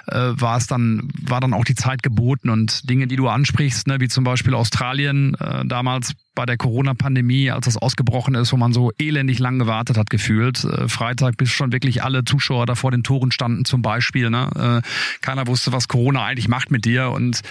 äh, 0.08 0.32
war 0.34 0.58
es 0.58 0.68
dann, 0.68 1.10
war 1.22 1.42
dann 1.42 1.54
auch 1.54 1.66
die 1.66 1.76
Zeit 1.76 2.04
geboten 2.04 2.50
und 2.50 2.90
Dinge, 2.90 3.08
die 3.08 3.16
du 3.16 3.28
ansprichst, 3.28 3.88
ne, 3.88 4.00
wie 4.00 4.08
zum 4.08 4.24
Beispiel 4.24 4.54
Australien 4.54 5.36
äh, 5.36 5.66
damals 5.66 6.14
bei 6.36 6.46
der 6.46 6.58
Corona-Pandemie, 6.58 7.52
als 7.52 7.66
das 7.66 7.78
ausgebrochen 7.78 8.36
ist, 8.36 8.52
wo 8.52 8.58
man 8.58 8.74
so 8.74 8.92
elendig 8.98 9.40
lang 9.40 9.60
gewartet 9.60 9.98
hat, 9.98 10.10
gefühlt. 10.10 10.64
Äh, 10.64 10.88
Freitag 10.88 11.38
bis 11.38 11.50
schon 11.50 11.72
wirklich 11.72 12.04
alle 12.04 12.26
Zuschauer 12.26 12.66
da 12.66 12.76
vor 12.76 12.92
den 12.92 13.04
Toren 13.04 13.32
standen 13.32 13.66
zum 13.66 13.82
Beispiel. 13.82 14.30
Ne? 14.30 14.82
Äh, 14.84 14.88
keiner 15.22 15.48
wusste, 15.48 15.72
was 15.72 15.88
Corona 15.88 16.26
eigentlich 16.26 16.48
macht 16.48 16.72
mit 16.72 16.86
dir 16.86 17.12
und 17.12 17.42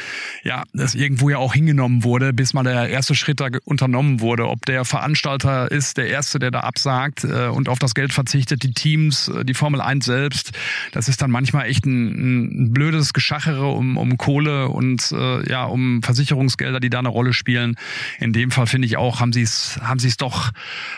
ja, 0.43 0.65
das 0.73 0.95
irgendwo 0.95 1.31
ja 1.31 1.39
auch 1.39 1.55
hingenommen 1.55 2.03
wurde, 2.03 2.33
bis 2.33 2.55
mal 2.55 2.65
der 2.65 2.89
erste 2.89 3.15
Schritt 3.15 3.41
da 3.41 3.49
unternommen 3.65 4.21
wurde. 4.21 4.49
Ob 4.49 4.67
der 4.67 4.85
Veranstalter 4.85 5.71
ist, 5.71 5.97
der 5.97 6.09
Erste, 6.09 6.39
der 6.39 6.51
da 6.51 6.61
absagt 6.61 7.25
äh, 7.25 7.49
und 7.49 7.69
auf 7.69 7.79
das 7.79 7.95
Geld 7.95 8.13
verzichtet, 8.13 8.63
die 8.63 8.73
Teams, 8.73 9.31
die 9.45 9.55
Formel 9.55 9.81
1 9.81 10.05
selbst, 10.05 10.53
das 10.93 11.09
ist 11.09 11.23
dann 11.23 11.31
manchmal 11.31 11.67
echt 11.67 11.87
ein, 11.87 12.67
ein 12.67 12.73
blödes 12.73 13.13
Geschachere 13.13 13.69
um, 13.69 13.97
um 13.97 14.17
Kohle 14.17 14.69
und 14.69 15.11
ja, 15.13 15.65
um 15.65 16.03
Versicherungsgelder, 16.03 16.81
die 16.81 16.91
da 16.91 16.99
eine 16.99 17.09
Rolle 17.09 17.33
spielen. 17.33 17.77
In 18.19 18.33
dem 18.33 18.51
Fall 18.51 18.67
finde 18.73 18.87
ich 18.87 18.97
auch, 18.97 19.21
haben 19.21 19.33
sie 19.33 19.43
es, 19.43 19.79
haben 19.83 20.01
sie 20.01 20.09
es 20.09 20.17
doch, 20.17 20.51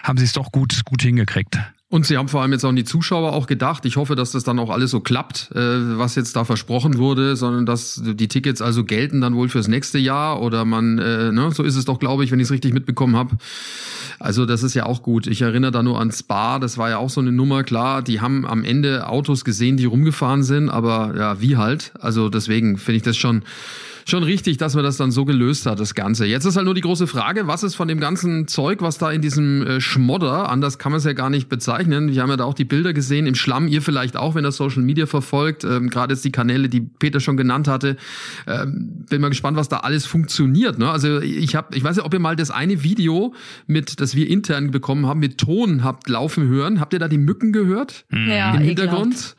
haben 0.05 0.17
sie 0.17 0.25
es 0.25 0.33
doch 0.33 0.53
gut, 0.53 0.85
gut 0.85 1.03
hingekriegt. 1.03 1.59
Und 1.89 2.07
sie 2.07 2.17
haben 2.17 2.29
vor 2.29 2.41
allem 2.43 2.53
jetzt 2.53 2.65
an 2.65 2.77
die 2.77 2.85
Zuschauer 2.85 3.33
auch 3.33 3.47
gedacht. 3.47 3.85
Ich 3.85 3.97
hoffe, 3.97 4.15
dass 4.15 4.31
das 4.31 4.45
dann 4.45 4.59
auch 4.59 4.71
alles 4.71 4.93
so 4.93 5.01
klappt, 5.01 5.51
äh, 5.55 5.99
was 5.99 6.15
jetzt 6.15 6.35
da 6.37 6.45
versprochen 6.45 6.99
wurde, 6.99 7.37
sondern 7.37 7.67
dass 7.67 8.01
die 8.03 8.29
Tickets 8.29 8.63
also 8.63 8.85
gelten 8.85 9.21
dann 9.21 9.35
wohl 9.35 9.49
fürs 9.49 9.69
nächste 9.69 9.99
Jahr 9.99 10.41
oder 10.41 10.65
man, 10.65 10.99
äh, 10.99 11.33
ne, 11.33 11.51
so 11.53 11.63
ist 11.65 11.75
es 11.75 11.85
doch, 11.85 11.99
glaube 11.99 12.25
ich, 12.25 12.31
wenn 12.31 12.39
ich 12.39 12.45
es 12.45 12.51
richtig 12.53 12.73
mitbekommen 12.75 13.17
habe. 13.17 13.37
Also 14.21 14.47
das 14.47 14.63
ist 14.63 14.75
ja 14.75 14.87
auch 14.87 15.03
gut. 15.03 15.27
Ich 15.27 15.43
erinnere 15.43 15.73
da 15.73 15.83
nur 15.83 16.01
an 16.01 16.13
Spa, 16.13 16.61
das 16.61 16.79
war 16.79 16.91
ja 16.91 16.99
auch 16.99 17.11
so 17.11 17.21
eine 17.21 17.33
Nummer, 17.33 17.65
klar, 17.65 18.03
die 18.03 18.21
haben 18.21 18.47
am 18.47 18.65
Ende 18.65 19.09
Autos 19.09 19.45
gesehen, 19.45 19.77
die 19.77 19.85
rumgefahren 19.85 20.45
sind, 20.45 20.69
aber 20.71 21.15
ja, 21.17 21.41
wie 21.41 21.57
halt. 21.57 21.93
Also 22.01 22.29
deswegen 22.29 22.79
finde 22.79 22.97
ich 22.99 23.03
das 23.03 23.17
schon 23.17 23.43
schon 24.07 24.23
richtig, 24.23 24.57
dass 24.59 24.75
man 24.75 24.85
das 24.85 24.97
dann 24.97 25.11
so 25.11 25.25
gelöst 25.25 25.67
hat, 25.67 25.81
das 25.81 25.95
Ganze. 25.95 26.27
Jetzt 26.27 26.45
ist 26.45 26.57
halt 26.57 26.65
nur 26.65 26.75
die 26.75 26.81
große 26.81 27.07
Frage, 27.07 27.47
was 27.47 27.63
ist 27.63 27.75
von 27.75 27.89
dem 27.89 28.01
ganzen 28.01 28.47
Zeug, 28.49 28.83
was 28.83 28.99
da 28.99 29.11
in 29.11 29.23
diesem 29.23 29.67
äh, 29.67 29.81
Schmodder, 29.81 30.49
anders 30.49 30.79
kann 30.79 30.93
man 30.93 30.99
es 30.99 31.05
ja 31.05 31.13
gar 31.13 31.31
nicht 31.31 31.49
bezeichnen. 31.49 32.11
Wir 32.13 32.23
haben 32.23 32.31
ja 32.31 32.37
da 32.37 32.45
auch 32.45 32.55
die 32.55 32.65
Bilder 32.65 32.93
gesehen, 32.93 33.27
im 33.27 33.35
Schlamm, 33.35 33.69
ihr 33.69 33.83
vielleicht 33.83 34.17
auch, 34.17 34.35
wenn 34.35 34.45
ihr 34.45 34.53
Social 34.53 34.83
Media 34.83 35.07
verfolgt, 35.07 35.65
ähm, 35.65 35.91
gerade 35.91 36.15
jetzt 36.15 36.25
die 36.25 36.33
Kanäle, 36.33 36.69
die 36.69 36.81
Peter 36.81 37.21
schon 37.21 37.37
genannt 37.37 37.69
hatte. 37.69 37.97
Ähm, 38.47 39.05
bin 39.09 39.21
mal 39.21 39.29
gespannt, 39.29 39.57
was 39.57 39.69
da 39.69 39.79
alles 39.79 40.07
funktioniert. 40.07 40.79
Ne? 40.79 40.91
Also 40.91 41.21
ich 41.21 41.55
habe, 41.55 41.77
ich 41.77 41.85
weiß 41.85 41.97
ja, 41.97 42.05
ob 42.05 42.13
ihr 42.15 42.21
mal 42.21 42.37
das 42.37 42.51
eine 42.51 42.83
Video 42.83 43.35
mit, 43.67 44.01
das 44.01 44.15
wir 44.15 44.29
intern 44.29 44.71
bekommen 44.71 45.07
haben, 45.07 45.21
mit 45.21 45.39
Ton 45.39 45.85
habt 45.85 46.09
laufen 46.09 46.49
hören. 46.49 46.81
Habt 46.81 46.93
ihr 46.93 46.99
da 46.99 47.09
die 47.09 47.19
Mücken 47.19 47.53
gehört? 47.53 48.05
Ja, 48.11 48.55
Im 48.55 48.63
Hintergrund? 48.63 49.15
Ekelhaft. 49.15 49.37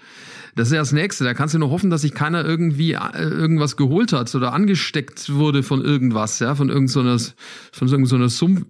Das 0.56 0.70
ist 0.70 0.74
ja 0.74 0.80
das 0.80 0.94
Nächste. 0.94 1.26
Da 1.26 1.34
kannst 1.34 1.54
du 1.54 1.60
nur 1.60 1.70
hoffen, 1.70 1.90
dass 1.90 2.02
sich 2.02 2.14
keiner 2.14 2.46
irgendwie 2.46 2.94
äh, 2.94 3.24
irgendwas 3.24 3.76
geholt 3.76 4.14
hat 4.14 4.34
oder 4.34 4.54
angesteckt 4.54 5.34
wurde 5.34 5.64
von 5.64 5.84
irgendwas, 5.84 6.40
ja, 6.40 6.56
von 6.56 6.70
irgendeiner, 6.70 7.20
von 7.72 7.88
irgendeiner 7.90 8.30
Sumpf, 8.30 8.60
Sumpf, 8.60 8.66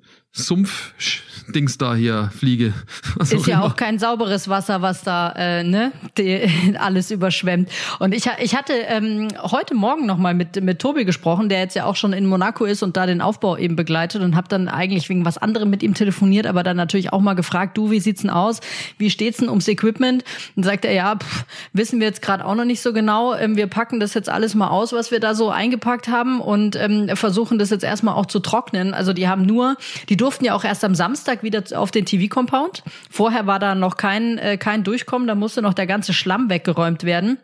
Dings 1.48 1.78
da 1.78 1.96
hier 1.96 2.32
fliege. 2.38 2.74
Was 3.16 3.32
ist 3.32 3.48
ja 3.48 3.58
immer. 3.58 3.66
auch 3.66 3.76
kein 3.76 4.00
sauberes 4.00 4.50
Wasser, 4.50 4.82
was 4.82 5.04
da 5.04 5.32
äh, 5.38 5.64
ne, 5.64 5.92
die, 6.18 6.76
alles 6.80 7.12
überschwemmt. 7.12 7.70
Und 8.00 8.14
ich, 8.14 8.30
ich 8.40 8.56
hatte 8.56 8.74
ähm, 8.74 9.28
heute 9.38 9.76
Morgen 9.76 10.06
noch 10.06 10.18
mal 10.18 10.34
mit, 10.34 10.62
mit 10.62 10.80
Tobi 10.80 11.06
gesprochen, 11.06 11.50
der 11.50 11.60
jetzt 11.60 11.76
ja 11.76 11.86
auch 11.86 11.96
schon 11.96 12.14
in 12.14 12.26
Monaco 12.26 12.66
ist 12.66 12.84
und 12.84 12.98
da 12.98 13.06
den 13.06 13.22
Aufbau 13.22 13.58
eben 13.58 13.76
begleitet 13.76 14.22
und 14.22 14.36
habe 14.36 14.48
dann 14.48 14.68
eigentlich 14.68 15.08
wegen 15.10 15.24
was 15.26 15.38
anderem 15.38 15.70
mit 15.70 15.84
ihm 15.84 15.94
telefoniert, 15.94 16.48
aber 16.48 16.64
dann 16.64 16.78
natürlich 16.78 17.14
auch 17.14 17.22
mal 17.22 17.36
gefragt, 17.36 17.78
du, 17.78 17.92
wie 17.92 18.00
sieht's 18.00 18.22
denn 18.22 18.32
aus? 18.32 18.60
Wie 18.98 19.10
steht's 19.10 19.38
denn 19.38 19.50
ums 19.50 19.68
Equipment? 19.68 20.24
Und 20.56 20.64
sagt 20.64 20.86
er, 20.86 20.94
ja, 20.94 21.16
pff, 21.16 21.46
wissen 21.74 22.00
wir 22.00 22.08
jetzt 22.08 22.22
gerade 22.22 22.46
auch 22.46 22.56
noch 22.56 22.66
nicht 22.66 22.82
so 22.82 22.92
genau. 22.92 23.36
Ähm, 23.36 23.56
wir 23.56 23.68
packen 23.68 24.00
das 24.00 24.14
jetzt 24.14 24.30
alles 24.30 24.56
mal 24.56 24.70
aus, 24.70 24.94
was 24.94 25.12
wir 25.12 25.20
da 25.20 25.36
so 25.36 25.50
eingepackt 25.50 26.08
haben 26.08 26.42
und 26.42 26.76
ähm, 26.76 27.10
versuchen 27.16 27.60
das 27.60 27.70
jetzt 27.70 27.84
erstmal 27.84 28.16
auch 28.16 28.26
zu 28.26 28.40
trocknen. 28.40 28.94
Also 28.94 29.14
die 29.14 29.28
haben 29.28 29.46
nur, 29.46 29.78
die 30.10 30.18
durften 30.26 30.44
ja 30.46 30.56
auch 30.56 30.64
erst 30.64 30.84
am 30.84 30.96
Samstag 30.96 31.44
wieder 31.44 31.64
auf 31.76 31.92
den 31.92 32.04
TV-Compound. 32.06 32.82
Vorher 33.12 33.46
war 33.46 33.60
da 33.60 33.76
noch 33.76 33.96
kein, 33.96 34.40
äh, 34.40 34.58
kein 34.58 34.84
Durchkommen, 34.84 35.28
da 35.28 35.36
musste 35.36 35.62
noch 35.62 35.76
der 35.76 35.86
ganze 35.86 36.14
Schlamm 36.14 36.50
weggeräumt 36.50 37.04
werden. 37.04 37.38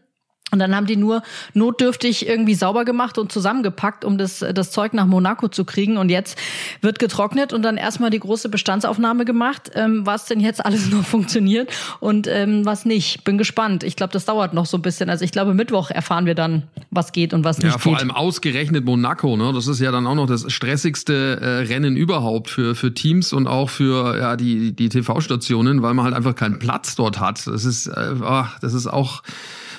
Und 0.52 0.60
dann 0.60 0.76
haben 0.76 0.86
die 0.86 0.98
nur 0.98 1.24
notdürftig 1.54 2.28
irgendwie 2.28 2.56
sauber 2.56 2.84
gemacht 2.84 3.18
und 3.18 3.32
zusammengepackt, 3.32 4.04
um 4.04 4.18
das, 4.18 4.46
das 4.54 4.72
Zeug 4.72 4.94
nach 4.94 5.06
Monaco 5.06 5.48
zu 5.48 5.64
kriegen. 5.64 5.98
Und 5.98 6.10
jetzt 6.10 6.38
wird 6.82 7.00
getrocknet 7.00 7.54
und 7.54 7.64
dann 7.64 7.78
erstmal 7.78 8.10
die 8.10 8.20
große 8.20 8.50
Bestandsaufnahme 8.50 9.24
gemacht, 9.24 9.72
ähm, 9.76 10.06
was 10.06 10.26
denn 10.26 10.42
jetzt 10.42 10.64
alles 10.64 10.90
noch 10.92 11.06
funktioniert 11.06 11.72
und 12.02 12.28
ähm, 12.28 12.66
was 12.66 12.84
nicht. 12.86 13.24
Bin 13.24 13.38
gespannt. 13.38 13.84
Ich 13.84 13.96
glaube, 13.96 14.12
das 14.12 14.26
dauert 14.26 14.54
noch 14.54 14.66
so 14.66 14.78
ein 14.78 14.82
bisschen. 14.82 15.10
Also 15.10 15.24
ich 15.24 15.32
glaube, 15.32 15.54
Mittwoch 15.54 15.90
erfahren 15.90 16.26
wir 16.26 16.36
dann, 16.36 16.64
was 16.90 17.14
geht 17.14 17.34
und 17.34 17.46
was 17.46 17.60
nicht 17.60 17.72
ja, 17.72 17.78
vor 17.78 17.94
geht. 17.94 18.02
allem 18.02 18.12
ausgerechnet 18.12 18.84
Monaco. 18.84 19.38
Ne? 19.38 19.54
Das 19.54 19.68
ist 19.68 19.80
ja 19.80 19.92
dann 19.92 20.06
auch 20.06 20.16
noch 20.16 20.28
das 20.28 20.52
stressigste 20.52 21.40
äh, 21.40 21.48
Rennen 21.72 21.96
überhaupt 21.96 22.50
für, 22.50 22.76
für 22.76 22.94
Teams 22.94 23.32
und 23.32 23.48
auch 23.48 23.70
für 23.70 24.18
ja, 24.18 24.36
die, 24.36 24.74
die 24.74 24.90
TV-Stationen, 24.90 25.82
weil 25.82 25.94
man 25.94 26.04
halt 26.04 26.16
einfach 26.16 26.36
keinen 26.36 26.60
Platz 26.60 26.96
dort 26.98 27.22
hat. 27.22 27.48
Das 27.48 27.64
ist, 27.64 27.88
äh, 27.88 28.16
ach, 28.22 28.60
das 28.60 28.74
ist 28.74 28.88
auch 28.88 29.24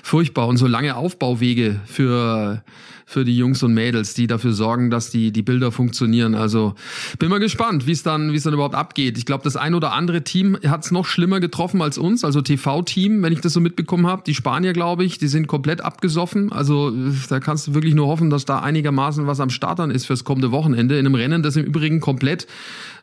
furchtbar. 0.02 0.48
Und 0.48 0.58
so 0.58 0.66
lange 0.66 0.96
Aufbauwege 0.96 1.80
für, 1.86 2.62
für 3.06 3.24
die 3.24 3.36
Jungs 3.36 3.62
und 3.62 3.72
Mädels, 3.72 4.14
die 4.14 4.26
dafür 4.26 4.52
sorgen, 4.52 4.90
dass 4.90 5.10
die, 5.10 5.32
die 5.32 5.42
Bilder 5.42 5.70
funktionieren. 5.70 6.34
Also 6.34 6.74
bin 7.18 7.30
mal 7.30 7.38
gespannt, 7.38 7.86
wie 7.86 7.92
es 7.92 8.02
dann, 8.02 8.32
wie 8.32 8.36
es 8.36 8.42
dann 8.42 8.52
überhaupt 8.52 8.74
abgeht. 8.74 9.16
Ich 9.16 9.24
glaube, 9.24 9.44
das 9.44 9.56
ein 9.56 9.74
oder 9.74 9.92
andere 9.92 10.22
Team 10.22 10.58
hat 10.66 10.84
es 10.84 10.90
noch 10.90 11.06
schlimmer 11.06 11.40
getroffen 11.40 11.80
als 11.80 11.98
uns. 11.98 12.24
Also 12.24 12.42
TV-Team, 12.42 13.22
wenn 13.22 13.32
ich 13.32 13.40
das 13.40 13.52
so 13.52 13.60
mitbekommen 13.60 14.06
habe. 14.06 14.22
Die 14.26 14.34
Spanier, 14.34 14.72
glaube 14.72 15.04
ich, 15.04 15.18
die 15.18 15.28
sind 15.28 15.46
komplett 15.46 15.80
abgesoffen. 15.80 16.52
Also 16.52 16.92
da 17.28 17.38
kannst 17.38 17.68
du 17.68 17.74
wirklich 17.74 17.94
nur 17.94 18.08
hoffen, 18.08 18.28
dass 18.28 18.44
da 18.44 18.58
einigermaßen 18.58 19.26
was 19.26 19.40
am 19.40 19.50
Startern 19.50 19.90
ist 19.90 20.06
fürs 20.06 20.24
kommende 20.24 20.50
Wochenende. 20.50 20.98
In 20.98 21.06
einem 21.06 21.14
Rennen, 21.14 21.42
das 21.42 21.56
im 21.56 21.64
Übrigen 21.64 22.00
komplett 22.00 22.46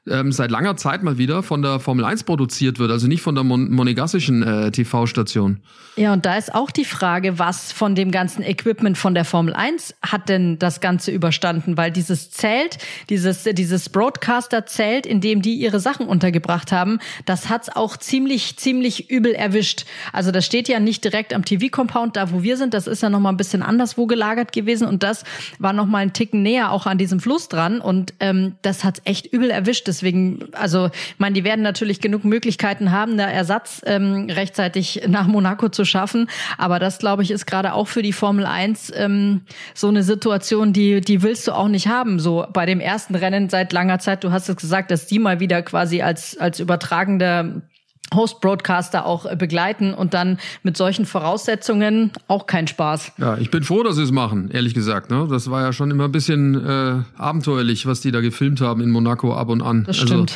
ähm, 0.09 0.31
seit 0.31 0.51
langer 0.51 0.77
Zeit 0.77 1.03
mal 1.03 1.17
wieder 1.17 1.43
von 1.43 1.61
der 1.61 1.79
Formel 1.79 2.05
1 2.05 2.23
produziert 2.23 2.79
wird, 2.79 2.91
also 2.91 3.07
nicht 3.07 3.21
von 3.21 3.35
der 3.35 3.43
mon 3.43 3.71
monegassischen 3.71 4.43
äh, 4.43 4.71
TV-Station. 4.71 5.59
Ja, 5.95 6.13
und 6.13 6.25
da 6.25 6.37
ist 6.37 6.55
auch 6.55 6.71
die 6.71 6.85
Frage, 6.85 7.39
was 7.39 7.71
von 7.73 7.93
dem 7.93 8.11
ganzen 8.11 8.41
Equipment 8.41 8.97
von 8.97 9.13
der 9.13 9.25
Formel 9.25 9.53
1 9.53 9.95
hat 10.01 10.29
denn 10.29 10.57
das 10.57 10.79
Ganze 10.79 11.11
überstanden? 11.11 11.75
Weil 11.75 11.91
dieses 11.91 12.31
Zelt, 12.31 12.77
dieses, 13.09 13.43
dieses 13.43 13.89
Broadcaster-Zelt, 13.89 15.05
in 15.05 15.19
dem 15.19 15.41
die 15.41 15.55
ihre 15.55 15.79
Sachen 15.79 16.07
untergebracht 16.07 16.71
haben, 16.71 16.99
das 17.25 17.49
hat's 17.49 17.67
auch 17.75 17.97
ziemlich, 17.97 18.57
ziemlich 18.57 19.09
übel 19.09 19.33
erwischt. 19.33 19.85
Also 20.13 20.31
das 20.31 20.45
steht 20.45 20.69
ja 20.69 20.79
nicht 20.79 21.03
direkt 21.03 21.33
am 21.33 21.43
TV-Compound, 21.43 22.15
da 22.15 22.31
wo 22.31 22.43
wir 22.43 22.55
sind, 22.55 22.73
das 22.73 22.87
ist 22.87 23.03
ja 23.03 23.09
nochmal 23.09 23.33
ein 23.33 23.37
bisschen 23.37 23.61
anderswo 23.61 24.07
gelagert 24.07 24.53
gewesen 24.53 24.87
und 24.87 25.03
das 25.03 25.23
war 25.57 25.73
nochmal 25.73 26.03
ein 26.03 26.13
Ticken 26.13 26.41
näher 26.41 26.71
auch 26.71 26.85
an 26.85 26.97
diesem 26.97 27.19
Fluss 27.19 27.49
dran 27.49 27.81
und 27.81 28.13
ähm, 28.19 28.55
das 28.61 28.83
hat's 28.83 29.01
echt 29.03 29.27
übel 29.33 29.49
erwischt. 29.49 29.87
Deswegen, 29.99 30.39
also, 30.53 30.87
ich 30.87 31.19
meine, 31.19 31.33
die 31.33 31.43
werden 31.43 31.61
natürlich 31.61 31.99
genug 31.99 32.23
Möglichkeiten 32.23 32.91
haben, 32.91 33.17
da 33.17 33.29
Ersatz 33.29 33.81
ähm, 33.85 34.29
rechtzeitig 34.29 35.01
nach 35.07 35.27
Monaco 35.27 35.67
zu 35.67 35.83
schaffen. 35.83 36.29
Aber 36.57 36.79
das, 36.79 36.99
glaube 36.99 37.21
ich, 37.21 37.31
ist 37.31 37.45
gerade 37.45 37.73
auch 37.73 37.89
für 37.89 38.01
die 38.01 38.13
Formel 38.13 38.45
1 38.45 38.93
ähm, 38.95 39.41
so 39.73 39.89
eine 39.89 40.03
Situation, 40.03 40.71
die, 40.71 41.01
die 41.01 41.21
willst 41.21 41.47
du 41.47 41.51
auch 41.51 41.67
nicht 41.67 41.87
haben. 41.87 42.19
So 42.19 42.45
bei 42.53 42.65
dem 42.65 42.79
ersten 42.79 43.13
Rennen 43.13 43.49
seit 43.49 43.73
langer 43.73 43.99
Zeit, 43.99 44.23
du 44.23 44.31
hast 44.31 44.47
es 44.47 44.55
gesagt, 44.55 44.89
dass 44.89 45.05
die 45.05 45.19
mal 45.19 45.41
wieder 45.41 45.61
quasi 45.63 46.01
als, 46.01 46.37
als 46.37 46.61
übertragender 46.61 47.61
Host-Broadcaster 48.13 49.05
auch 49.05 49.25
äh, 49.25 49.35
begleiten 49.35 49.93
und 49.93 50.13
dann 50.13 50.39
mit 50.63 50.77
solchen 50.77 51.05
Voraussetzungen 51.05 52.11
auch 52.27 52.47
kein 52.47 52.67
Spaß. 52.67 53.13
Ja, 53.17 53.37
ich 53.37 53.51
bin 53.51 53.63
froh, 53.63 53.83
dass 53.83 53.95
sie 53.95 54.03
es 54.03 54.11
machen, 54.11 54.49
ehrlich 54.51 54.73
gesagt. 54.73 55.11
Ne? 55.11 55.27
Das 55.29 55.49
war 55.49 55.61
ja 55.61 55.73
schon 55.73 55.91
immer 55.91 56.05
ein 56.05 56.11
bisschen 56.11 56.55
äh, 56.55 57.01
abenteuerlich, 57.17 57.85
was 57.85 58.01
die 58.01 58.11
da 58.11 58.21
gefilmt 58.21 58.61
haben 58.61 58.81
in 58.81 58.89
Monaco 58.89 59.33
ab 59.33 59.49
und 59.49 59.61
an. 59.61 59.83
Das 59.85 59.97
stimmt. 59.97 60.31
Also, 60.31 60.33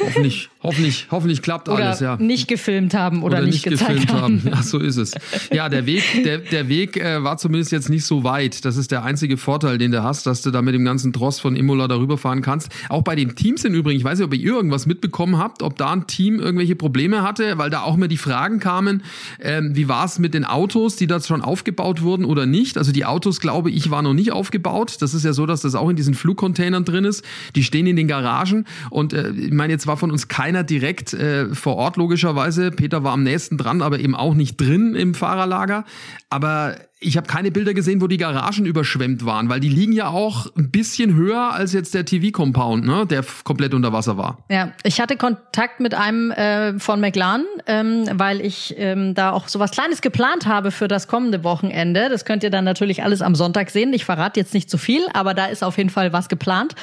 hoffentlich, 0.00 0.48
hoffentlich, 0.62 1.06
hoffentlich 1.10 1.42
klappt 1.42 1.68
oder 1.68 1.84
alles, 1.86 2.00
ja. 2.00 2.16
Nicht 2.16 2.48
gefilmt 2.48 2.94
haben 2.94 3.22
oder, 3.22 3.38
oder 3.38 3.46
nicht, 3.46 3.66
nicht 3.66 3.78
gezeigt 3.78 4.00
gefilmt 4.00 4.12
haben. 4.12 4.42
haben. 4.44 4.48
Ja, 4.48 4.62
so 4.62 4.78
ist 4.78 4.96
es. 4.96 5.12
Ja, 5.52 5.68
der 5.68 5.86
Weg, 5.86 6.02
der, 6.24 6.38
der 6.38 6.68
Weg 6.68 6.96
äh, 6.96 7.22
war 7.22 7.36
zumindest 7.36 7.72
jetzt 7.72 7.88
nicht 7.88 8.04
so 8.04 8.24
weit. 8.24 8.64
Das 8.64 8.76
ist 8.76 8.90
der 8.90 9.04
einzige 9.04 9.36
Vorteil, 9.36 9.78
den 9.78 9.92
du 9.92 10.02
hast, 10.02 10.26
dass 10.26 10.42
du 10.42 10.50
da 10.50 10.62
mit 10.62 10.74
dem 10.74 10.84
ganzen 10.84 11.12
Tross 11.12 11.40
von 11.40 11.56
Imola 11.56 11.88
darüber 11.88 12.18
fahren 12.18 12.42
kannst. 12.42 12.70
Auch 12.88 13.02
bei 13.02 13.16
den 13.16 13.34
Teams 13.34 13.64
im 13.64 13.74
Übrigen, 13.74 13.98
ich 13.98 14.04
weiß 14.04 14.18
nicht, 14.18 14.26
ob 14.26 14.34
ihr 14.34 14.42
irgendwas 14.42 14.86
mitbekommen 14.86 15.38
habt, 15.38 15.62
ob 15.62 15.76
da 15.76 15.92
ein 15.92 16.06
Team 16.06 16.40
irgendwelche 16.40 16.76
Probleme 16.76 17.22
hatte, 17.22 17.58
weil 17.58 17.70
da 17.70 17.82
auch 17.82 17.96
immer 17.96 18.08
die 18.08 18.16
Fragen 18.16 18.60
kamen, 18.60 19.02
ähm, 19.40 19.74
wie 19.74 19.88
war 19.88 20.04
es 20.04 20.18
mit 20.18 20.34
den 20.34 20.44
Autos, 20.44 20.96
die 20.96 21.06
da 21.06 21.20
schon 21.20 21.42
aufgebaut 21.42 22.02
wurden 22.02 22.24
oder 22.24 22.46
nicht. 22.46 22.78
Also 22.78 22.92
die 22.92 23.04
Autos, 23.04 23.40
glaube 23.40 23.70
ich, 23.70 23.90
waren 23.90 24.04
noch 24.04 24.14
nicht 24.14 24.32
aufgebaut. 24.32 24.96
Das 25.00 25.14
ist 25.14 25.24
ja 25.24 25.32
so, 25.32 25.46
dass 25.46 25.62
das 25.62 25.74
auch 25.74 25.88
in 25.88 25.96
diesen 25.96 26.14
Flugcontainern 26.14 26.84
drin 26.84 27.04
ist. 27.04 27.24
Die 27.54 27.62
stehen 27.62 27.86
in 27.86 27.96
den 27.96 28.08
Garagen 28.08 28.66
und 28.90 29.12
äh, 29.12 29.32
meine, 29.50 29.71
jetzt 29.72 29.86
war 29.86 29.96
von 29.96 30.12
uns 30.12 30.28
keiner 30.28 30.62
direkt 30.62 31.12
äh, 31.12 31.54
vor 31.54 31.76
Ort, 31.76 31.96
logischerweise. 31.96 32.70
Peter 32.70 33.02
war 33.02 33.12
am 33.12 33.24
nächsten 33.24 33.58
dran, 33.58 33.82
aber 33.82 33.98
eben 33.98 34.14
auch 34.14 34.34
nicht 34.34 34.56
drin 34.56 34.94
im 34.94 35.14
Fahrerlager. 35.14 35.84
Aber 36.30 36.76
ich 37.02 37.16
habe 37.16 37.26
keine 37.26 37.50
Bilder 37.50 37.74
gesehen, 37.74 38.00
wo 38.00 38.06
die 38.06 38.16
Garagen 38.16 38.64
überschwemmt 38.64 39.24
waren, 39.24 39.48
weil 39.48 39.60
die 39.60 39.68
liegen 39.68 39.92
ja 39.92 40.08
auch 40.08 40.46
ein 40.56 40.70
bisschen 40.70 41.14
höher 41.14 41.52
als 41.52 41.72
jetzt 41.72 41.94
der 41.94 42.04
TV-Compound, 42.04 42.86
ne, 42.86 43.06
der 43.06 43.24
komplett 43.44 43.74
unter 43.74 43.92
Wasser 43.92 44.16
war. 44.16 44.38
Ja, 44.50 44.72
ich 44.84 45.00
hatte 45.00 45.16
Kontakt 45.16 45.80
mit 45.80 45.94
einem 45.94 46.30
äh, 46.30 46.78
von 46.78 47.00
McLaren, 47.00 47.44
ähm, 47.66 48.04
weil 48.12 48.40
ich 48.40 48.74
ähm, 48.78 49.14
da 49.14 49.32
auch 49.32 49.48
sowas 49.48 49.70
Kleines 49.72 50.00
geplant 50.00 50.46
habe 50.46 50.70
für 50.70 50.88
das 50.88 51.08
kommende 51.08 51.44
Wochenende. 51.44 52.08
Das 52.08 52.24
könnt 52.24 52.42
ihr 52.42 52.50
dann 52.50 52.64
natürlich 52.64 53.02
alles 53.02 53.22
am 53.22 53.34
Sonntag 53.34 53.70
sehen. 53.70 53.92
Ich 53.92 54.04
verrate 54.04 54.40
jetzt 54.40 54.54
nicht 54.54 54.70
zu 54.70 54.78
viel, 54.78 55.02
aber 55.12 55.34
da 55.34 55.46
ist 55.46 55.62
auf 55.62 55.78
jeden 55.78 55.90
Fall 55.90 56.12
was 56.12 56.28
geplant. 56.28 56.74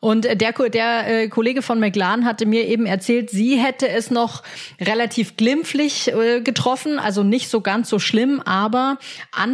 Und 0.00 0.24
der, 0.24 0.52
der 0.52 1.22
äh, 1.22 1.28
Kollege 1.28 1.60
von 1.60 1.80
McLaren 1.80 2.24
hatte 2.24 2.46
mir 2.46 2.66
eben 2.68 2.86
erzählt, 2.86 3.30
sie 3.30 3.56
hätte 3.56 3.88
es 3.88 4.10
noch 4.10 4.42
relativ 4.80 5.36
glimpflich 5.36 6.12
äh, 6.12 6.40
getroffen, 6.40 6.98
also 6.98 7.24
nicht 7.24 7.48
so 7.48 7.60
ganz 7.60 7.88
so 7.88 7.98
schlimm, 7.98 8.40
aber 8.40 8.98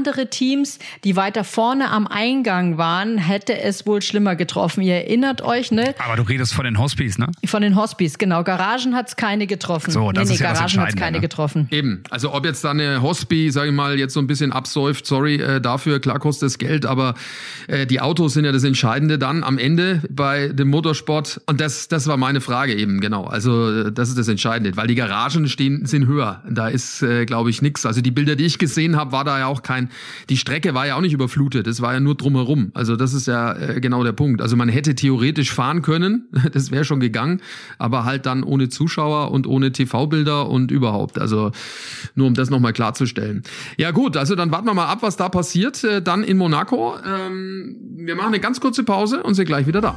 andere 0.05 0.29
Teams, 0.29 0.79
die 1.03 1.17
weiter 1.17 1.45
vorne 1.45 1.91
am 1.91 2.07
Eingang 2.07 2.77
waren, 2.77 3.17
hätte 3.17 3.59
es 3.59 3.87
wohl 3.87 4.03
schlimmer 4.03 4.37
getroffen. 4.37 4.83
Ihr 4.83 4.97
erinnert 4.97 5.41
euch, 5.41 5.71
ne? 5.73 5.95
Aber 6.05 6.17
du 6.17 6.23
redest 6.23 6.53
von 6.53 6.67
den 6.67 6.79
Hospice, 6.79 7.19
ne? 7.19 7.29
Von 7.47 7.63
den 7.63 7.75
Hospice, 7.75 8.19
genau. 8.19 8.45
Garagen 8.45 8.95
hat's 8.95 9.17
keine 9.17 9.47
getroffen. 9.47 9.93
So, 9.93 10.13
das 10.13 10.25
nee, 10.25 10.29
nee, 10.29 10.35
ist 10.35 10.41
ja 10.41 10.53
Garagen 10.53 10.81
hat's 10.81 10.97
keine 10.97 11.17
ne? 11.17 11.21
getroffen. 11.23 11.69
Eben. 11.71 12.03
Also 12.11 12.35
ob 12.35 12.45
jetzt 12.45 12.63
da 12.65 12.73
eine 12.73 13.01
Hospice, 13.01 13.55
sage 13.55 13.71
ich 13.71 13.75
mal, 13.75 13.99
jetzt 13.99 14.13
so 14.13 14.21
ein 14.21 14.27
bisschen 14.27 14.53
absäuft, 14.53 15.07
sorry 15.07 15.37
äh, 15.37 15.59
dafür, 15.63 16.01
klar 16.01 16.19
kostet 16.19 16.49
es 16.49 16.59
Geld, 16.59 16.85
aber 16.85 17.15
äh, 17.67 17.87
die 17.87 18.03
Autos 18.03 18.35
sind 18.35 18.45
ja 18.45 18.53
das 18.53 18.65
Entscheidende 18.65 19.19
dann 19.19 19.43
am 19.43 19.57
Ende 19.57 20.03
bei 20.11 20.35
bei 20.35 20.49
dem 20.49 20.69
Motorsport. 20.69 21.41
Und 21.47 21.61
das, 21.61 21.89
das 21.89 22.07
war 22.07 22.17
meine 22.17 22.41
Frage 22.41 22.75
eben, 22.75 23.01
genau. 23.01 23.25
Also 23.25 23.91
das 23.91 24.09
ist 24.09 24.19
das 24.19 24.29
Entscheidende, 24.29 24.77
weil 24.77 24.87
die 24.87 24.95
Garagen 24.95 25.49
stehen, 25.49 25.87
sind 25.87 26.07
höher. 26.07 26.43
Da 26.49 26.69
ist, 26.69 27.03
äh, 27.03 27.25
glaube 27.25 27.51
ich, 27.51 27.63
nichts. 27.63 27.87
Also 27.87 28.01
die 28.01 28.11
Bilder, 28.11 28.35
die 28.35 28.45
ich 28.45 28.59
gesehen 28.59 28.97
habe, 28.97 29.13
war 29.13 29.25
da 29.25 29.39
ja 29.39 29.47
auch 29.47 29.63
kein, 29.63 29.91
die 30.29 30.37
Strecke 30.37 30.75
war 30.75 30.87
ja 30.87 30.97
auch 30.97 31.01
nicht 31.01 31.13
überflutet. 31.13 31.67
Es 31.67 31.81
war 31.81 31.93
ja 31.95 32.01
nur 32.01 32.15
drumherum. 32.15 32.71
Also 32.75 32.97
das 32.97 33.15
ist 33.15 33.27
ja 33.27 33.53
äh, 33.53 33.81
genau 33.81 34.05
der 34.05 34.13
Punkt. 34.13 34.41
Also 34.41 34.57
man 34.57 34.69
hätte 34.69 34.95
theoretisch 34.95 35.53
fahren 35.53 35.83
können, 35.83 36.29
das 36.53 36.71
wäre 36.71 36.85
schon 36.85 37.01
gegangen, 37.01 37.41
aber 37.79 38.05
halt 38.05 38.27
dann 38.27 38.43
ohne 38.43 38.69
Zuschauer 38.69 39.31
und 39.31 39.47
ohne 39.47 39.73
TV-Bilder 39.73 40.49
und 40.49 40.71
überhaupt. 40.71 41.19
Also 41.19 41.53
nur 42.15 42.27
um 42.27 42.35
das 42.35 42.51
nochmal 42.51 42.73
klarzustellen. 42.73 43.43
Ja 43.77 43.91
gut, 43.91 44.17
also 44.17 44.35
dann 44.35 44.51
warten 44.51 44.67
wir 44.67 44.75
mal 44.75 44.87
ab, 44.87 44.99
was 45.03 45.17
da 45.17 45.29
passiert. 45.29 45.83
Äh, 45.85 46.03
dann 46.03 46.25
in 46.25 46.37
Monaco. 46.37 46.97
Ähm, 47.05 47.77
wir 47.97 48.17
machen 48.17 48.29
eine 48.29 48.41
ganz 48.41 48.61
kurze 48.61 48.85
Pause 48.85 49.23
und 49.23 49.35
sind 49.35 49.47
gleich 49.47 49.67
wieder 49.67 49.81
da. 49.81 49.97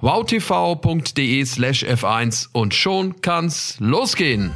wowtv.de 0.00 1.44
slash 1.44 1.84
F1 1.84 2.48
und 2.52 2.74
schon 2.74 3.20
kann's 3.20 3.76
losgehen. 3.78 4.52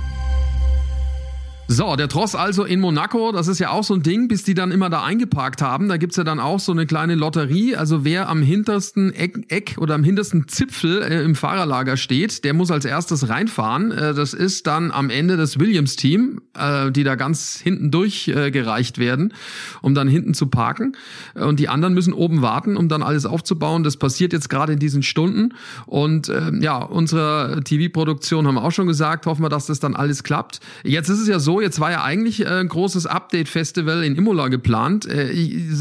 So, 1.68 1.96
der 1.96 2.06
Tross 2.06 2.36
also 2.36 2.64
in 2.64 2.78
Monaco, 2.78 3.32
das 3.32 3.48
ist 3.48 3.58
ja 3.58 3.70
auch 3.70 3.82
so 3.82 3.94
ein 3.94 4.02
Ding, 4.02 4.28
bis 4.28 4.44
die 4.44 4.54
dann 4.54 4.70
immer 4.70 4.88
da 4.88 5.02
eingeparkt 5.02 5.62
haben. 5.62 5.88
Da 5.88 5.96
gibt's 5.96 6.16
ja 6.16 6.22
dann 6.22 6.38
auch 6.38 6.60
so 6.60 6.70
eine 6.70 6.86
kleine 6.86 7.16
Lotterie. 7.16 7.74
Also 7.74 8.04
wer 8.04 8.28
am 8.28 8.40
hintersten 8.40 9.12
Eck, 9.12 9.46
Eck 9.48 9.74
oder 9.78 9.96
am 9.96 10.04
hintersten 10.04 10.46
Zipfel 10.46 11.02
äh, 11.02 11.24
im 11.24 11.34
Fahrerlager 11.34 11.96
steht, 11.96 12.44
der 12.44 12.54
muss 12.54 12.70
als 12.70 12.84
erstes 12.84 13.28
reinfahren. 13.28 13.90
Äh, 13.90 14.14
das 14.14 14.32
ist 14.32 14.68
dann 14.68 14.92
am 14.92 15.10
Ende 15.10 15.36
das 15.36 15.58
Williams-Team, 15.58 16.40
äh, 16.56 16.92
die 16.92 17.02
da 17.02 17.16
ganz 17.16 17.58
hinten 17.60 17.90
durchgereicht 17.90 18.98
äh, 18.98 19.00
werden, 19.00 19.34
um 19.82 19.92
dann 19.92 20.06
hinten 20.06 20.34
zu 20.34 20.46
parken. 20.46 20.96
Und 21.34 21.58
die 21.58 21.68
anderen 21.68 21.94
müssen 21.94 22.12
oben 22.12 22.42
warten, 22.42 22.76
um 22.76 22.88
dann 22.88 23.02
alles 23.02 23.26
aufzubauen. 23.26 23.82
Das 23.82 23.96
passiert 23.96 24.32
jetzt 24.32 24.48
gerade 24.48 24.74
in 24.74 24.78
diesen 24.78 25.02
Stunden. 25.02 25.54
Und 25.86 26.28
äh, 26.28 26.52
ja, 26.60 26.78
unsere 26.78 27.62
TV-Produktion 27.64 28.46
haben 28.46 28.56
auch 28.56 28.70
schon 28.70 28.86
gesagt, 28.86 29.26
hoffen 29.26 29.42
wir, 29.42 29.48
dass 29.48 29.66
das 29.66 29.80
dann 29.80 29.96
alles 29.96 30.22
klappt. 30.22 30.60
Jetzt 30.84 31.08
ist 31.08 31.18
es 31.18 31.26
ja 31.26 31.40
so, 31.40 31.55
jetzt 31.60 31.80
war 31.80 31.90
ja 31.90 32.02
eigentlich 32.02 32.40
äh, 32.44 32.48
ein 32.48 32.68
großes 32.68 33.06
Update-Festival 33.06 34.04
in 34.04 34.16
Imola 34.16 34.48
geplant. 34.48 35.06
Äh, 35.06 35.30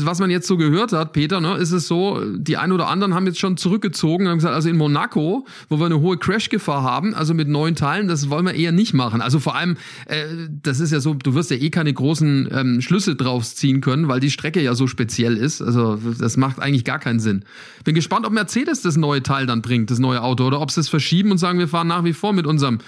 was 0.04 0.20
man 0.20 0.30
jetzt 0.30 0.48
so 0.48 0.58
gehört 0.58 0.94
hat, 0.94 1.14
Peter, 1.14 1.42
ne, 1.42 1.56
ist 1.56 1.72
es 1.72 1.88
so, 1.88 2.22
die 2.36 2.58
ein 2.58 2.72
oder 2.72 2.88
anderen 2.88 3.14
haben 3.14 3.26
jetzt 3.26 3.40
schon 3.40 3.58
zurückgezogen 3.58 4.26
und 4.26 4.32
haben 4.32 4.38
gesagt, 4.38 4.56
also 4.56 4.70
in 4.70 4.78
Monaco, 4.78 5.46
wo 5.70 5.80
wir 5.80 5.86
eine 5.86 6.00
hohe 6.00 6.18
Crash-Gefahr 6.18 6.84
haben, 6.84 7.14
also 7.14 7.34
mit 7.34 7.48
neuen 7.48 7.76
Teilen, 7.76 8.08
das 8.08 8.30
wollen 8.30 8.46
wir 8.46 8.54
eher 8.54 8.72
nicht 8.72 8.94
machen. 8.94 9.22
Also 9.22 9.40
vor 9.40 9.56
allem, 9.56 9.78
äh, 10.08 10.26
das 10.64 10.80
ist 10.80 10.92
ja 10.92 11.00
so, 11.00 11.14
du 11.14 11.34
wirst 11.36 11.52
ja 11.52 11.58
eh 11.58 11.70
keine 11.70 11.94
großen 11.94 12.50
ähm, 12.52 12.82
Schlüsse 12.82 13.16
draus 13.16 13.56
ziehen 13.56 13.82
können, 13.82 14.08
weil 14.08 14.20
die 14.20 14.32
Strecke 14.32 14.62
ja 14.62 14.76
so 14.76 14.88
speziell 14.88 15.38
ist. 15.38 15.62
Also 15.62 16.00
das 16.20 16.38
macht 16.38 16.60
eigentlich 16.60 16.86
gar 16.86 17.00
keinen 17.00 17.20
Sinn. 17.20 17.44
Bin 17.84 17.96
gespannt, 17.96 18.26
ob 18.26 18.34
Mercedes 18.34 18.82
das 18.82 18.98
neue 18.98 19.24
Teil 19.24 19.46
dann 19.46 19.62
bringt, 19.62 19.92
das 19.92 20.00
neue 20.00 20.22
Auto, 20.22 20.46
oder 20.46 20.62
ob 20.62 20.72
sie 20.72 20.80
es 20.82 20.90
verschieben 20.90 21.32
und 21.32 21.38
sagen, 21.38 21.60
wir 21.60 21.68
fahren 21.68 21.88
nach 21.88 22.04
wie 22.04 22.14
vor 22.14 22.34
mit 22.34 22.48
unserem 22.48 22.80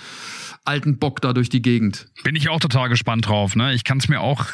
alten 0.68 1.00
Bock 1.00 1.22
da 1.22 1.34
durch 1.34 1.50
die 1.50 1.62
Gegend. 1.62 2.08
Bin 2.24 2.36
ich 2.36 2.50
auch 2.50 2.60
total 2.60 2.90
gespannt 2.90 3.28
drauf. 3.28 3.56
Ne? 3.56 3.74
Ich 3.74 3.84
kann 3.84 3.98
es 3.98 4.10
mir 4.10 4.22
auch 4.22 4.46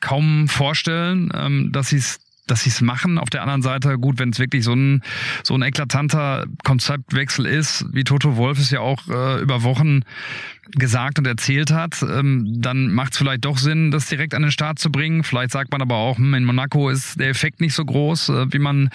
kaum 0.00 0.48
vorstellen, 0.48 1.30
ähm, 1.34 1.72
dass 1.72 1.88
sie 1.88 1.96
es 1.96 2.20
dass 2.46 2.64
sie 2.64 2.70
es 2.70 2.80
machen. 2.80 3.18
Auf 3.18 3.30
der 3.30 3.42
anderen 3.42 3.62
Seite, 3.62 3.98
gut, 3.98 4.18
wenn 4.18 4.30
es 4.30 4.38
wirklich 4.38 4.64
so 4.64 4.74
ein, 4.74 5.02
so 5.42 5.54
ein 5.54 5.62
eklatanter 5.62 6.46
Konzeptwechsel 6.62 7.46
ist, 7.46 7.86
wie 7.92 8.04
Toto 8.04 8.36
Wolf 8.36 8.58
es 8.58 8.70
ja 8.70 8.80
auch 8.80 9.08
äh, 9.08 9.40
über 9.40 9.62
Wochen 9.62 10.02
gesagt 10.72 11.18
und 11.18 11.26
erzählt 11.26 11.70
hat, 11.70 12.02
ähm, 12.02 12.46
dann 12.60 12.90
macht 12.90 13.12
es 13.12 13.18
vielleicht 13.18 13.44
doch 13.44 13.58
Sinn, 13.58 13.90
das 13.90 14.08
direkt 14.08 14.34
an 14.34 14.42
den 14.42 14.50
Start 14.50 14.78
zu 14.78 14.90
bringen. 14.90 15.22
Vielleicht 15.22 15.50
sagt 15.50 15.70
man 15.72 15.82
aber 15.82 15.96
auch, 15.96 16.16
hm, 16.16 16.34
in 16.34 16.44
Monaco 16.44 16.88
ist 16.88 17.20
der 17.20 17.28
Effekt 17.28 17.60
nicht 17.60 17.74
so 17.74 17.84
groß, 17.84 18.28
äh, 18.30 18.52
wie 18.52 18.58
man, 18.58 18.90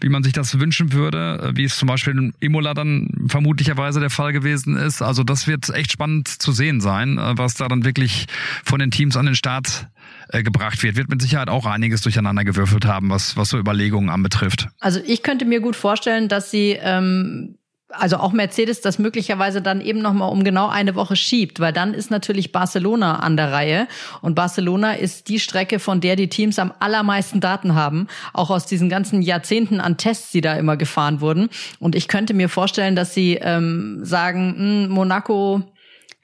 wie 0.00 0.08
man 0.08 0.22
sich 0.22 0.32
das 0.32 0.58
wünschen 0.58 0.92
würde, 0.92 1.52
äh, 1.52 1.56
wie 1.56 1.64
es 1.64 1.76
zum 1.76 1.88
Beispiel 1.88 2.14
in 2.14 2.34
Imola 2.40 2.74
dann 2.74 3.08
vermutlicherweise 3.28 4.00
der 4.00 4.10
Fall 4.10 4.32
gewesen 4.32 4.76
ist. 4.76 5.02
Also 5.02 5.22
das 5.22 5.46
wird 5.46 5.68
echt 5.70 5.92
spannend 5.92 6.28
zu 6.28 6.52
sehen 6.52 6.80
sein, 6.80 7.18
äh, 7.18 7.36
was 7.36 7.54
da 7.54 7.68
dann 7.68 7.84
wirklich 7.84 8.26
von 8.64 8.80
den 8.80 8.90
Teams 8.90 9.16
an 9.16 9.26
den 9.26 9.34
Start 9.34 9.88
äh, 10.28 10.42
gebracht 10.42 10.82
wird, 10.82 10.96
wird 10.96 11.08
mit 11.08 11.22
Sicherheit 11.22 11.48
auch 11.48 11.66
einiges 11.66 12.02
durcheinander 12.02 12.44
gewürfelt 12.44 12.84
haben, 12.84 13.10
was, 13.10 13.36
was 13.36 13.50
so 13.50 13.58
Überlegungen 13.58 14.10
anbetrifft. 14.10 14.68
Also 14.80 15.00
ich 15.04 15.22
könnte 15.22 15.44
mir 15.44 15.60
gut 15.60 15.76
vorstellen, 15.76 16.28
dass 16.28 16.50
sie 16.50 16.78
ähm, 16.80 17.56
also 17.92 18.16
auch 18.18 18.32
Mercedes 18.32 18.80
das 18.80 18.98
möglicherweise 18.98 19.62
dann 19.62 19.80
eben 19.80 20.00
noch 20.00 20.12
mal 20.12 20.26
um 20.26 20.44
genau 20.44 20.68
eine 20.68 20.94
Woche 20.94 21.16
schiebt, 21.16 21.60
weil 21.60 21.72
dann 21.72 21.94
ist 21.94 22.10
natürlich 22.10 22.52
Barcelona 22.52 23.20
an 23.20 23.36
der 23.36 23.52
Reihe 23.52 23.88
und 24.22 24.34
Barcelona 24.34 24.94
ist 24.94 25.28
die 25.28 25.40
Strecke, 25.40 25.78
von 25.78 26.00
der 26.00 26.16
die 26.16 26.28
Teams 26.28 26.58
am 26.58 26.72
allermeisten 26.78 27.40
Daten 27.40 27.74
haben, 27.74 28.06
auch 28.32 28.50
aus 28.50 28.66
diesen 28.66 28.88
ganzen 28.88 29.22
Jahrzehnten 29.22 29.80
an 29.80 29.96
Tests, 29.96 30.30
die 30.30 30.40
da 30.40 30.54
immer 30.54 30.76
gefahren 30.76 31.20
wurden. 31.20 31.48
Und 31.78 31.94
ich 31.94 32.08
könnte 32.08 32.34
mir 32.34 32.48
vorstellen, 32.48 32.96
dass 32.96 33.14
sie 33.14 33.34
ähm, 33.40 34.04
sagen, 34.04 34.54
mh, 34.56 34.84
hm, 34.84 34.88
Monaco 34.90 35.62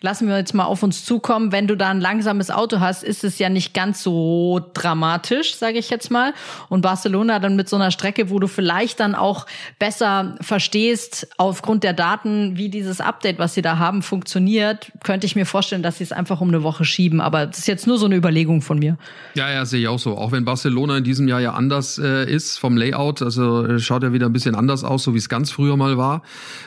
lassen 0.03 0.29
wir 0.29 0.37
jetzt 0.37 0.53
mal 0.53 0.65
auf 0.65 0.83
uns 0.83 1.05
zukommen. 1.05 1.53
Wenn 1.53 1.67
du 1.67 1.77
da 1.77 1.89
ein 1.89 2.01
langsames 2.01 2.51
Auto 2.51 2.81
hast, 2.81 3.03
ist 3.03 3.25
es 3.25 3.39
ja 3.39 3.49
nicht 3.49 3.73
ganz 3.73 4.03
so 4.03 4.61
dramatisch, 4.75 5.57
sage 5.57 5.79
ich 5.79 5.89
jetzt 5.89 6.11
mal. 6.11 6.35
Und 6.69 6.83
Barcelona 6.83 7.39
dann 7.39 7.57
mit 7.57 7.69
so 7.69 7.77
einer 7.77 7.91
Strecke, 7.91 8.29
wo 8.29 8.39
du 8.39 8.47
vielleicht 8.47 9.01
dann 9.01 9.15
auch 9.15 9.47
besser 9.79 10.35
verstehst, 10.43 11.29
aufgrund 11.39 11.83
der 11.83 11.95
Daten, 11.95 12.59
wie 12.59 12.69
dieses 12.69 13.01
Update, 13.01 13.39
was 13.39 13.55
sie 13.55 13.63
da 13.63 13.79
haben, 13.79 14.03
funktioniert, 14.03 14.93
könnte 15.03 15.27
ich 15.27 15.35
mir 15.35 15.47
vorstellen, 15.47 15.83
dass 15.83 15.97
sie 15.97 16.05
es 16.05 16.13
einfach 16.13 16.43
um 16.43 16.49
eine 16.49 16.63
Woche 16.63 16.85
schieben. 16.85 17.23
Aber 17.23 17.47
das 17.47 17.61
ist 17.61 17.69
jetzt 17.69 17.87
nur 17.87 17.97
so 17.97 18.05
eine 18.05 18.17
Überlegung 18.17 18.61
von 18.61 18.79
mir. 18.79 18.99
Ja, 19.35 19.51
ja, 19.51 19.65
sehe 19.65 19.81
ich 19.81 19.89
auch 19.89 19.99
so. 19.99 20.19
Auch 20.19 20.31
wenn 20.31 20.45
Barcelona 20.45 20.99
in 20.99 21.05
diesem 21.05 21.27
Jahr 21.27 21.41
ja 21.41 21.55
anders 21.55 21.99
äh, 21.99 22.31
ist 22.31 22.59
vom 22.59 22.77
Layout, 22.77 23.23
also 23.23 23.65
äh, 23.65 23.79
schaut 23.79 24.03
ja 24.03 24.13
wieder 24.13 24.27
ein 24.27 24.33
bisschen 24.35 24.55
anders 24.55 24.85
aus, 24.85 25.05
so 25.05 25.15
wie 25.15 25.19
es 25.19 25.31
ganz 25.31 25.51
früher 25.51 25.79
mal 25.79 25.97
war. 25.97 26.23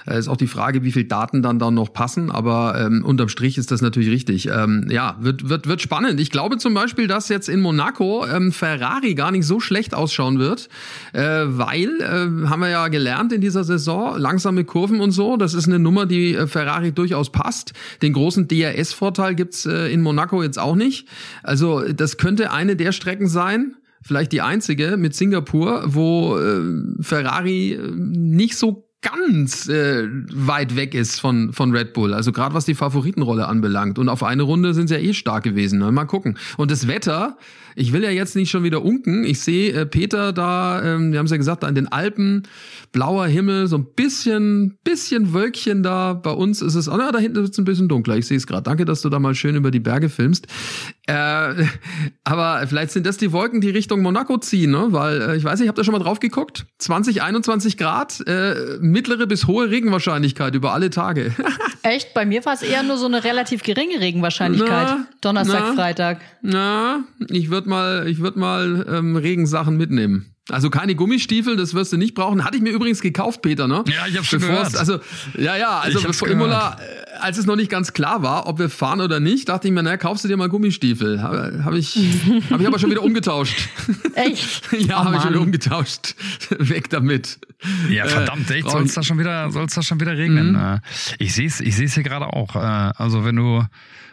Äh, 0.08 0.18
ist 0.18 0.28
auch 0.28 0.38
die 0.38 0.48
Frage, 0.48 0.84
wie 0.84 0.92
viel 0.92 1.04
Daten 1.04 1.44
dann 1.44 1.60
da 1.60 1.70
noch 1.70 1.94
passen. 1.94 2.32
Aber 2.32 2.74
ähm, 2.80 3.06
unterm 3.20 3.30
Strich 3.30 3.58
ist 3.58 3.70
das 3.72 3.82
natürlich 3.82 4.10
richtig. 4.10 4.48
Ähm, 4.48 4.88
ja, 4.90 5.18
wird, 5.20 5.50
wird, 5.50 5.68
wird 5.68 5.82
spannend. 5.82 6.22
Ich 6.22 6.32
glaube 6.32 6.58
zum 6.58 6.74
Beispiel, 6.74 7.08
dass 7.08 7.28
jetzt 7.28 7.50
in 7.50 7.60
Monaco 7.60 8.26
ähm, 8.26 8.54
Ferrari 8.54 9.14
gar 9.14 9.32
nicht 9.32 9.46
so 9.46 9.60
schlecht 9.60 9.94
ausschauen 9.94 10.40
wird, 10.40 10.70
äh, 11.12 11.20
weil, 11.22 11.90
äh, 12.00 12.48
haben 12.48 12.62
wir 12.62 12.70
ja 12.70 12.88
gelernt 12.88 13.34
in 13.34 13.42
dieser 13.42 13.66
Saison, 13.66 14.18
langsame 14.18 14.64
Kurven 14.64 15.02
und 15.02 15.12
so, 15.12 15.36
das 15.36 15.54
ist 15.54 15.68
eine 15.68 15.80
Nummer, 15.80 16.06
die 16.06 16.34
äh, 16.34 16.48
Ferrari 16.48 16.94
durchaus 16.94 17.30
passt. 17.30 17.74
Den 18.02 18.14
großen 18.14 18.48
DRS-Vorteil 18.48 19.36
gibt's 19.36 19.66
äh, 19.66 19.92
in 19.92 20.02
Monaco 20.02 20.42
jetzt 20.42 20.58
auch 20.58 20.76
nicht. 20.76 21.06
Also 21.44 21.82
das 21.92 22.16
könnte 22.16 22.52
eine 22.52 22.78
der 22.78 22.94
Strecken 22.94 23.28
sein, 23.28 23.76
vielleicht 24.02 24.32
die 24.32 24.42
einzige 24.42 24.96
mit 24.96 25.14
Singapur, 25.14 25.84
wo 25.88 26.38
äh, 26.38 26.62
Ferrari 27.02 27.74
äh, 27.74 27.92
nicht 27.92 28.56
so 28.56 28.89
ganz 29.02 29.70
äh, 29.70 30.08
weit 30.34 30.76
weg 30.76 30.94
ist 30.94 31.20
von, 31.20 31.54
von 31.54 31.72
Red 31.72 31.94
Bull. 31.94 32.14
Also 32.14 32.32
gerade 32.32 32.54
was 32.54 32.66
die 32.66 32.76
Favoritenrolle 32.76 33.48
anbelangt. 33.48 33.98
Und 33.98 34.10
auf 34.10 34.24
eine 34.24 34.44
Runde 34.44 34.74
sind 34.74 34.90
sie 34.90 34.96
ja 34.96 35.00
eh 35.00 35.14
stark 35.14 35.44
gewesen. 35.44 35.80
Ne? 35.80 35.92
Mal 35.92 36.06
gucken. 36.06 36.38
Und 36.58 36.70
das 36.70 36.88
Wetter, 36.88 37.38
ich 37.76 37.94
will 37.94 38.04
ja 38.04 38.10
jetzt 38.10 38.36
nicht 38.36 38.50
schon 38.50 38.64
wieder 38.64 38.84
unken. 38.84 39.24
Ich 39.24 39.40
sehe 39.40 39.72
äh, 39.72 39.86
Peter 39.86 40.34
da, 40.34 40.84
ähm, 40.84 41.12
wir 41.14 41.20
haben 41.20 41.26
es 41.26 41.32
ja 41.32 41.38
gesagt, 41.38 41.64
da 41.64 41.70
in 41.70 41.76
den 41.76 41.88
Alpen, 41.90 42.44
blauer 42.92 43.28
Himmel, 43.28 43.68
so 43.68 43.78
ein 43.78 43.86
bisschen, 43.96 44.78
bisschen 44.84 45.34
Wölkchen 45.34 45.84
da. 45.84 46.14
Bei 46.14 46.32
uns 46.32 46.62
ist 46.62 46.76
es, 46.76 46.88
oh, 46.88 46.96
na, 46.98 47.12
da 47.12 47.20
hinten 47.20 47.44
ist 47.44 47.52
es 47.52 47.58
ein 47.58 47.66
bisschen 47.66 47.88
dunkler. 47.88 48.18
Ich 48.18 48.28
sehe 48.28 48.38
es 48.38 48.48
gerade. 48.48 48.64
Danke, 48.64 48.86
dass 48.86 49.02
du 49.02 49.10
da 49.10 49.20
mal 49.20 49.36
schön 49.36 49.56
über 49.56 49.72
die 49.72 49.80
Berge 49.80 50.10
filmst. 50.10 50.48
Äh, 51.08 51.14
aber 52.24 52.66
vielleicht 52.68 52.92
sind 52.92 53.06
das 53.06 53.18
die 53.18 53.32
Wolken, 53.32 53.62
die 53.62 53.70
Richtung 53.70 54.02
Monaco 54.02 54.38
ziehen, 54.38 54.72
ne? 54.72 54.88
Weil, 54.90 55.22
äh, 55.22 55.38
ich 55.38 55.44
weiß 55.44 55.60
nicht, 55.60 55.70
habt 55.70 55.78
ihr 55.78 55.84
schon 55.84 55.94
mal 55.94 56.00
drauf 56.00 56.20
geguckt? 56.20 56.66
20, 56.80 57.22
21 57.22 57.78
Grad, 57.78 58.22
äh, 58.28 58.78
mittlere 58.80 59.28
bis 59.28 59.48
hohe 59.48 59.70
Regenwahrscheinlichkeit 59.70 60.56
über 60.56 60.74
alle 60.74 60.90
Tage. 60.90 61.34
Echt? 61.84 62.14
Bei 62.14 62.26
mir 62.26 62.46
war 62.46 62.54
es 62.54 62.62
eher 62.62 62.84
nur 62.84 62.98
so 62.98 63.06
eine 63.06 63.24
relativ 63.24 63.64
geringe 63.64 64.00
Regenwahrscheinlichkeit. 64.00 64.88
Na, 64.88 65.08
Donnerstag, 65.22 65.64
na, 65.68 65.74
Freitag. 65.74 66.22
Na, 66.42 67.04
ich 67.30 67.50
würde 67.50 67.70
mal, 67.70 68.08
ich 68.08 68.20
würde 68.20 68.40
mal 68.40 68.86
ähm, 68.90 69.16
Regensachen 69.16 69.78
mitnehmen. 69.78 70.34
Also 70.52 70.70
keine 70.70 70.96
Gummistiefel, 70.96 71.56
das 71.56 71.74
wirst 71.74 71.94
du 71.94 71.98
nicht 71.98 72.14
brauchen. 72.14 72.44
Hatte 72.44 72.58
ich 72.58 72.64
mir 72.64 72.72
übrigens 72.72 73.02
gekauft, 73.02 73.42
Peter, 73.42 73.68
ne? 73.68 73.84
Ja, 73.88 74.08
ich 74.08 74.16
habe 74.16 74.26
schon 74.26 74.40
gehört. 74.40 74.76
Also 74.76 75.00
ja, 75.38 75.58
ja, 75.58 75.80
also 75.80 76.02
bevor 76.02 76.28
Imola, 76.28 76.78
äh, 76.80 77.20
als 77.20 77.38
es 77.38 77.46
noch 77.46 77.56
nicht 77.56 77.70
ganz 77.70 77.94
klar 77.94 78.24
war, 78.24 78.48
ob 78.48 78.60
wir 78.60 78.70
fahren 78.70 79.02
oder 79.02 79.20
nicht, 79.20 79.50
dachte 79.50 79.68
ich 79.68 79.74
mir, 79.74 79.84
naja, 79.84 79.98
kaufst 79.98 80.24
du 80.24 80.28
dir 80.28 80.38
mal 80.38 80.50
Gummistiefel. 80.50 81.22
Habe 81.22 81.62
hab 81.64 81.74
ich, 81.74 81.96
hab 82.50 82.60
ich 82.60 82.68
aber 82.68 82.80
schon 82.80 82.92
wieder 82.92 83.04
umgetauscht. 83.04 83.70
Echt? 84.16 84.72
ja, 84.80 85.02
oh, 85.02 85.06
habe 85.06 85.16
ich 85.18 85.22
schon 85.22 85.32
wieder 85.32 85.42
umgetauscht. 85.42 86.16
Weg 86.58 86.90
damit. 86.90 87.40
Ja, 87.90 88.06
verdammt, 88.06 88.50
echt, 88.52 88.70
soll 88.70 88.84
es 88.84 88.94
da 88.94 89.04
schon 89.04 89.20
wieder, 89.20 89.52
soll's 89.52 89.76
da 89.76 89.82
schon 89.82 90.00
wieder 90.00 90.18
regnen? 90.18 90.52
Mhm. 90.54 90.58
Äh, 90.58 90.80
ich 91.20 91.34
sehe 91.34 91.48
es, 91.48 91.60
ich 91.60 91.76
sehe 91.76 91.88
hier 91.88 92.04
gerade 92.04 92.28
auch. 92.28 92.56
Äh, 92.56 92.60
also 92.60 93.26
wenn 93.26 93.36
du, 93.36 93.64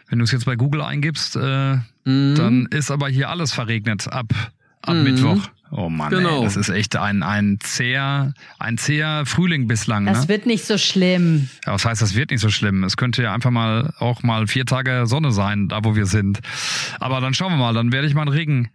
wenn 0.09 0.19
du 0.19 0.25
es 0.25 0.31
jetzt 0.31 0.45
bei 0.45 0.55
Google 0.55 0.81
eingibst, 0.81 1.35
mhm. 1.35 1.83
dann 2.03 2.67
ist 2.71 2.91
aber 2.91 3.09
hier 3.09 3.29
alles 3.29 3.53
verregnet 3.53 4.11
ab 4.11 4.33
ab 4.87 4.95
mhm. 4.95 5.03
Mittwoch. 5.03 5.41
Oh 5.71 5.89
Mann, 5.89 6.09
genau. 6.09 6.39
ey, 6.39 6.43
das 6.43 6.55
ist 6.55 6.69
echt 6.69 6.95
ein, 6.95 7.23
ein 7.23 7.57
zäher, 7.59 8.33
ein 8.57 8.77
zäher 8.77 9.25
Frühling 9.25 9.67
bislang. 9.67 10.05
Das 10.05 10.23
ne? 10.23 10.29
wird 10.29 10.45
nicht 10.45 10.65
so 10.65 10.77
schlimm. 10.77 11.49
Ja, 11.65 11.73
was 11.73 11.85
heißt, 11.85 12.01
das 12.01 12.15
wird 12.15 12.31
nicht 12.31 12.39
so 12.39 12.49
schlimm? 12.49 12.83
Es 12.83 12.95
könnte 12.95 13.23
ja 13.23 13.33
einfach 13.33 13.51
mal 13.51 13.93
auch 13.99 14.23
mal 14.23 14.47
vier 14.47 14.65
Tage 14.65 15.05
Sonne 15.05 15.31
sein, 15.31 15.67
da 15.67 15.83
wo 15.83 15.95
wir 15.95 16.05
sind. 16.05 16.39
Aber 16.99 17.19
dann 17.19 17.33
schauen 17.33 17.51
wir 17.51 17.57
mal, 17.57 17.73
dann 17.73 17.91
werde 17.91 18.07
ich 18.07 18.13
mal 18.13 18.21
einen 18.21 18.31
Regen, 18.31 18.69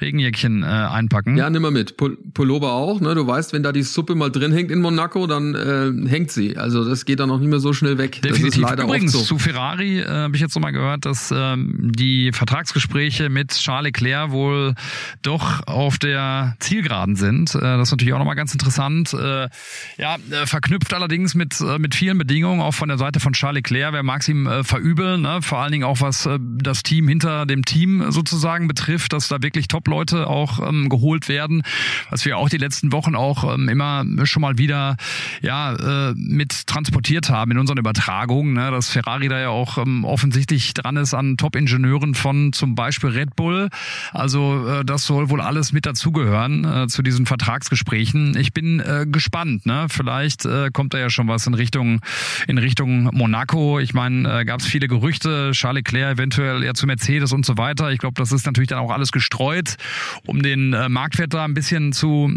Regenjäckchen 0.00 0.62
äh, 0.62 0.66
einpacken. 0.66 1.36
Ja, 1.36 1.50
nimm 1.50 1.62
mal 1.62 1.70
mit. 1.70 1.96
Pullover 1.96 2.72
auch. 2.72 3.00
Ne? 3.00 3.14
Du 3.14 3.26
weißt, 3.26 3.52
wenn 3.52 3.62
da 3.62 3.72
die 3.72 3.82
Suppe 3.82 4.14
mal 4.14 4.30
drin 4.30 4.52
hängt 4.52 4.70
in 4.70 4.80
Monaco, 4.80 5.26
dann 5.26 5.54
äh, 5.54 6.08
hängt 6.08 6.30
sie. 6.30 6.56
Also 6.56 6.84
das 6.84 7.04
geht 7.04 7.20
dann 7.20 7.30
auch 7.30 7.38
nicht 7.38 7.48
mehr 7.48 7.60
so 7.60 7.72
schnell 7.72 7.98
weg. 7.98 8.20
Definitiv. 8.22 8.70
Übrigens, 8.70 9.12
so. 9.12 9.20
zu 9.20 9.38
Ferrari 9.38 10.00
äh, 10.00 10.06
habe 10.06 10.36
ich 10.36 10.42
jetzt 10.42 10.54
noch 10.54 10.62
mal 10.62 10.70
gehört, 10.70 11.04
dass 11.04 11.32
ähm, 11.34 11.92
die 11.94 12.30
Vertragsgespräche 12.32 13.28
mit 13.28 13.52
Charles 13.52 13.88
Leclerc 13.88 14.30
wohl 14.30 14.74
doch 15.22 15.66
auf 15.66 15.98
der 15.98 16.56
Zielgeraden 16.60 17.16
sind. 17.16 17.54
Äh, 17.54 17.60
das 17.60 17.88
ist 17.88 17.92
natürlich 17.92 18.14
auch 18.14 18.18
noch 18.18 18.26
mal 18.26 18.34
ganz 18.34 18.52
interessant. 18.52 19.14
Äh, 19.14 19.48
ja, 19.96 20.16
äh, 20.30 20.46
verknüpft 20.46 20.94
allerdings 20.94 21.34
mit, 21.34 21.60
äh, 21.60 21.78
mit 21.78 21.94
vielen 21.94 22.18
Bedingungen, 22.18 22.60
auch 22.60 22.74
von 22.74 22.88
der 22.88 22.98
Seite 22.98 23.20
von 23.20 23.32
Charles 23.32 23.56
Leclerc. 23.58 23.92
Wer 23.92 24.02
mag 24.02 24.20
es 24.20 24.28
ihm 24.28 24.46
äh, 24.46 24.64
verübeln? 24.64 25.22
Ne? 25.22 25.40
Vor 25.42 25.58
allen 25.58 25.72
Dingen 25.72 25.84
auch, 25.84 26.00
was 26.00 26.26
äh, 26.26 26.38
das 26.40 26.82
Team 26.82 27.08
hinter 27.08 27.46
dem 27.46 27.64
Team 27.64 28.10
sozusagen 28.10 28.68
betrifft, 28.68 29.12
dass 29.12 29.28
da 29.28 29.42
wirklich 29.42 29.68
top 29.68 29.87
Top-Leute 29.88 30.26
auch 30.26 30.66
ähm, 30.66 30.88
geholt 30.88 31.28
werden, 31.28 31.62
was 32.10 32.24
wir 32.24 32.36
auch 32.36 32.48
die 32.48 32.58
letzten 32.58 32.92
Wochen 32.92 33.14
auch 33.14 33.54
ähm, 33.54 33.68
immer 33.68 34.04
schon 34.24 34.42
mal 34.42 34.58
wieder 34.58 34.96
ja 35.40 36.10
äh, 36.10 36.14
mit 36.14 36.66
transportiert 36.66 37.30
haben 37.30 37.52
in 37.52 37.58
unseren 37.58 37.78
Übertragungen, 37.78 38.52
ne? 38.52 38.70
dass 38.70 38.90
Ferrari 38.90 39.28
da 39.28 39.40
ja 39.40 39.48
auch 39.48 39.78
ähm, 39.78 40.04
offensichtlich 40.04 40.74
dran 40.74 40.96
ist 40.96 41.14
an 41.14 41.36
Top-Ingenieuren 41.36 42.14
von 42.14 42.52
zum 42.52 42.74
Beispiel 42.74 43.10
Red 43.10 43.34
Bull. 43.34 43.70
Also 44.12 44.68
äh, 44.68 44.84
das 44.84 45.06
soll 45.06 45.30
wohl 45.30 45.40
alles 45.40 45.72
mit 45.72 45.86
dazugehören 45.86 46.64
äh, 46.64 46.86
zu 46.88 47.02
diesen 47.02 47.24
Vertragsgesprächen. 47.24 48.36
Ich 48.36 48.52
bin 48.52 48.80
äh, 48.80 49.06
gespannt. 49.10 49.64
Ne? 49.64 49.86
Vielleicht 49.88 50.44
äh, 50.44 50.70
kommt 50.70 50.92
da 50.92 50.98
ja 50.98 51.08
schon 51.08 51.28
was 51.28 51.46
in 51.46 51.54
Richtung 51.54 52.00
in 52.46 52.58
Richtung 52.58 53.10
Monaco. 53.14 53.78
Ich 53.78 53.94
meine, 53.94 54.40
äh, 54.40 54.44
gab 54.44 54.60
es 54.60 54.66
viele 54.66 54.88
Gerüchte, 54.88 55.52
Charles 55.52 55.78
Leclerc 55.78 56.18
eventuell 56.18 56.64
ja 56.64 56.74
zu 56.74 56.86
Mercedes 56.86 57.32
und 57.32 57.46
so 57.46 57.56
weiter. 57.56 57.90
Ich 57.90 57.98
glaube, 57.98 58.14
das 58.14 58.32
ist 58.32 58.44
natürlich 58.44 58.68
dann 58.68 58.78
auch 58.78 58.90
alles 58.90 59.12
gestreut, 59.12 59.77
um 60.26 60.42
den 60.42 60.72
äh, 60.72 60.88
Marktwert 60.88 61.34
da 61.34 61.44
ein 61.44 61.54
bisschen 61.54 61.92
zu 61.92 62.30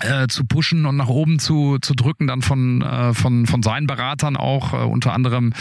äh, 0.00 0.26
zu 0.26 0.44
pushen 0.44 0.86
und 0.86 0.96
nach 0.96 1.08
oben 1.08 1.38
zu, 1.38 1.78
zu 1.80 1.94
drücken, 1.94 2.26
dann 2.26 2.42
von, 2.42 2.82
äh, 2.82 3.14
von, 3.14 3.46
von 3.46 3.62
seinen 3.62 3.86
Beratern 3.86 4.36
auch, 4.36 4.72
äh, 4.72 4.84
unter 4.84 5.12
anderem 5.12 5.52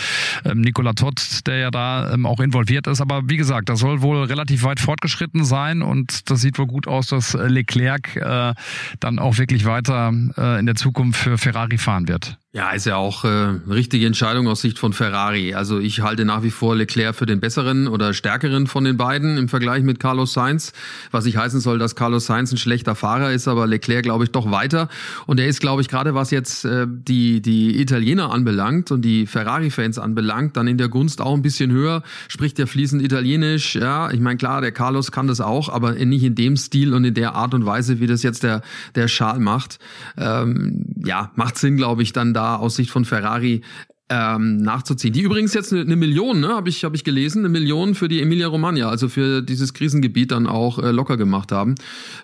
ähm, 0.44 0.62
Nicola 0.62 0.94
Todd, 0.94 1.22
der 1.46 1.58
ja 1.58 1.72
da 1.72 2.12
ähm, 2.12 2.26
auch 2.26 2.40
involviert 2.40 2.88
ist. 2.88 3.02
Aber 3.02 3.30
wie 3.30 3.38
gesagt, 3.38 3.70
das 3.70 3.80
soll 3.80 4.02
wohl 4.02 4.24
relativ 4.24 4.64
weit 4.64 4.80
fortgeschritten 4.80 5.46
sein 5.46 5.82
und 5.82 6.30
das 6.32 6.42
sieht 6.42 6.58
wohl 6.58 6.68
gut 6.68 6.88
aus, 6.88 7.08
dass 7.08 7.34
Leclerc 7.34 8.16
äh, 8.16 8.54
dann 9.00 9.20
auch 9.20 9.38
wirklich 9.38 9.66
weiter 9.66 10.12
äh, 10.38 10.60
in 10.60 10.66
der 10.66 10.76
Zukunft 10.76 11.20
für 11.20 11.38
Ferrari 11.38 11.78
fahren 11.78 12.08
wird. 12.08 12.38
Ja, 12.56 12.70
ist 12.70 12.86
ja 12.86 12.98
auch 12.98 13.26
äh, 13.26 13.28
richtige 13.68 14.06
Entscheidung 14.06 14.48
aus 14.48 14.62
Sicht 14.62 14.78
von 14.78 14.94
Ferrari. 14.94 15.56
Also 15.56 15.80
ich 15.80 16.02
halte 16.02 16.24
nach 16.24 16.44
wie 16.44 16.52
vor 16.52 16.76
Leclerc 16.76 17.16
für 17.16 17.26
den 17.26 17.40
besseren 17.40 17.88
oder 17.88 18.14
stärkeren 18.14 18.68
von 18.68 18.84
den 18.84 18.96
beiden 18.96 19.40
im 19.40 19.50
Vergleich 19.50 19.82
mit 19.82 20.00
Carlos 20.00 20.34
Sainz, 20.34 20.72
was 21.10 21.26
nicht 21.26 21.36
heißen 21.36 21.62
soll, 21.62 21.80
dass 21.80 21.96
Carlos 21.96 22.28
Sainz 22.28 22.52
ein 22.52 22.58
schlechter 22.58 22.94
Fahrer 22.94 23.32
ist, 23.32 23.48
aber 23.48 23.66
Leclerc 23.66 24.03
glaube 24.04 24.26
ich 24.26 24.32
doch 24.32 24.52
weiter. 24.52 24.90
Und 25.26 25.40
er 25.40 25.48
ist 25.48 25.60
glaube 25.60 25.82
ich 25.82 25.88
gerade 25.88 26.14
was 26.14 26.30
jetzt 26.30 26.66
äh, 26.66 26.86
die 26.88 27.42
die 27.42 27.82
Italiener 27.82 28.32
anbelangt 28.32 28.92
und 28.92 29.02
die 29.02 29.26
Ferrari 29.26 29.72
Fans 29.72 29.98
anbelangt, 29.98 30.56
dann 30.58 30.68
in 30.68 30.78
der 30.78 30.90
Gunst 30.90 31.22
auch 31.22 31.34
ein 31.34 31.42
bisschen 31.42 31.72
höher, 31.72 32.04
spricht 32.28 32.60
ja 32.60 32.66
fließend 32.66 33.02
italienisch, 33.02 33.76
ja, 33.76 34.12
ich 34.12 34.20
meine 34.20 34.38
klar, 34.38 34.62
der 34.62 34.72
Carlos 34.72 35.12
kann 35.12 35.28
das 35.28 35.42
auch, 35.42 35.70
aber 35.70 35.94
nicht 35.94 36.24
in 36.24 36.36
dem 36.36 36.58
Stil 36.58 36.94
und 36.94 37.06
in 37.06 37.14
der 37.14 37.34
Art 37.34 37.54
und 37.54 37.66
Weise, 37.66 38.00
wie 38.00 38.08
das 38.08 38.22
jetzt 38.22 38.44
der 38.44 38.62
der 38.96 39.08
Schal 39.08 39.40
macht. 39.40 39.80
Ähm, 40.18 40.86
ja, 41.04 41.32
macht 41.36 41.58
Sinn, 41.58 41.78
glaube 41.78 42.04
ich, 42.04 42.14
dann 42.14 42.34
da 42.34 42.56
aus 42.58 42.76
Sicht 42.76 42.92
von 42.92 43.06
Ferrari 43.06 43.62
ähm, 44.10 44.58
nachzuziehen. 44.58 45.14
Die 45.14 45.22
übrigens 45.22 45.54
jetzt 45.54 45.72
eine, 45.72 45.82
eine 45.82 45.96
Million, 45.96 46.42
ne, 46.42 46.50
habe 46.50 46.70
ich, 46.70 46.84
hab 46.84 46.94
ich 46.94 47.04
gelesen, 47.04 47.40
eine 47.40 47.50
Million 47.50 47.96
für 47.96 48.10
die 48.10 48.22
Emilia 48.22 48.48
Romagna, 48.48 48.90
also 48.90 49.08
für 49.08 49.42
dieses 49.42 49.74
Krisengebiet 49.74 50.32
dann 50.32 50.46
auch 50.46 50.78
äh, 50.78 50.92
locker 50.92 51.16
gemacht 51.16 51.52
haben. 51.52 51.76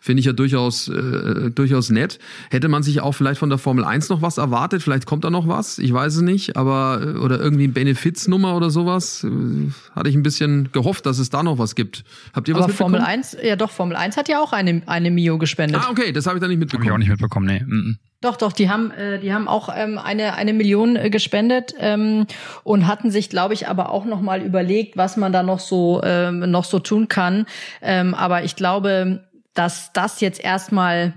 Finde 0.02 0.20
ich 0.20 0.26
ja 0.26 0.34
durchaus, 0.34 0.89
äh, 0.89 1.52
durchaus 1.52 1.89
nett. 1.89 2.20
Hätte 2.50 2.68
man 2.68 2.84
sich 2.84 3.00
auch 3.02 3.13
vielleicht 3.13 3.39
von 3.39 3.50
der 3.50 3.58
Formel 3.58 3.86
1 3.86 4.10
noch 4.10 4.22
was 4.22 4.38
erwartet, 4.38 4.84
vielleicht 4.84 5.06
kommt 5.06 5.24
da 5.24 5.30
noch 5.30 5.48
was, 5.48 5.80
ich 5.80 5.94
weiß 5.94 6.18
es 6.18 6.22
nicht, 6.22 6.58
aber 6.58 7.02
äh, 7.02 7.18
oder 7.18 7.39
irgendwie 7.39 7.68
ein 7.68 7.74
Benefiznummer 7.74 8.56
oder 8.58 8.70
sowas, 8.70 9.24
äh, 9.24 9.30
hatte 9.96 10.10
ich 10.10 10.15
ein 10.15 10.24
bisschen 10.24 10.72
gehofft, 10.74 11.06
dass 11.06 11.18
es 11.18 11.30
da 11.30 11.44
noch 11.44 11.60
was 11.60 11.76
gibt. 11.76 12.04
Habt 12.34 12.50
ihr 12.50 12.56
was 12.56 12.63
aber 12.63 12.74
Formel 12.74 13.02
1, 13.02 13.38
ja 13.42 13.56
doch, 13.56 13.72
Formel 13.72 13.96
1 13.96 14.18
hat 14.18 14.28
ja 14.28 14.42
auch 14.42 14.52
eine, 14.52 14.82
eine 14.86 15.12
Mio 15.12 15.38
gespendet. 15.38 15.82
Ah, 15.82 15.89
okay, 15.89 16.12
das 16.12 16.26
habe 16.28 16.38
ich 16.38 16.42
dann 16.42 16.50
nicht 16.50 16.60
mitbekommen. 16.60 16.89
Hab 16.89 16.89
ich 16.89 16.94
auch 16.94 17.00
nicht 17.00 17.10
mitbekommen, 17.10 17.46
nee. 17.46 17.63
Mm 17.65 17.89
-mm. 17.92 18.09
Doch, 18.22 18.36
doch, 18.36 18.52
die 18.52 18.70
haben, 18.70 18.92
äh, 18.92 19.20
die 19.20 19.34
haben 19.34 19.48
auch 19.48 19.70
ähm, 19.74 19.98
eine 19.98 20.34
eine 20.34 20.52
Million 20.52 20.98
äh, 20.98 21.10
gespendet 21.10 21.74
ähm, 21.80 22.28
und 22.64 22.86
hatten 22.86 23.12
sich, 23.12 23.30
glaube 23.30 23.54
ich, 23.54 23.70
aber 23.70 23.92
auch 23.92 24.04
noch 24.04 24.20
mal 24.20 24.42
überlegt, 24.42 24.98
was 24.98 25.16
man 25.16 25.32
da 25.32 25.42
noch 25.42 25.60
so 25.60 26.02
ähm, 26.04 26.52
noch 26.52 26.66
so 26.66 26.80
tun 26.80 27.08
kann. 27.08 27.46
Ähm, 27.82 28.14
aber 28.14 28.44
ich 28.44 28.58
glaube, 28.58 29.30
dass 29.54 29.94
das 29.94 30.20
jetzt 30.20 30.44
erstmal, 30.44 31.14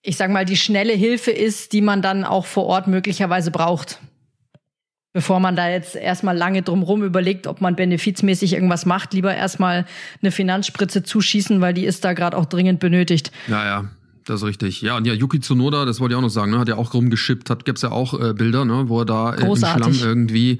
ich 0.00 0.16
sag 0.16 0.30
mal, 0.30 0.46
die 0.46 0.56
schnelle 0.56 0.94
Hilfe 0.94 1.32
ist, 1.32 1.74
die 1.74 1.82
man 1.82 2.00
dann 2.00 2.24
auch 2.24 2.46
vor 2.46 2.64
Ort 2.64 2.86
möglicherweise 2.86 3.50
braucht. 3.50 4.00
Bevor 5.12 5.40
man 5.40 5.56
da 5.56 5.68
jetzt 5.68 5.96
erstmal 5.96 6.36
lange 6.36 6.62
drumherum 6.62 7.02
überlegt, 7.02 7.46
ob 7.46 7.60
man 7.60 7.76
benefizmäßig 7.76 8.54
irgendwas 8.54 8.86
macht, 8.86 9.12
lieber 9.12 9.34
erstmal 9.34 9.84
eine 10.22 10.30
Finanzspritze 10.30 11.02
zuschießen, 11.02 11.60
weil 11.60 11.74
die 11.74 11.84
ist 11.84 12.04
da 12.04 12.12
gerade 12.14 12.36
auch 12.36 12.44
dringend 12.46 12.78
benötigt. 12.80 13.32
Ja, 13.48 13.64
ja, 13.64 13.84
das 14.28 14.42
ist 14.42 14.46
richtig. 14.46 14.82
Ja, 14.82 14.96
und 14.96 15.06
ja, 15.06 15.14
Yuki 15.14 15.40
Tsunoda, 15.40 15.84
das 15.84 16.00
wollte 16.00 16.12
ich 16.12 16.16
auch 16.16 16.22
noch 16.22 16.28
sagen, 16.28 16.52
ne, 16.52 16.58
hat 16.58 16.68
ja 16.68 16.76
auch 16.76 16.92
rumgeschippt, 16.92 17.50
hat 17.50 17.64
gibt's 17.64 17.82
ja 17.82 17.90
auch 17.90 18.18
äh, 18.18 18.34
Bilder, 18.34 18.64
ne, 18.64 18.84
wo 18.88 19.00
er 19.00 19.04
da 19.06 19.34
äh, 19.34 19.46
im 19.46 19.56
Schlamm 19.56 19.92
irgendwie 20.00 20.58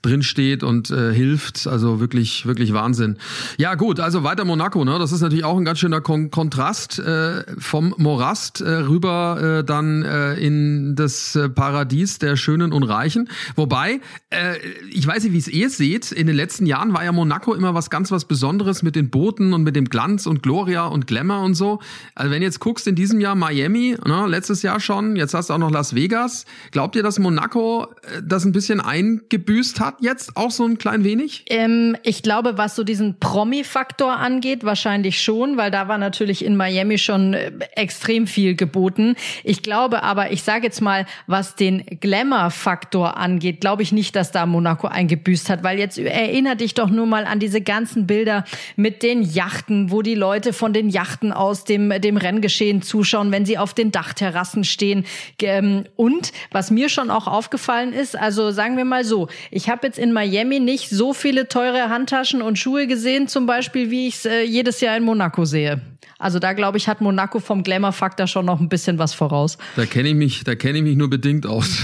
drin 0.00 0.22
steht 0.22 0.62
und 0.62 0.90
äh, 0.90 1.12
hilft. 1.12 1.66
Also 1.66 2.00
wirklich, 2.00 2.46
wirklich 2.46 2.72
Wahnsinn. 2.72 3.18
Ja, 3.58 3.74
gut, 3.74 4.00
also 4.00 4.24
weiter 4.24 4.44
Monaco, 4.44 4.84
ne? 4.84 4.98
Das 4.98 5.12
ist 5.12 5.20
natürlich 5.20 5.44
auch 5.44 5.58
ein 5.58 5.64
ganz 5.64 5.78
schöner 5.78 6.00
Kon 6.00 6.30
Kontrast 6.30 6.98
äh, 6.98 7.44
vom 7.58 7.94
Morast 7.98 8.60
äh, 8.60 8.68
rüber 8.68 9.58
äh, 9.60 9.64
dann 9.64 10.02
äh, 10.02 10.34
in 10.34 10.94
das 10.96 11.36
äh, 11.36 11.48
Paradies 11.48 12.18
der 12.18 12.36
Schönen 12.36 12.72
und 12.72 12.82
Reichen. 12.82 13.28
Wobei, 13.56 14.00
äh, 14.30 14.56
ich 14.90 15.06
weiß 15.06 15.24
nicht, 15.24 15.32
wie 15.32 15.38
es 15.38 15.48
ihr 15.48 15.70
seht, 15.70 16.12
in 16.12 16.26
den 16.26 16.36
letzten 16.36 16.66
Jahren 16.66 16.94
war 16.94 17.04
ja 17.04 17.12
Monaco 17.12 17.54
immer 17.54 17.74
was 17.74 17.90
ganz 17.90 18.10
was 18.10 18.24
Besonderes 18.24 18.82
mit 18.82 18.96
den 18.96 19.10
Booten 19.10 19.52
und 19.52 19.62
mit 19.62 19.76
dem 19.76 19.86
Glanz 19.86 20.26
und 20.26 20.42
Gloria 20.42 20.86
und 20.86 21.06
Glamour 21.06 21.42
und 21.42 21.54
so. 21.54 21.80
Also 22.14 22.30
wenn 22.30 22.42
jetzt 22.42 22.60
guckst 22.60 22.86
in 22.86 22.94
die 22.94 23.01
diesem 23.02 23.20
Jahr 23.20 23.34
Miami, 23.34 23.96
ne, 24.06 24.26
letztes 24.28 24.62
Jahr 24.62 24.78
schon, 24.78 25.16
jetzt 25.16 25.34
hast 25.34 25.50
du 25.50 25.54
auch 25.54 25.58
noch 25.58 25.72
Las 25.72 25.96
Vegas. 25.96 26.46
Glaubt 26.70 26.94
ihr, 26.94 27.02
dass 27.02 27.18
Monaco 27.18 27.88
äh, 28.02 28.22
das 28.24 28.44
ein 28.44 28.52
bisschen 28.52 28.80
eingebüßt 28.80 29.80
hat 29.80 29.96
jetzt 30.00 30.36
auch 30.36 30.52
so 30.52 30.64
ein 30.64 30.78
klein 30.78 31.02
wenig? 31.02 31.44
Ähm, 31.48 31.96
ich 32.04 32.22
glaube, 32.22 32.58
was 32.58 32.76
so 32.76 32.84
diesen 32.84 33.18
Promi-Faktor 33.18 34.12
angeht, 34.12 34.62
wahrscheinlich 34.62 35.20
schon, 35.20 35.56
weil 35.56 35.72
da 35.72 35.88
war 35.88 35.98
natürlich 35.98 36.44
in 36.44 36.54
Miami 36.54 36.96
schon 36.96 37.34
äh, 37.34 37.50
extrem 37.74 38.28
viel 38.28 38.54
geboten. 38.54 39.16
Ich 39.42 39.64
glaube 39.64 40.04
aber, 40.04 40.30
ich 40.30 40.44
sage 40.44 40.64
jetzt 40.64 40.80
mal, 40.80 41.04
was 41.26 41.56
den 41.56 41.84
Glamour-Faktor 41.98 43.16
angeht, 43.16 43.60
glaube 43.60 43.82
ich 43.82 43.90
nicht, 43.90 44.14
dass 44.14 44.30
da 44.30 44.46
Monaco 44.46 44.86
eingebüßt 44.86 45.50
hat, 45.50 45.64
weil 45.64 45.76
jetzt 45.76 45.98
erinnere 45.98 46.54
dich 46.54 46.74
doch 46.74 46.88
nur 46.88 47.06
mal 47.06 47.24
an 47.24 47.40
diese 47.40 47.62
ganzen 47.62 48.06
Bilder 48.06 48.44
mit 48.76 49.02
den 49.02 49.22
Yachten, 49.22 49.90
wo 49.90 50.02
die 50.02 50.14
Leute 50.14 50.52
von 50.52 50.72
den 50.72 50.88
Yachten 50.88 51.32
aus 51.32 51.64
dem, 51.64 51.90
dem 52.00 52.16
Renngeschehen 52.16 52.80
zuschauen, 52.92 53.32
wenn 53.32 53.46
sie 53.46 53.56
auf 53.56 53.72
den 53.72 53.90
Dachterrassen 53.90 54.64
stehen. 54.64 55.06
Ähm, 55.40 55.84
und 55.96 56.32
was 56.50 56.70
mir 56.70 56.90
schon 56.90 57.10
auch 57.10 57.26
aufgefallen 57.26 57.94
ist, 57.94 58.16
also 58.16 58.50
sagen 58.50 58.76
wir 58.76 58.84
mal 58.84 59.02
so, 59.04 59.28
ich 59.50 59.70
habe 59.70 59.86
jetzt 59.86 59.98
in 59.98 60.12
Miami 60.12 60.60
nicht 60.60 60.90
so 60.90 61.14
viele 61.14 61.48
teure 61.48 61.88
Handtaschen 61.88 62.42
und 62.42 62.58
Schuhe 62.58 62.86
gesehen, 62.86 63.28
zum 63.28 63.46
Beispiel, 63.46 63.90
wie 63.90 64.08
ich 64.08 64.16
es 64.16 64.26
äh, 64.26 64.42
jedes 64.42 64.82
Jahr 64.82 64.96
in 64.96 65.04
Monaco 65.04 65.46
sehe. 65.46 65.91
Also 66.18 66.38
da 66.38 66.52
glaube 66.52 66.78
ich, 66.78 66.86
hat 66.86 67.00
Monaco 67.00 67.40
vom 67.40 67.64
Glamour-Faktor 67.64 68.28
schon 68.28 68.46
noch 68.46 68.60
ein 68.60 68.68
bisschen 68.68 68.98
was 68.98 69.12
voraus. 69.12 69.58
Da 69.74 69.86
kenne 69.86 70.10
ich 70.10 70.14
mich, 70.14 70.44
da 70.44 70.54
kenne 70.54 70.78
ich 70.78 70.84
mich 70.84 70.96
nur 70.96 71.10
bedingt 71.10 71.46
aus. 71.46 71.82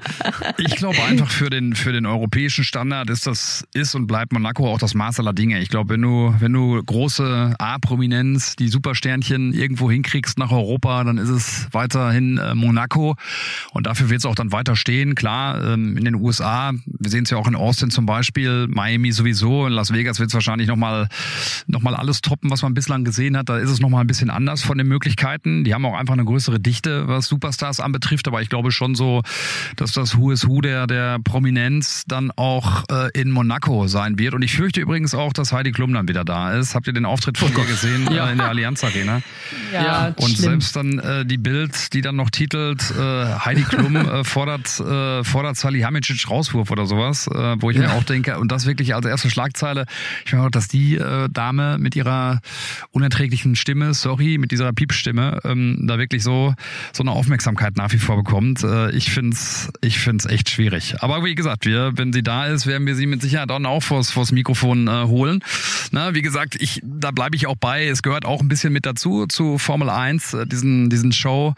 ich 0.58 0.76
glaube 0.76 1.02
einfach 1.02 1.30
für 1.30 1.50
den, 1.50 1.74
für 1.74 1.92
den 1.92 2.06
europäischen 2.06 2.64
Standard 2.64 3.10
ist 3.10 3.26
das, 3.26 3.66
ist 3.74 3.94
und 3.94 4.06
bleibt 4.06 4.32
Monaco 4.32 4.72
auch 4.72 4.78
das 4.78 4.94
Maß 4.94 5.20
aller 5.20 5.34
Dinge. 5.34 5.60
Ich 5.60 5.68
glaube, 5.68 5.90
wenn 5.90 6.00
du, 6.00 6.34
wenn 6.38 6.52
du 6.52 6.82
große 6.82 7.56
A-Prominenz, 7.58 8.56
die 8.56 8.68
Supersternchen 8.68 9.52
irgendwo 9.52 9.90
hinkriegst 9.90 10.38
nach 10.38 10.50
Europa, 10.50 11.04
dann 11.04 11.18
ist 11.18 11.28
es 11.28 11.68
weiterhin 11.72 12.38
äh, 12.38 12.54
Monaco. 12.54 13.16
Und 13.72 13.86
dafür 13.86 14.08
wird 14.08 14.20
es 14.20 14.24
auch 14.24 14.34
dann 14.34 14.50
weiter 14.50 14.76
stehen. 14.76 15.14
Klar, 15.14 15.62
ähm, 15.62 15.96
in 15.96 16.04
den 16.04 16.14
USA, 16.14 16.72
wir 16.86 17.10
sehen 17.10 17.24
es 17.24 17.30
ja 17.30 17.36
auch 17.36 17.48
in 17.48 17.54
Austin 17.54 17.90
zum 17.90 18.06
Beispiel, 18.06 18.66
Miami 18.68 19.12
sowieso, 19.12 19.66
in 19.66 19.72
Las 19.74 19.92
Vegas 19.92 20.20
wird 20.20 20.28
es 20.28 20.34
wahrscheinlich 20.34 20.68
nochmal, 20.68 21.08
noch 21.66 21.82
mal 21.82 21.94
alles 21.94 22.22
toppen, 22.22 22.50
was 22.50 22.62
man 22.62 22.72
bislang 22.72 23.04
gesehen 23.04 23.36
hat. 23.36 23.50
Da 23.54 23.60
ist 23.60 23.70
es 23.70 23.78
nochmal 23.78 24.00
ein 24.00 24.08
bisschen 24.08 24.30
anders 24.30 24.62
von 24.62 24.78
den 24.78 24.88
Möglichkeiten. 24.88 25.62
Die 25.62 25.74
haben 25.74 25.86
auch 25.86 25.94
einfach 25.94 26.14
eine 26.14 26.24
größere 26.24 26.58
Dichte, 26.58 27.06
was 27.06 27.26
Superstars 27.26 27.78
anbetrifft. 27.78 28.26
Aber 28.26 28.42
ich 28.42 28.48
glaube 28.48 28.72
schon 28.72 28.96
so, 28.96 29.22
dass 29.76 29.92
das 29.92 30.18
Who 30.18 30.32
is 30.32 30.48
Who 30.48 30.60
der, 30.60 30.88
der 30.88 31.20
Prominenz 31.20 32.02
dann 32.08 32.32
auch 32.32 32.82
äh, 32.90 33.10
in 33.12 33.30
Monaco 33.30 33.86
sein 33.86 34.18
wird. 34.18 34.34
Und 34.34 34.42
ich 34.42 34.56
fürchte 34.56 34.80
übrigens 34.80 35.14
auch, 35.14 35.32
dass 35.32 35.52
Heidi 35.52 35.70
Klum 35.70 35.94
dann 35.94 36.08
wieder 36.08 36.24
da 36.24 36.52
ist. 36.54 36.74
Habt 36.74 36.88
ihr 36.88 36.92
den 36.92 37.04
Auftritt 37.04 37.38
von 37.38 37.52
ihr 37.56 37.64
gesehen 37.64 38.12
ja. 38.12 38.26
äh, 38.26 38.32
in 38.32 38.38
der 38.38 38.48
Allianz 38.48 38.82
Arena? 38.82 39.22
Ja, 39.72 40.08
Und 40.16 40.30
schlimm. 40.30 40.36
selbst 40.36 40.74
dann 40.74 40.98
äh, 40.98 41.24
die 41.24 41.38
Bild, 41.38 41.92
die 41.92 42.00
dann 42.00 42.16
noch 42.16 42.30
titelt, 42.30 42.90
äh, 42.90 43.38
Heidi 43.38 43.62
Klum 43.62 43.94
äh, 43.94 44.24
fordert, 44.24 44.80
äh, 44.80 45.22
fordert 45.22 45.56
Salihamidzic 45.56 46.28
Rauswurf 46.28 46.72
oder 46.72 46.86
sowas, 46.86 47.28
äh, 47.28 47.54
wo 47.60 47.70
ich 47.70 47.76
ja. 47.76 47.84
mir 47.84 47.92
auch 47.92 48.02
denke, 48.02 48.36
und 48.40 48.50
das 48.50 48.66
wirklich 48.66 48.96
als 48.96 49.06
erste 49.06 49.30
Schlagzeile, 49.30 49.86
ich 50.26 50.32
meine 50.32 50.46
auch, 50.46 50.50
dass 50.50 50.66
die 50.66 50.96
äh, 50.96 51.28
Dame 51.30 51.78
mit 51.78 51.94
ihrer 51.94 52.40
unerträglichen 52.90 53.43
Stimme, 53.54 53.92
sorry, 53.92 54.38
mit 54.38 54.50
dieser 54.50 54.72
Piepstimme, 54.72 55.40
ähm, 55.44 55.84
da 55.86 55.98
wirklich 55.98 56.22
so 56.22 56.54
so 56.92 57.02
eine 57.02 57.12
Aufmerksamkeit 57.12 57.76
nach 57.76 57.92
wie 57.92 57.98
vor 57.98 58.16
bekommt. 58.16 58.62
Äh, 58.64 58.90
ich 58.92 59.10
find's, 59.10 59.70
ich 59.82 59.98
find's 59.98 60.24
echt 60.24 60.50
schwierig. 60.50 60.96
Aber 61.00 61.24
wie 61.24 61.34
gesagt, 61.34 61.66
wir, 61.66 61.92
wenn 61.96 62.12
sie 62.12 62.22
da 62.22 62.46
ist, 62.46 62.66
werden 62.66 62.86
wir 62.86 62.96
sie 62.96 63.06
mit 63.06 63.22
Sicherheit 63.22 63.50
dann 63.50 63.66
auch 63.66 63.82
vors, 63.82 64.10
vors 64.10 64.32
Mikrofon 64.32 64.88
äh, 64.88 65.04
holen. 65.04 65.40
Na, 65.90 66.14
wie 66.14 66.22
gesagt, 66.22 66.56
ich, 66.60 66.80
da 66.82 67.10
bleibe 67.10 67.36
ich 67.36 67.46
auch 67.46 67.56
bei. 67.56 67.86
Es 67.86 68.02
gehört 68.02 68.24
auch 68.24 68.40
ein 68.40 68.48
bisschen 68.48 68.72
mit 68.72 68.86
dazu 68.86 69.26
zu 69.26 69.58
Formel 69.58 69.90
1, 69.90 70.34
äh, 70.34 70.46
diesen 70.46 70.88
diesen 70.90 71.12
Show 71.12 71.54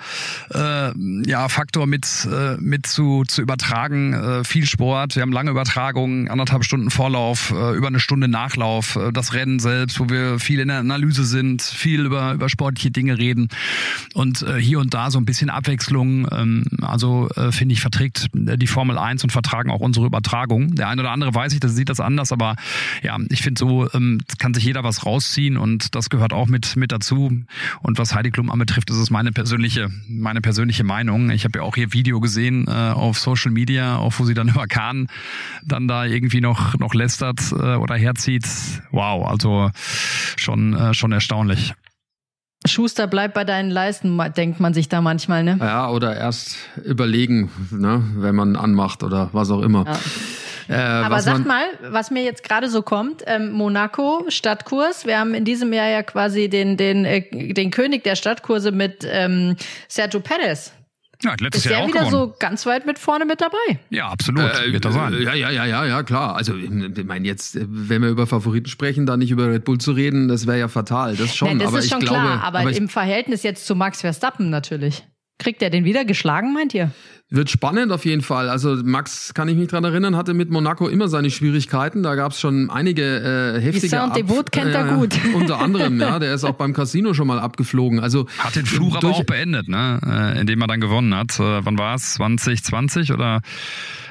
äh, 0.52 0.92
ja 1.26 1.48
Faktor 1.48 1.86
mit 1.86 2.28
äh, 2.30 2.56
mit 2.58 2.86
zu 2.86 3.24
zu 3.26 3.42
übertragen. 3.42 4.12
Äh, 4.12 4.44
viel 4.44 4.66
Sport. 4.66 5.16
Wir 5.16 5.22
haben 5.22 5.32
lange 5.32 5.50
Übertragungen, 5.50 6.28
anderthalb 6.28 6.64
Stunden 6.64 6.90
Vorlauf, 6.90 7.50
äh, 7.50 7.76
über 7.76 7.88
eine 7.88 8.00
Stunde 8.00 8.28
Nachlauf, 8.28 8.96
äh, 8.96 9.12
das 9.12 9.34
Rennen 9.34 9.58
selbst, 9.58 10.00
wo 10.00 10.08
wir 10.08 10.38
viel 10.38 10.60
in 10.60 10.68
der 10.68 10.78
Analyse 10.78 11.24
sind, 11.24 11.62
viel 11.76 12.04
über, 12.04 12.32
über 12.32 12.48
sportliche 12.48 12.90
Dinge 12.90 13.18
reden 13.18 13.48
und 14.14 14.42
äh, 14.42 14.60
hier 14.60 14.80
und 14.80 14.94
da 14.94 15.10
so 15.10 15.18
ein 15.18 15.24
bisschen 15.24 15.50
Abwechslung. 15.50 16.26
Ähm, 16.32 16.64
also 16.80 17.28
äh, 17.36 17.52
finde 17.52 17.74
ich, 17.74 17.80
verträgt 17.80 18.28
die 18.32 18.66
Formel 18.66 18.98
1 18.98 19.22
und 19.24 19.30
vertragen 19.30 19.70
auch 19.70 19.80
unsere 19.80 20.06
Übertragung. 20.06 20.74
Der 20.74 20.88
eine 20.88 21.02
oder 21.02 21.10
andere 21.10 21.34
weiß 21.34 21.52
ich, 21.52 21.60
das 21.60 21.74
sieht 21.74 21.88
das 21.88 22.00
anders, 22.00 22.32
aber 22.32 22.56
ja, 23.02 23.16
ich 23.30 23.42
finde 23.42 23.58
so 23.58 23.88
ähm, 23.92 24.20
kann 24.38 24.54
sich 24.54 24.64
jeder 24.64 24.84
was 24.84 25.04
rausziehen 25.06 25.56
und 25.56 25.94
das 25.94 26.10
gehört 26.10 26.32
auch 26.32 26.46
mit, 26.46 26.76
mit 26.76 26.92
dazu. 26.92 27.32
Und 27.82 27.98
was 27.98 28.14
Heidi 28.14 28.30
Klum 28.30 28.50
anbetrifft, 28.50 28.90
ist 28.90 28.96
es 28.96 29.10
meine 29.10 29.32
persönliche, 29.32 29.90
meine 30.08 30.40
persönliche 30.40 30.84
Meinung. 30.84 31.30
Ich 31.30 31.44
habe 31.44 31.58
ja 31.58 31.64
auch 31.64 31.74
hier 31.74 31.92
Video 31.92 32.20
gesehen 32.20 32.66
äh, 32.68 32.70
auf 32.70 33.18
Social 33.18 33.52
Media, 33.52 33.96
auch 33.96 34.14
wo 34.18 34.24
sie 34.24 34.34
dann 34.34 34.48
über 34.48 34.66
Kahn 34.66 35.08
dann 35.64 35.88
da 35.88 36.04
irgendwie 36.04 36.40
noch, 36.40 36.78
noch 36.78 36.94
lästert 36.94 37.40
äh, 37.52 37.76
oder 37.76 37.96
herzieht. 37.96 38.46
Wow, 38.90 39.26
also 39.26 39.70
schon, 40.36 40.74
äh, 40.74 40.94
schon 40.94 41.12
erstaunlich. 41.12 41.65
Schuster, 42.66 43.06
bleib 43.06 43.34
bei 43.34 43.44
deinen 43.44 43.70
Leisten, 43.70 44.20
denkt 44.36 44.60
man 44.60 44.74
sich 44.74 44.88
da 44.88 45.00
manchmal, 45.00 45.44
ne? 45.44 45.58
Ja, 45.60 45.90
oder 45.90 46.16
erst 46.16 46.56
überlegen, 46.84 47.50
ne, 47.70 48.02
wenn 48.16 48.34
man 48.34 48.56
anmacht 48.56 49.02
oder 49.02 49.30
was 49.32 49.50
auch 49.50 49.62
immer. 49.62 49.84
Ja. 49.86 49.98
Äh, 50.68 50.74
Aber 50.74 51.20
sag 51.20 51.46
mal, 51.46 51.64
was 51.90 52.10
mir 52.10 52.24
jetzt 52.24 52.42
gerade 52.42 52.68
so 52.68 52.82
kommt, 52.82 53.22
ähm, 53.26 53.52
Monaco, 53.52 54.24
Stadtkurs. 54.28 55.06
Wir 55.06 55.18
haben 55.18 55.34
in 55.34 55.44
diesem 55.44 55.72
Jahr 55.72 55.88
ja 55.88 56.02
quasi 56.02 56.48
den, 56.48 56.76
den, 56.76 57.04
äh, 57.04 57.52
den 57.52 57.70
König 57.70 58.02
der 58.02 58.16
Stadtkurse 58.16 58.72
mit 58.72 59.06
ähm, 59.08 59.56
Sergio 59.88 60.20
Perez. 60.20 60.72
Ja, 61.22 61.34
letztes 61.40 61.64
ist 61.64 61.70
Jahr 61.70 61.82
auch 61.82 61.88
wieder 61.88 62.00
gewonnen. 62.00 62.28
so 62.28 62.34
ganz 62.38 62.66
weit 62.66 62.86
mit 62.86 62.98
vorne 62.98 63.24
mit 63.24 63.40
dabei. 63.40 63.56
Ja, 63.90 64.08
absolut. 64.08 64.42
Äh, 64.42 64.72
wird 64.72 64.84
er 64.84 64.92
sein. 64.92 65.14
Ja, 65.22 65.34
ja, 65.34 65.50
ja, 65.50 65.64
ja, 65.64 65.84
ja, 65.86 66.02
klar. 66.02 66.36
Also, 66.36 66.54
ich 66.56 67.04
meine, 67.04 67.26
jetzt, 67.26 67.56
wenn 67.60 68.02
wir 68.02 68.08
über 68.10 68.26
Favoriten 68.26 68.68
sprechen, 68.68 69.06
da 69.06 69.16
nicht 69.16 69.30
über 69.30 69.48
Red 69.50 69.64
Bull 69.64 69.78
zu 69.78 69.92
reden, 69.92 70.28
das 70.28 70.46
wäre 70.46 70.58
ja 70.58 70.68
fatal. 70.68 71.16
Das 71.16 71.34
schon. 71.34 71.48
Nein, 71.48 71.58
das 71.58 71.68
aber 71.68 71.78
ist 71.78 71.90
schon 71.90 72.00
ich 72.00 72.06
klar. 72.08 72.22
glaube, 72.22 72.42
aber, 72.42 72.58
aber 72.60 72.76
im 72.76 72.88
Verhältnis 72.88 73.42
jetzt 73.42 73.66
zu 73.66 73.74
Max 73.74 74.00
Verstappen 74.02 74.50
natürlich. 74.50 75.04
Kriegt 75.38 75.62
er 75.62 75.70
den 75.70 75.84
wieder 75.84 76.04
geschlagen, 76.04 76.52
meint 76.52 76.72
ihr? 76.74 76.90
Wird 77.28 77.50
spannend 77.50 77.90
auf 77.90 78.04
jeden 78.04 78.22
Fall. 78.22 78.48
Also 78.48 78.76
Max, 78.84 79.34
kann 79.34 79.48
ich 79.48 79.56
mich 79.56 79.66
dran 79.66 79.82
erinnern, 79.82 80.14
hatte 80.14 80.32
mit 80.32 80.50
Monaco 80.50 80.86
immer 80.86 81.08
seine 81.08 81.28
Schwierigkeiten. 81.30 82.04
Da 82.04 82.14
gab 82.14 82.30
es 82.30 82.38
schon 82.38 82.70
einige 82.70 83.02
äh, 83.02 83.60
heftige... 83.60 83.80
Die 83.80 83.88
Saint-Devot 83.88 84.52
kennt 84.52 84.72
er 84.72 84.94
gut. 84.94 85.18
Unter 85.34 85.58
anderem, 85.58 86.00
ja. 86.00 86.20
Der 86.20 86.32
ist 86.32 86.44
auch 86.44 86.54
beim 86.54 86.72
Casino 86.72 87.14
schon 87.14 87.26
mal 87.26 87.40
abgeflogen. 87.40 87.98
Also 87.98 88.28
Hat 88.38 88.54
den 88.54 88.64
Fluch 88.64 88.96
aber 88.96 89.10
auch 89.10 89.24
beendet, 89.24 89.66
ne? 89.66 89.98
Äh, 90.06 90.40
indem 90.40 90.60
er 90.60 90.68
dann 90.68 90.80
gewonnen 90.80 91.16
hat. 91.16 91.40
Äh, 91.40 91.64
wann 91.64 91.76
war 91.78 91.96
es? 91.96 92.14
2020 92.14 93.12
oder 93.12 93.40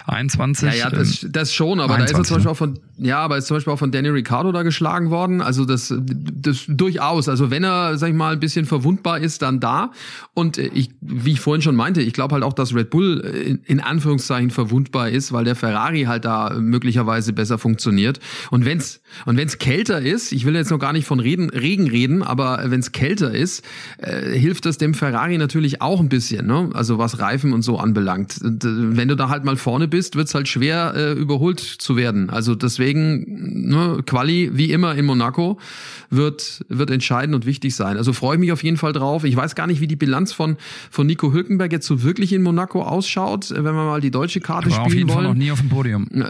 21? 0.08 0.70
Ja, 0.70 0.76
ja, 0.76 0.90
das, 0.90 1.26
das 1.30 1.54
schon, 1.54 1.80
aber 1.80 1.96
21, 1.96 1.98
da 1.98 2.06
ist 2.06 2.20
er 2.20 2.24
zum 2.24 2.36
Beispiel 2.36 2.52
auch 2.52 2.58
von, 2.58 2.80
ja, 2.98 3.20
aber 3.20 3.38
ist 3.38 3.48
zum 3.48 3.58
Beispiel 3.58 3.74
auch 3.74 3.80
von 3.80 3.92
Danny 3.92 4.10
Ricciardo 4.10 4.52
da 4.52 4.64
geschlagen 4.64 5.10
worden. 5.10 5.42
Also 5.42 5.66
das, 5.66 5.94
das 5.98 6.66
durchaus. 6.68 7.28
Also 7.28 7.52
wenn 7.52 7.64
er, 7.64 7.98
sag 7.98 8.10
ich 8.10 8.16
mal, 8.16 8.34
ein 8.34 8.40
bisschen 8.40 8.66
verwundbar 8.66 9.20
ist, 9.20 9.42
dann 9.42 9.60
da. 9.60 9.92
Und 10.34 10.58
ich, 10.58 10.92
wie 11.02 11.34
ich 11.34 11.42
vorhin 11.42 11.62
schon 11.62 11.76
meinte, 11.76 12.02
ich 12.02 12.14
glaube 12.14 12.34
halt 12.36 12.44
auch, 12.44 12.54
dass 12.54 12.74
Red 12.74 12.90
Bull 12.90 13.20
in, 13.20 13.60
in 13.66 13.80
Anführungszeichen 13.80 14.52
verwundbar 14.52 15.10
ist, 15.10 15.34
weil 15.34 15.44
der 15.44 15.56
Ferrari 15.56 16.04
halt 16.04 16.26
da 16.26 16.56
möglicherweise 16.58 17.34
besser 17.34 17.58
funktioniert. 17.58 18.20
Und 18.52 18.66
wenn's 18.66 19.02
und 19.26 19.38
wenn's 19.38 19.58
kälter 19.58 20.02
ist, 20.02 20.32
ich 20.32 20.46
will 20.46 20.56
jetzt 20.56 20.72
noch 20.72 20.80
gar 20.80 20.94
nicht 20.94 21.06
von 21.06 21.20
Reden, 21.20 21.50
Regen 21.50 21.90
reden, 21.90 22.24
aber 22.24 22.64
wenn's 22.66 22.92
kälter 22.92 23.34
ist, 23.34 23.66
äh, 23.98 24.38
hilft 24.38 24.66
das 24.66 24.78
dem 24.78 24.94
Ferrari 24.94 25.38
natürlich 25.38 25.82
auch 25.82 26.00
ein 26.00 26.10
bisschen, 26.10 26.48
ne? 26.48 26.70
Also 26.74 26.98
was 26.98 27.20
Reifen 27.20 27.54
und 27.54 27.62
so 27.62 27.80
anbelangt. 27.80 28.40
Und, 28.44 28.64
äh, 28.64 28.68
wenn 28.98 29.08
du 29.08 29.16
da 29.16 29.30
halt 29.30 29.44
mal 29.44 29.58
vorne 29.58 29.88
bist, 29.88 29.95
wird's 29.96 30.36
halt 30.36 30.48
schwer 30.48 30.94
äh, 30.96 31.12
überholt 31.14 31.60
zu 31.60 31.96
werden. 31.96 32.30
Also 32.30 32.56
deswegen 32.56 33.70
ne, 33.70 34.02
Quali 34.06 34.52
wie 34.54 34.72
immer 34.72 34.96
in 34.96 35.06
Monaco 35.06 35.60
wird 36.10 36.66
wird 36.70 36.92
entscheidend 36.92 37.36
und 37.36 37.46
wichtig 37.46 37.76
sein. 37.76 37.98
Also 37.98 38.14
freue 38.14 38.36
ich 38.36 38.40
mich 38.40 38.52
auf 38.52 38.64
jeden 38.64 38.78
Fall 38.78 38.94
drauf. 38.94 39.24
Ich 39.24 39.36
weiß 39.36 39.56
gar 39.56 39.68
nicht, 39.68 39.82
wie 39.82 39.88
die 39.88 39.96
Bilanz 39.96 40.34
von 40.34 40.58
von 40.92 41.08
Nico 41.08 41.32
Hülkenberg 41.32 41.72
jetzt 41.72 41.88
so 41.88 42.04
wirklich 42.04 42.34
in 42.34 42.42
Monaco 42.42 42.82
ausschaut, 42.84 43.52
wenn 43.52 43.64
wir 43.64 43.74
mal 43.74 44.02
die 44.02 44.12
deutsche 44.12 44.42
Karte 44.42 44.70
war 44.70 44.76
spielen 44.76 44.86
auf 44.86 44.94
jeden 44.94 45.10
wollen. 45.10 45.18
Fall 45.18 45.28
noch 45.28 45.34
nie 45.36 45.52
auf 45.52 45.60
dem 45.60 45.70
Podium. 45.70 46.08
Äh, 46.14 46.20
ja, 46.20 46.30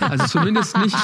also 0.10 0.26
zumindest 0.26 0.76
nicht, 0.78 0.96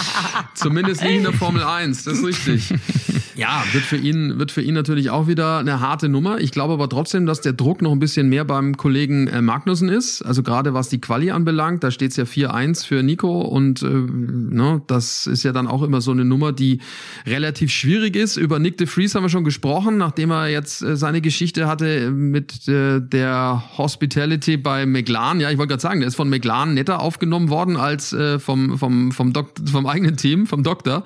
zumindest 0.54 1.02
nicht 1.02 1.16
in 1.16 1.22
der 1.22 1.32
Formel 1.32 1.62
1, 1.62 2.04
das 2.04 2.18
ist 2.18 2.24
richtig. 2.24 2.74
Ja, 3.36 3.64
wird 3.72 3.84
für 3.84 3.96
ihn, 3.96 4.38
wird 4.38 4.52
für 4.52 4.62
ihn 4.62 4.74
natürlich 4.74 5.10
auch 5.10 5.26
wieder 5.26 5.58
eine 5.58 5.80
harte 5.80 6.08
Nummer. 6.08 6.38
Ich 6.38 6.52
glaube 6.52 6.74
aber 6.74 6.88
trotzdem, 6.88 7.26
dass 7.26 7.40
der 7.40 7.52
Druck 7.52 7.82
noch 7.82 7.90
ein 7.90 7.98
bisschen 7.98 8.28
mehr 8.28 8.44
beim 8.44 8.76
Kollegen 8.76 9.26
äh, 9.26 9.42
Magnussen 9.42 9.88
ist. 9.88 10.22
Also 10.22 10.42
gerade 10.42 10.72
was 10.72 10.88
die 10.88 11.00
Quali 11.00 11.32
anbelangt, 11.32 11.82
da 11.82 11.90
steht's 11.90 12.16
ja 12.16 12.24
4-1 12.24 12.86
für 12.86 13.02
Nico 13.02 13.40
und 13.40 13.82
äh, 13.82 13.86
ne, 13.86 14.82
das 14.86 15.26
ist 15.26 15.42
ja 15.42 15.52
dann 15.52 15.66
auch 15.66 15.82
immer 15.82 16.00
so 16.00 16.12
eine 16.12 16.24
Nummer, 16.24 16.52
die 16.52 16.80
relativ 17.26 17.72
schwierig 17.72 18.14
ist. 18.14 18.36
Über 18.36 18.60
Nick 18.60 18.78
de 18.78 18.86
Vries 18.86 19.14
haben 19.14 19.24
wir 19.24 19.30
schon 19.30 19.44
gesprochen, 19.44 19.96
nachdem 19.96 20.30
er 20.30 20.48
jetzt 20.48 20.82
äh, 20.82 20.96
seine 20.96 21.20
Geschichte 21.20 21.66
hatte 21.66 22.10
mit 22.12 22.68
äh, 22.68 23.00
der 23.00 23.64
Hospitality 23.76 24.56
bei 24.56 24.86
McLaren. 24.86 25.40
Ja, 25.40 25.50
ich 25.50 25.58
wollte 25.58 25.70
gerade 25.70 25.82
sagen, 25.82 26.00
der 26.00 26.08
ist 26.08 26.14
von 26.16 26.28
McLaren 26.28 26.74
netter 26.74 27.00
aufgenommen 27.00 27.48
worden 27.48 27.76
als 27.76 28.12
äh, 28.12 28.38
vom, 28.38 28.78
vom, 28.78 29.10
vom, 29.10 29.32
Dok 29.32 29.50
vom 29.70 29.86
eigenen 29.86 30.16
Team, 30.16 30.46
vom 30.46 30.62
Doktor 30.62 31.04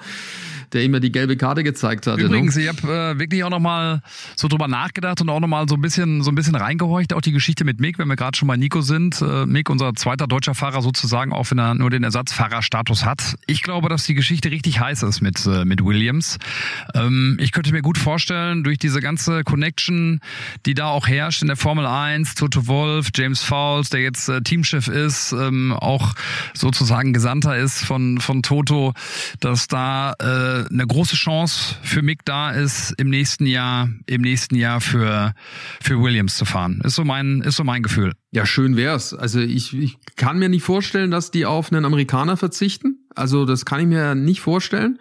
der 0.72 0.85
immer 0.85 1.00
die 1.00 1.12
gelbe 1.12 1.37
Karte 1.37 1.64
gezeigt 1.64 2.07
hatte. 2.07 2.22
Übrigens, 2.22 2.57
ne? 2.57 2.62
ich 2.62 2.68
habe 2.68 2.83
äh, 2.83 3.18
wirklich 3.18 3.44
auch 3.44 3.50
nochmal 3.50 4.02
so 4.37 4.48
drüber 4.48 4.68
nachgedacht 4.68 5.20
und 5.20 5.28
auch 5.31 5.40
nochmal 5.40 5.68
so 5.68 5.74
ein 5.74 5.81
bisschen 5.81 6.22
so 6.22 6.31
ein 6.31 6.35
bisschen 6.35 6.54
reingehorcht, 6.54 7.12
auch 7.14 7.20
die 7.20 7.33
Geschichte 7.33 7.64
mit 7.64 7.81
Mick, 7.81 7.98
wenn 7.98 8.09
wir 8.09 8.16
gerade 8.16 8.37
schon 8.37 8.48
bei 8.48 8.57
Nico 8.57 8.81
sind. 8.81 9.20
Äh, 9.22 9.46
Mick, 9.46 9.70
unser 9.70 9.94
zweiter 9.94 10.26
deutscher 10.26 10.54
Fahrer 10.54 10.83
sozusagen, 10.83 11.33
auch 11.33 11.50
wenn 11.50 11.59
er 11.59 11.74
nur 11.74 11.90
den 11.90 12.04
Ersatzfahrerstatus 12.04 13.04
hat. 13.04 13.37
Ich 13.46 13.62
glaube, 13.62 13.88
dass 13.88 14.04
die 14.04 14.14
Geschichte 14.14 14.50
richtig 14.50 14.81
heiß 14.81 15.02
ist 15.02 15.20
mit, 15.20 15.44
äh, 15.46 15.64
mit 15.64 15.85
Williams. 15.85 16.38
Ähm, 16.94 17.37
ich 17.40 17.52
könnte 17.52 17.72
mir 17.72 17.83
gut 17.83 17.98
vorstellen, 17.98 18.64
durch 18.64 18.78
diese 18.78 19.00
ganze 19.00 19.44
Connection, 19.44 20.20
die 20.66 20.74
da 20.74 20.88
auch 20.88 21.09
herrscht 21.09 21.42
in 21.42 21.48
der 21.48 21.57
Formel 21.57 21.87
1, 21.87 22.35
Toto 22.35 22.66
Wolf, 22.66 23.09
James 23.14 23.42
Fowles, 23.42 23.90
der 23.90 24.02
jetzt 24.02 24.28
äh, 24.28 24.42
Teamchef 24.42 24.88
ist, 24.88 25.33
ähm, 25.33 25.72
auch 25.72 26.14
sozusagen 26.54 27.12
Gesandter 27.12 27.57
ist 27.57 27.85
von, 27.85 28.20
von 28.20 28.42
Toto, 28.42 28.94
dass 29.40 29.68
da 29.68 30.12
äh, 30.12 30.57
eine 30.70 30.86
große 30.86 31.16
Chance 31.16 31.76
für 31.82 32.02
Mick 32.02 32.24
da 32.24 32.50
ist, 32.50 32.94
im 32.98 33.10
nächsten 33.10 33.46
Jahr, 33.46 33.88
im 34.06 34.22
nächsten 34.22 34.56
Jahr 34.56 34.80
für, 34.80 35.34
für 35.80 36.00
Williams 36.00 36.36
zu 36.36 36.44
fahren. 36.44 36.80
Ist 36.84 36.94
so 36.94 37.04
mein, 37.04 37.42
ist 37.42 37.56
so 37.56 37.64
mein 37.64 37.82
Gefühl. 37.82 38.12
Ja, 38.32 38.46
schön 38.46 38.76
wär's. 38.76 39.14
Also 39.14 39.40
ich, 39.40 39.76
ich 39.76 39.98
kann 40.16 40.38
mir 40.38 40.48
nicht 40.48 40.62
vorstellen, 40.62 41.10
dass 41.10 41.30
die 41.30 41.46
auf 41.46 41.72
einen 41.72 41.84
Amerikaner 41.84 42.36
verzichten. 42.36 42.98
Also 43.14 43.44
das 43.44 43.64
kann 43.64 43.80
ich 43.80 43.86
mir 43.86 44.14
nicht 44.14 44.40
vorstellen 44.40 44.98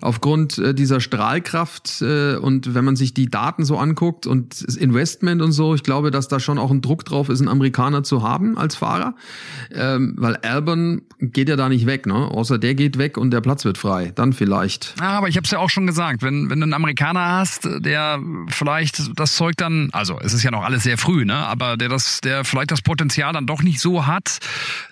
aufgrund 0.00 0.58
äh, 0.58 0.74
dieser 0.74 1.00
Strahlkraft 1.00 2.02
äh, 2.02 2.36
und 2.36 2.74
wenn 2.74 2.84
man 2.84 2.96
sich 2.96 3.14
die 3.14 3.28
Daten 3.28 3.64
so 3.64 3.78
anguckt 3.78 4.26
und 4.26 4.66
das 4.66 4.76
Investment 4.76 5.42
und 5.42 5.52
so, 5.52 5.74
ich 5.74 5.82
glaube, 5.82 6.10
dass 6.10 6.28
da 6.28 6.40
schon 6.40 6.58
auch 6.58 6.70
ein 6.70 6.80
Druck 6.80 7.04
drauf 7.04 7.28
ist, 7.28 7.40
einen 7.40 7.48
Amerikaner 7.48 8.02
zu 8.02 8.22
haben 8.22 8.56
als 8.56 8.76
Fahrer, 8.76 9.14
ähm, 9.72 10.14
weil 10.16 10.36
Albon 10.36 11.02
geht 11.20 11.48
ja 11.48 11.56
da 11.56 11.68
nicht 11.68 11.86
weg, 11.86 12.06
ne? 12.06 12.14
Außer 12.14 12.58
der 12.58 12.74
geht 12.74 12.98
weg 12.98 13.16
und 13.16 13.30
der 13.30 13.40
Platz 13.40 13.64
wird 13.64 13.78
frei, 13.78 14.12
dann 14.14 14.32
vielleicht. 14.32 14.94
Ja, 15.00 15.10
aber 15.10 15.28
ich 15.28 15.36
habe 15.36 15.44
es 15.44 15.50
ja 15.50 15.58
auch 15.58 15.70
schon 15.70 15.86
gesagt, 15.86 16.22
wenn 16.22 16.50
wenn 16.50 16.60
du 16.60 16.64
einen 16.64 16.74
Amerikaner 16.74 17.26
hast, 17.38 17.68
der 17.80 18.18
vielleicht 18.48 19.18
das 19.18 19.34
Zeug 19.36 19.56
dann, 19.56 19.90
also 19.92 20.18
es 20.20 20.32
ist 20.32 20.42
ja 20.42 20.50
noch 20.50 20.64
alles 20.64 20.82
sehr 20.82 20.98
früh, 20.98 21.24
ne? 21.24 21.34
Aber 21.34 21.76
der 21.76 21.88
das, 21.88 22.20
der 22.20 22.44
vielleicht 22.44 22.70
das 22.70 22.82
Potenzial 22.82 23.32
dann 23.32 23.46
doch 23.46 23.62
nicht 23.62 23.80
so 23.80 24.06
hat, 24.06 24.38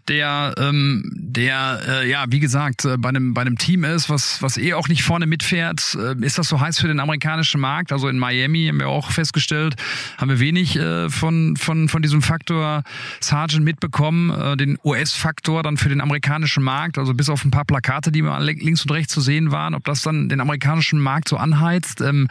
der 0.09 0.55
ähm, 0.59 1.28
der 1.38 1.81
äh, 1.87 2.11
ja 2.11 2.24
wie 2.29 2.40
gesagt 2.40 2.85
äh, 2.85 2.96
bei 2.98 3.11
einem 3.11 3.33
bei 3.33 3.42
einem 3.42 3.57
Team 3.57 3.85
ist, 3.85 4.11
was 4.11 4.42
was 4.42 4.57
eh 4.57 4.74
auch 4.74 4.88
nicht 4.88 5.05
vorne 5.05 5.27
mitfährt, 5.27 5.96
äh, 5.96 6.16
ist 6.24 6.37
das 6.37 6.48
so 6.48 6.61
heiß 6.61 6.81
für 6.81 6.88
den 6.88 6.98
amerikanischen 6.98 7.61
Markt? 7.61 7.92
Also 7.92 8.09
in 8.09 8.18
Miami 8.18 8.66
haben 8.66 8.81
wir 8.81 8.88
auch 8.88 9.12
festgestellt, 9.12 9.77
haben 10.16 10.31
wir 10.31 10.40
wenig 10.40 10.77
äh, 10.77 11.09
von 11.09 11.57
von 11.57 11.88
von 11.88 12.03
diesem 12.03 12.22
Faktor 12.22 12.83
Sargent 13.20 13.64
mitbekommen, 13.64 14.31
äh, 14.31 14.57
den 14.57 14.79
US-Faktor 14.85 15.62
dann 15.62 15.77
für 15.77 15.88
den 15.88 16.01
amerikanischen 16.01 16.64
Markt, 16.64 16.98
also 16.98 17.14
bis 17.14 17.29
auf 17.29 17.44
ein 17.44 17.53
paar 17.53 17.64
Plakate, 17.64 18.11
die 18.11 18.22
mal 18.22 18.42
links 18.44 18.83
und 18.83 18.90
rechts 18.90 19.14
zu 19.14 19.20
sehen 19.20 19.53
waren, 19.53 19.74
ob 19.74 19.85
das 19.85 20.03
dann 20.03 20.29
den 20.29 20.40
amerikanischen 20.40 20.98
Markt 20.98 21.29
so 21.29 21.37
anheizt, 21.37 22.01
ähm, 22.01 22.27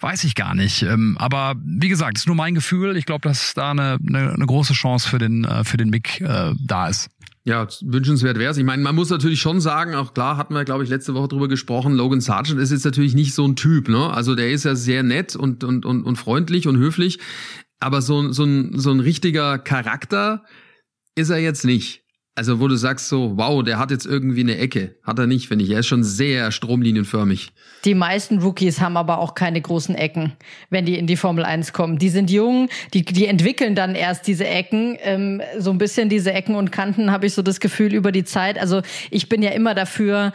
weiß 0.00 0.24
ich 0.24 0.34
gar 0.34 0.54
nicht. 0.54 0.82
Ähm, 0.82 1.16
aber 1.18 1.54
wie 1.64 1.88
gesagt, 1.88 2.18
ist 2.18 2.26
nur 2.26 2.36
mein 2.36 2.54
Gefühl. 2.54 2.98
Ich 2.98 3.06
glaube, 3.06 3.26
dass 3.26 3.54
da 3.54 3.70
eine, 3.70 3.98
eine, 4.06 4.34
eine 4.34 4.46
große 4.46 4.74
Chance 4.74 5.08
für 5.08 5.18
den 5.18 5.44
äh, 5.44 5.64
für 5.64 5.78
den 5.78 5.88
Mick 5.88 6.20
äh, 6.20 6.52
da 6.58 6.88
ist. 6.88 7.08
Ja, 7.44 7.66
wünschenswert 7.80 8.38
wäre 8.38 8.52
es. 8.52 8.56
Ich 8.56 8.64
meine, 8.64 8.82
man 8.82 8.94
muss 8.94 9.10
natürlich 9.10 9.40
schon 9.40 9.60
sagen, 9.60 9.96
auch 9.96 10.14
klar 10.14 10.36
hatten 10.36 10.54
wir, 10.54 10.64
glaube 10.64 10.84
ich, 10.84 10.90
letzte 10.90 11.14
Woche 11.14 11.26
drüber 11.26 11.48
gesprochen, 11.48 11.94
Logan 11.94 12.20
Sargent 12.20 12.60
ist 12.60 12.70
jetzt 12.70 12.84
natürlich 12.84 13.14
nicht 13.14 13.34
so 13.34 13.44
ein 13.44 13.56
Typ, 13.56 13.88
ne? 13.88 14.10
Also 14.10 14.36
der 14.36 14.52
ist 14.52 14.64
ja 14.64 14.76
sehr 14.76 15.02
nett 15.02 15.34
und, 15.34 15.64
und, 15.64 15.84
und, 15.84 16.04
und 16.04 16.16
freundlich 16.16 16.68
und 16.68 16.76
höflich, 16.76 17.18
aber 17.80 18.00
so, 18.00 18.30
so, 18.30 18.44
ein, 18.44 18.78
so 18.78 18.92
ein 18.92 19.00
richtiger 19.00 19.58
Charakter 19.58 20.44
ist 21.16 21.30
er 21.30 21.38
jetzt 21.38 21.64
nicht. 21.64 22.01
Also 22.34 22.60
wo 22.60 22.68
du 22.68 22.76
sagst 22.76 23.08
so, 23.08 23.36
wow, 23.36 23.62
der 23.62 23.78
hat 23.78 23.90
jetzt 23.90 24.06
irgendwie 24.06 24.40
eine 24.40 24.56
Ecke. 24.56 24.96
Hat 25.02 25.18
er 25.18 25.26
nicht, 25.26 25.48
finde 25.48 25.64
ich. 25.64 25.70
Er 25.70 25.80
ist 25.80 25.86
schon 25.86 26.02
sehr 26.02 26.50
stromlinienförmig. 26.50 27.52
Die 27.84 27.94
meisten 27.94 28.38
Rookies 28.38 28.80
haben 28.80 28.96
aber 28.96 29.18
auch 29.18 29.34
keine 29.34 29.60
großen 29.60 29.94
Ecken, 29.94 30.32
wenn 30.70 30.86
die 30.86 30.98
in 30.98 31.06
die 31.06 31.16
Formel 31.16 31.44
1 31.44 31.74
kommen. 31.74 31.98
Die 31.98 32.08
sind 32.08 32.30
jung, 32.30 32.70
die, 32.94 33.04
die 33.04 33.26
entwickeln 33.26 33.74
dann 33.74 33.94
erst 33.94 34.26
diese 34.26 34.46
Ecken. 34.46 34.96
Ähm, 35.02 35.42
so 35.58 35.70
ein 35.72 35.78
bisschen 35.78 36.08
diese 36.08 36.32
Ecken 36.32 36.54
und 36.54 36.72
Kanten 36.72 37.10
habe 37.10 37.26
ich 37.26 37.34
so 37.34 37.42
das 37.42 37.60
Gefühl 37.60 37.92
über 37.92 38.12
die 38.12 38.24
Zeit. 38.24 38.58
Also 38.58 38.80
ich 39.10 39.28
bin 39.28 39.42
ja 39.42 39.50
immer 39.50 39.74
dafür, 39.74 40.32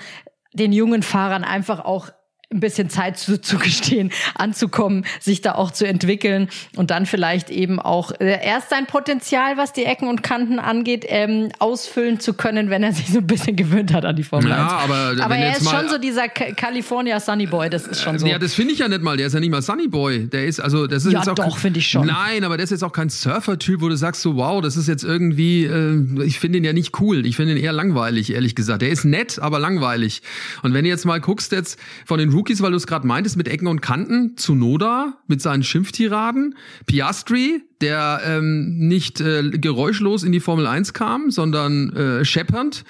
den 0.54 0.74
jungen 0.74 1.02
Fahrern 1.02 1.44
einfach 1.44 1.84
auch 1.84 2.10
ein 2.54 2.62
bisschen 2.62 2.90
Zeit 2.90 3.18
zu, 3.18 3.42
zu 3.42 3.58
gestehen, 3.58 4.12
anzukommen, 4.36 5.06
sich 5.20 5.42
da 5.42 5.56
auch 5.56 5.72
zu 5.72 5.86
entwickeln 5.86 6.48
und 6.78 6.92
dann 6.92 7.06
vielleicht 7.06 7.50
eben 7.50 7.80
auch 7.80 8.12
äh, 8.22 8.40
erst 8.42 8.70
sein 8.70 8.86
Potenzial, 8.86 9.58
was 9.58 9.74
die 9.74 9.84
Ecken 9.84 10.08
und 10.08 10.24
Kanten 10.24 10.58
angeht, 10.60 11.06
ähm, 11.10 11.50
ausfüllen 11.60 12.22
zu 12.22 12.34
können, 12.34 12.70
wenn 12.70 12.84
er 12.84 12.94
sich 12.94 13.08
so 13.08 13.18
ein 13.20 13.28
bisschen 13.28 13.56
gewöhnt 13.58 13.94
hat 13.94 14.06
an 14.06 14.16
die 14.16 14.24
Formel 14.24 14.50
Ja, 14.50 14.64
1. 14.78 14.84
aber 14.84 14.96
aber 15.26 15.30
wenn 15.36 15.42
er 15.42 15.50
jetzt 15.50 15.62
ist 15.64 15.70
schon 15.72 15.90
so 15.90 15.98
dieser 15.98 16.30
Ca- 16.30 16.54
California 16.54 17.20
Sunny 17.20 17.48
Boy, 17.48 17.70
das 17.70 17.86
ist 17.86 18.02
schon 18.02 18.18
so. 18.18 18.26
Ja, 18.26 18.40
das 18.40 18.54
finde 18.54 18.74
ich 18.74 18.80
ja 18.80 18.88
nicht 18.88 19.02
mal. 19.02 19.18
Der 19.18 19.28
ist 19.28 19.34
ja 19.34 19.40
nicht 19.42 19.52
mal 19.52 19.62
Sunny 19.62 19.88
Boy. 19.90 20.28
Der 20.28 20.46
ist 20.46 20.60
also, 20.62 20.88
das 20.88 21.04
ist 21.06 21.12
Ja, 21.12 21.20
jetzt 21.20 21.30
auch 21.30 21.36
doch, 21.36 21.58
finde 21.58 21.80
ich 21.80 21.88
schon. 21.90 22.08
Nein, 22.08 22.44
aber 22.46 22.56
der 22.58 22.64
ist 22.64 22.70
jetzt 22.70 22.84
auch 22.84 22.94
kein 22.94 23.10
Surfer-Typ, 23.10 23.82
wo 23.82 23.90
du 23.90 23.98
sagst 23.98 24.22
so, 24.22 24.38
wow, 24.38 24.62
das 24.62 24.78
ist 24.78 24.88
jetzt 24.88 25.04
irgendwie, 25.04 25.66
äh, 25.66 26.24
ich 26.24 26.40
finde 26.40 26.60
ihn 26.60 26.64
ja 26.64 26.72
nicht 26.74 27.00
cool. 27.02 27.26
Ich 27.26 27.36
finde 27.36 27.54
ihn 27.54 27.58
eher 27.58 27.74
langweilig, 27.74 28.32
ehrlich 28.34 28.56
gesagt. 28.56 28.82
Der 28.84 28.90
ist 28.90 29.04
nett, 29.04 29.38
aber 29.40 29.60
langweilig. 29.60 30.22
Und 30.64 30.74
wenn 30.74 30.86
du 30.86 30.90
jetzt 30.90 31.06
mal 31.06 31.20
guckst 31.20 31.52
jetzt 31.52 31.78
von 32.06 32.20
den 32.20 32.32
Rookies, 32.38 32.62
weil 32.62 32.72
du 32.72 32.78
es 32.78 32.88
gerade 32.88 33.08
meintest, 33.08 33.38
mit 33.38 33.48
Ecken 33.48 33.68
und 33.68 33.82
Kanten, 33.82 34.36
Tsunoda 34.36 35.18
mit 35.28 35.42
seinen 35.42 35.64
Schimpftiraden, 35.64 36.56
Piastri, 36.86 37.62
der 37.82 38.22
ähm, 38.26 38.88
nicht 38.88 39.22
äh, 39.22 39.50
geräuschlos 39.52 40.24
in 40.24 40.32
die 40.32 40.40
Formel 40.40 40.66
1 40.66 40.94
kam, 40.94 41.30
sondern 41.30 41.96
äh, 41.96 42.26
scheppernd. 42.26 42.84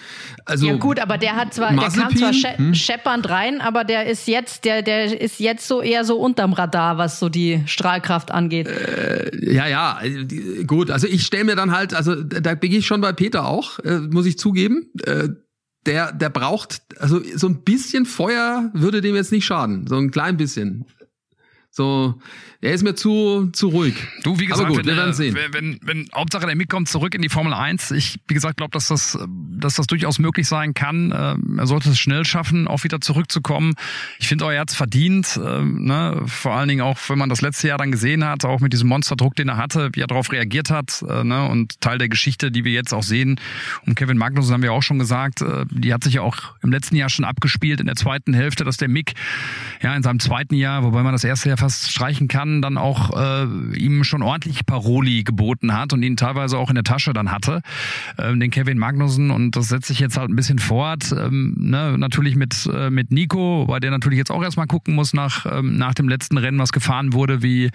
Also 0.46 0.68
ja 0.68 0.76
gut, 0.76 1.00
aber 1.00 1.18
der 1.18 1.36
hat 1.36 1.54
zwar, 1.54 1.70
der 1.70 1.78
kam 1.78 1.86
Mazepin, 1.86 2.18
zwar 2.18 2.34
sche 2.34 2.58
hm? 2.58 2.74
scheppernd 2.74 3.30
rein, 3.30 3.60
aber 3.60 3.84
der 3.84 4.08
ist 4.08 4.28
jetzt, 4.28 4.64
der, 4.64 4.82
der 4.82 5.20
ist 5.20 5.40
jetzt 5.40 5.68
so 5.68 5.82
eher 5.82 6.06
so 6.06 6.18
unterm 6.18 6.54
Radar, 6.54 6.98
was 6.98 7.20
so 7.20 7.28
die 7.28 7.64
Strahlkraft 7.66 8.32
angeht. 8.32 8.70
Ja, 9.42 9.68
ja, 9.68 10.00
äh, 10.02 10.64
gut. 10.64 10.90
Also 10.90 11.08
ich 11.08 11.26
stelle 11.26 11.44
mir 11.44 11.56
dann 11.56 11.72
halt, 11.72 11.94
also 11.94 12.16
da 12.16 12.40
da 12.48 12.56
bin 12.56 12.72
ich 12.72 12.86
schon 12.86 13.02
bei 13.02 13.12
Peter 13.12 13.46
auch, 13.46 13.80
äh, 13.80 14.00
muss 14.00 14.26
ich 14.26 14.38
zugeben. 14.40 14.90
Äh, 15.06 15.30
der, 15.88 16.12
der 16.12 16.30
braucht, 16.30 16.82
also 17.00 17.22
so 17.36 17.48
ein 17.48 17.64
bisschen 17.64 18.06
Feuer 18.06 18.70
würde 18.74 19.02
dem 19.02 19.16
jetzt 19.16 19.32
nicht 19.32 19.46
schaden. 19.46 19.88
So 19.88 19.96
ein 19.96 20.12
klein 20.12 20.38
bisschen. 20.38 20.86
So, 21.78 22.16
er 22.60 22.74
ist 22.74 22.84
mir 22.84 22.96
zu, 22.96 23.52
zu 23.54 23.68
ruhig. 23.68 23.94
Du, 24.24 24.40
wie 24.40 24.48
gesagt, 24.48 24.66
Aber 24.66 24.76
gut, 24.76 24.80
wenn, 24.80 24.96
wir 24.96 24.98
werden 24.98 25.14
sehen. 25.14 25.36
Wenn, 25.36 25.54
wenn, 25.54 25.80
wenn 25.84 26.10
Hauptsache 26.12 26.48
der 26.48 26.56
Mick 26.56 26.70
kommt 26.70 26.90
zurück 26.90 27.14
in 27.14 27.22
die 27.22 27.30
Formel 27.30 27.54
1, 27.54 27.92
ich, 27.92 28.20
wie 28.28 28.34
gesagt, 28.34 28.58
glaube, 28.58 28.72
dass 28.72 28.88
das, 28.88 29.16
dass 29.30 29.76
das 29.76 29.86
durchaus 29.86 30.18
möglich 30.18 30.48
sein 30.48 30.74
kann. 30.74 31.14
Ähm, 31.16 31.60
er 31.60 31.68
sollte 31.68 31.92
es 31.92 32.00
schnell 32.00 32.26
schaffen, 32.26 32.68
auch 32.68 32.84
wieder 32.84 33.00
zurückzukommen. 33.00 33.76
Ich 34.18 34.28
finde, 34.28 34.52
er 34.52 34.62
hat's 34.62 34.74
verdient, 34.74 35.40
ähm, 35.46 35.86
ne? 35.86 36.20
vor 36.26 36.56
allen 36.56 36.68
Dingen 36.68 36.82
auch, 36.82 36.98
wenn 37.10 37.20
man 37.20 37.30
das 37.30 37.42
letzte 37.42 37.68
Jahr 37.68 37.78
dann 37.78 37.92
gesehen 37.92 38.26
hat, 38.26 38.44
auch 38.44 38.60
mit 38.60 38.74
diesem 38.74 38.90
Monsterdruck, 38.90 39.36
den 39.36 39.50
er 39.50 39.58
hatte, 39.58 39.92
wie 39.94 40.02
er 40.02 40.08
darauf 40.08 40.32
reagiert 40.32 40.72
hat. 40.72 41.06
Äh, 41.08 41.24
ne? 41.24 41.48
Und 41.48 41.80
Teil 41.80 42.00
der 42.00 42.10
Geschichte, 42.10 42.50
die 42.50 42.64
wir 42.64 42.72
jetzt 42.72 42.92
auch 42.92 43.04
sehen, 43.04 43.40
um 43.86 43.94
Kevin 43.94 44.18
Magnussen 44.18 44.52
haben 44.52 44.64
wir 44.64 44.74
auch 44.74 44.82
schon 44.82 44.98
gesagt, 44.98 45.42
äh, 45.42 45.66
die 45.70 45.94
hat 45.94 46.04
sich 46.04 46.16
ja 46.16 46.22
auch 46.24 46.38
im 46.64 46.72
letzten 46.72 46.96
Jahr 46.96 47.10
schon 47.10 47.24
abgespielt 47.24 47.80
in 47.80 47.86
der 47.86 47.96
zweiten 47.96 48.34
Hälfte, 48.34 48.64
dass 48.64 48.78
der 48.78 48.88
Mick 48.88 49.14
ja 49.84 49.96
in 49.96 50.02
seinem 50.02 50.20
zweiten 50.20 50.56
Jahr, 50.56 50.82
wobei 50.82 51.04
man 51.04 51.12
das 51.12 51.24
erste 51.24 51.50
Jahr 51.50 51.58
fast 51.58 51.67
streichen 51.70 52.28
kann, 52.28 52.62
dann 52.62 52.78
auch 52.78 53.16
äh, 53.16 53.78
ihm 53.78 54.04
schon 54.04 54.22
ordentlich 54.22 54.66
Paroli 54.66 55.24
geboten 55.24 55.74
hat 55.74 55.94
und 55.94 56.04
ihn 56.04 56.18
teilweise 56.18 56.58
auch 56.58 56.70
in 56.70 56.76
der 56.76 56.84
Tasche 56.84 57.14
dann 57.14 57.32
hatte, 57.32 57.62
ähm, 58.18 58.40
den 58.40 58.52
Kevin 58.52 58.78
Magnussen 58.78 59.32
und 59.32 59.56
das 59.56 59.70
setzt 59.70 59.88
sich 59.88 60.00
jetzt 60.00 60.18
halt 60.18 60.30
ein 60.30 60.36
bisschen 60.36 60.60
fort, 60.60 61.14
ähm, 61.18 61.56
ne? 61.58 61.98
natürlich 61.98 62.36
mit 62.36 62.70
äh, 62.74 62.90
mit 62.90 63.12
Nico, 63.12 63.66
weil 63.68 63.80
der 63.80 63.92
natürlich 63.92 64.18
jetzt 64.18 64.32
auch 64.32 64.44
erstmal 64.44 64.68
gucken 64.68 64.96
muss 64.96 65.14
nach 65.14 65.46
ähm, 65.46 65.78
nach 65.78 65.94
dem 65.94 66.10
letzten 66.10 66.38
Rennen, 66.38 66.60
was 66.60 66.72
gefahren 66.72 67.14
wurde, 67.14 67.42
wie 67.42 67.70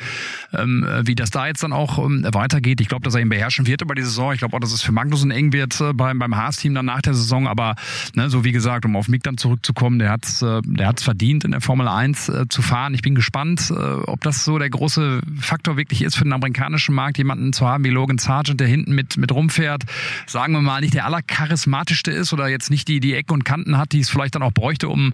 ähm, 0.52 0.84
äh, 0.84 1.06
wie 1.06 1.14
das 1.14 1.30
da 1.30 1.46
jetzt 1.46 1.62
dann 1.62 1.72
auch 1.72 1.98
ähm, 1.98 2.26
weitergeht. 2.32 2.80
Ich 2.80 2.88
glaube, 2.88 3.04
dass 3.04 3.14
er 3.14 3.20
ihn 3.20 3.28
beherrschen 3.28 3.66
wird 3.66 3.82
über 3.82 3.94
die 3.94 4.02
Saison. 4.02 4.32
Ich 4.32 4.38
glaube 4.38 4.56
auch, 4.56 4.60
dass 4.60 4.72
es 4.72 4.82
für 4.82 4.92
Magnussen 4.92 5.30
eng 5.30 5.52
wird 5.52 5.80
äh, 5.80 5.92
beim 5.92 6.18
beim 6.18 6.36
Haas-Team 6.36 6.74
dann 6.74 6.86
nach 6.86 7.02
der 7.02 7.14
Saison, 7.14 7.46
aber 7.46 7.74
ne, 8.14 8.30
so 8.30 8.44
wie 8.44 8.52
gesagt, 8.52 8.84
um 8.84 8.96
auf 8.96 9.08
Mick 9.08 9.22
dann 9.22 9.36
zurückzukommen, 9.36 9.98
der 9.98 10.10
hat's 10.10 10.42
äh, 10.42 10.60
der 10.64 10.88
hat's 10.88 11.02
verdient 11.02 11.44
in 11.44 11.52
der 11.52 11.60
Formel 11.60 11.88
1 11.88 12.28
äh, 12.28 12.48
zu 12.48 12.62
fahren. 12.62 12.94
Ich 12.94 13.02
bin 13.02 13.14
gespannt, 13.14 13.70
äh, 13.70 13.74
ob 14.06 14.20
das 14.22 14.44
so 14.44 14.58
der 14.58 14.70
große 14.70 15.20
Faktor 15.40 15.76
wirklich 15.76 16.02
ist 16.02 16.16
für 16.16 16.24
den 16.24 16.32
amerikanischen 16.32 16.94
Markt, 16.94 17.18
jemanden 17.18 17.52
zu 17.52 17.66
haben 17.66 17.84
wie 17.84 17.90
Logan 17.90 18.18
Sargent, 18.18 18.60
der 18.60 18.68
hinten 18.68 18.94
mit, 18.94 19.16
mit 19.16 19.32
rumfährt, 19.32 19.84
sagen 20.26 20.52
wir 20.52 20.60
mal, 20.60 20.80
nicht 20.80 20.94
der 20.94 21.06
allercharismatischste 21.06 22.10
ist 22.10 22.32
oder 22.32 22.48
jetzt 22.48 22.70
nicht 22.70 22.88
die, 22.88 23.00
die 23.00 23.14
Ecken 23.14 23.32
und 23.32 23.44
Kanten 23.44 23.78
hat, 23.78 23.92
die 23.92 24.00
es 24.00 24.10
vielleicht 24.10 24.34
dann 24.34 24.42
auch 24.42 24.52
bräuchte, 24.52 24.88
um, 24.88 25.12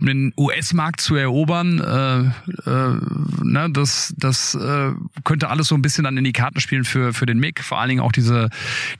um 0.00 0.06
den 0.06 0.32
US-Markt 0.36 1.00
zu 1.00 1.16
erobern. 1.16 1.80
Äh, 1.80 2.70
äh, 2.70 2.96
ne, 3.42 3.68
das 3.70 4.14
das 4.16 4.54
äh, 4.54 4.92
könnte 5.24 5.48
alles 5.48 5.68
so 5.68 5.74
ein 5.74 5.82
bisschen 5.82 6.04
dann 6.04 6.16
in 6.16 6.24
die 6.24 6.32
Karten 6.32 6.60
spielen 6.60 6.84
für, 6.84 7.12
für 7.12 7.26
den 7.26 7.38
Mick. 7.38 7.62
Vor 7.62 7.78
allen 7.78 7.88
Dingen 7.88 8.00
auch 8.00 8.12
diese, 8.12 8.50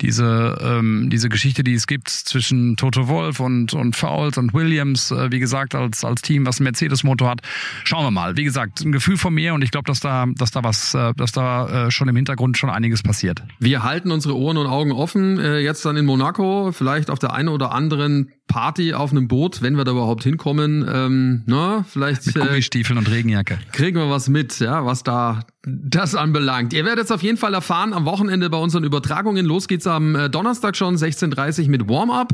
diese, 0.00 0.58
ähm, 0.60 1.08
diese 1.10 1.28
Geschichte, 1.28 1.64
die 1.64 1.74
es 1.74 1.86
gibt 1.86 2.08
zwischen 2.08 2.76
Toto 2.76 3.08
Wolf 3.08 3.40
und, 3.40 3.74
und 3.74 3.96
Fouls 3.96 4.38
und 4.38 4.54
Williams, 4.54 5.10
äh, 5.10 5.30
wie 5.30 5.38
gesagt, 5.38 5.74
als, 5.74 6.04
als 6.04 6.22
Team, 6.22 6.46
was 6.46 6.58
einen 6.58 6.64
Mercedes-Motor 6.64 7.28
hat. 7.28 7.40
Schauen 7.84 8.04
wir 8.04 8.10
mal. 8.10 8.36
Wie 8.36 8.44
gesagt, 8.44 8.80
ein 8.80 8.92
Gefühl 8.92 9.09
von 9.16 9.34
mir 9.34 9.54
und 9.54 9.62
ich 9.62 9.70
glaube, 9.70 9.86
dass 9.86 10.00
da, 10.00 10.26
dass 10.36 10.50
da 10.50 10.62
was, 10.64 10.94
äh, 10.94 11.12
dass 11.16 11.32
da 11.32 11.86
äh, 11.86 11.90
schon 11.90 12.08
im 12.08 12.16
Hintergrund 12.16 12.58
schon 12.58 12.70
einiges 12.70 13.02
passiert. 13.02 13.42
Wir 13.58 13.82
halten 13.82 14.10
unsere 14.10 14.36
Ohren 14.36 14.56
und 14.56 14.66
Augen 14.66 14.92
offen. 14.92 15.38
Äh, 15.38 15.58
jetzt 15.58 15.84
dann 15.84 15.96
in 15.96 16.04
Monaco, 16.04 16.72
vielleicht 16.72 17.10
auf 17.10 17.18
der 17.18 17.32
einen 17.32 17.48
oder 17.48 17.72
anderen 17.72 18.30
Party 18.46 18.94
auf 18.94 19.12
einem 19.12 19.28
Boot, 19.28 19.62
wenn 19.62 19.76
wir 19.76 19.84
da 19.84 19.92
überhaupt 19.92 20.24
hinkommen. 20.24 20.84
Ähm, 20.92 21.42
na, 21.46 21.84
vielleicht 21.88 22.26
Mit 22.26 22.36
äh, 22.36 22.40
Gummistiefeln 22.40 22.98
und 22.98 23.10
Regenjacke. 23.10 23.58
kriegen 23.72 23.96
wir 23.96 24.10
was 24.10 24.28
mit, 24.28 24.58
ja, 24.58 24.84
was 24.84 25.02
da 25.02 25.44
das 25.62 26.14
anbelangt. 26.14 26.72
Ihr 26.72 26.86
werdet 26.86 27.04
es 27.04 27.10
auf 27.10 27.22
jeden 27.22 27.36
Fall 27.36 27.52
erfahren 27.52 27.92
am 27.92 28.06
Wochenende 28.06 28.48
bei 28.48 28.56
unseren 28.56 28.82
Übertragungen. 28.82 29.44
Los 29.44 29.68
geht's 29.68 29.86
am 29.86 30.16
äh, 30.16 30.30
Donnerstag 30.30 30.74
schon 30.74 30.96
16:30 30.96 31.68
mit 31.68 31.88
Warm-up, 31.88 32.32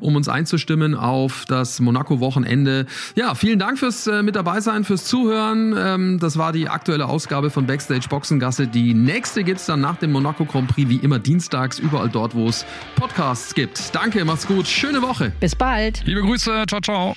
um 0.00 0.14
uns 0.14 0.28
einzustimmen 0.28 0.94
auf 0.94 1.44
das 1.48 1.80
Monaco-Wochenende. 1.80 2.84
Ja, 3.14 3.34
vielen 3.34 3.58
Dank 3.58 3.78
fürs 3.78 4.06
äh, 4.06 4.22
mit 4.22 4.36
dabei 4.36 4.60
sein, 4.60 4.84
fürs 4.84 5.04
Zuhören. 5.06 5.74
Ähm, 5.76 6.18
das 6.18 6.36
war 6.36 6.52
die 6.52 6.68
aktuelle 6.68 7.06
Ausgabe 7.06 7.48
von 7.50 7.66
Backstage 7.66 8.08
Boxengasse. 8.10 8.66
Die 8.66 8.92
nächste 8.92 9.42
gibt's 9.42 9.64
dann 9.64 9.80
nach 9.80 9.96
dem 9.96 10.12
Monaco 10.12 10.44
Grand 10.44 10.68
Prix 10.68 10.88
wie 10.90 10.96
immer 10.96 11.18
dienstags 11.18 11.78
überall 11.78 12.10
dort, 12.10 12.34
wo 12.34 12.48
es 12.48 12.66
Podcasts 12.96 13.54
gibt. 13.54 13.94
Danke, 13.94 14.22
macht's 14.26 14.46
gut, 14.46 14.66
schöne 14.66 15.00
Woche. 15.00 15.32
Bis 15.40 15.56
bald. 15.56 16.02
Liebe 16.04 16.20
Grüße, 16.20 16.64
ciao, 16.66 16.80
ciao. 16.80 17.16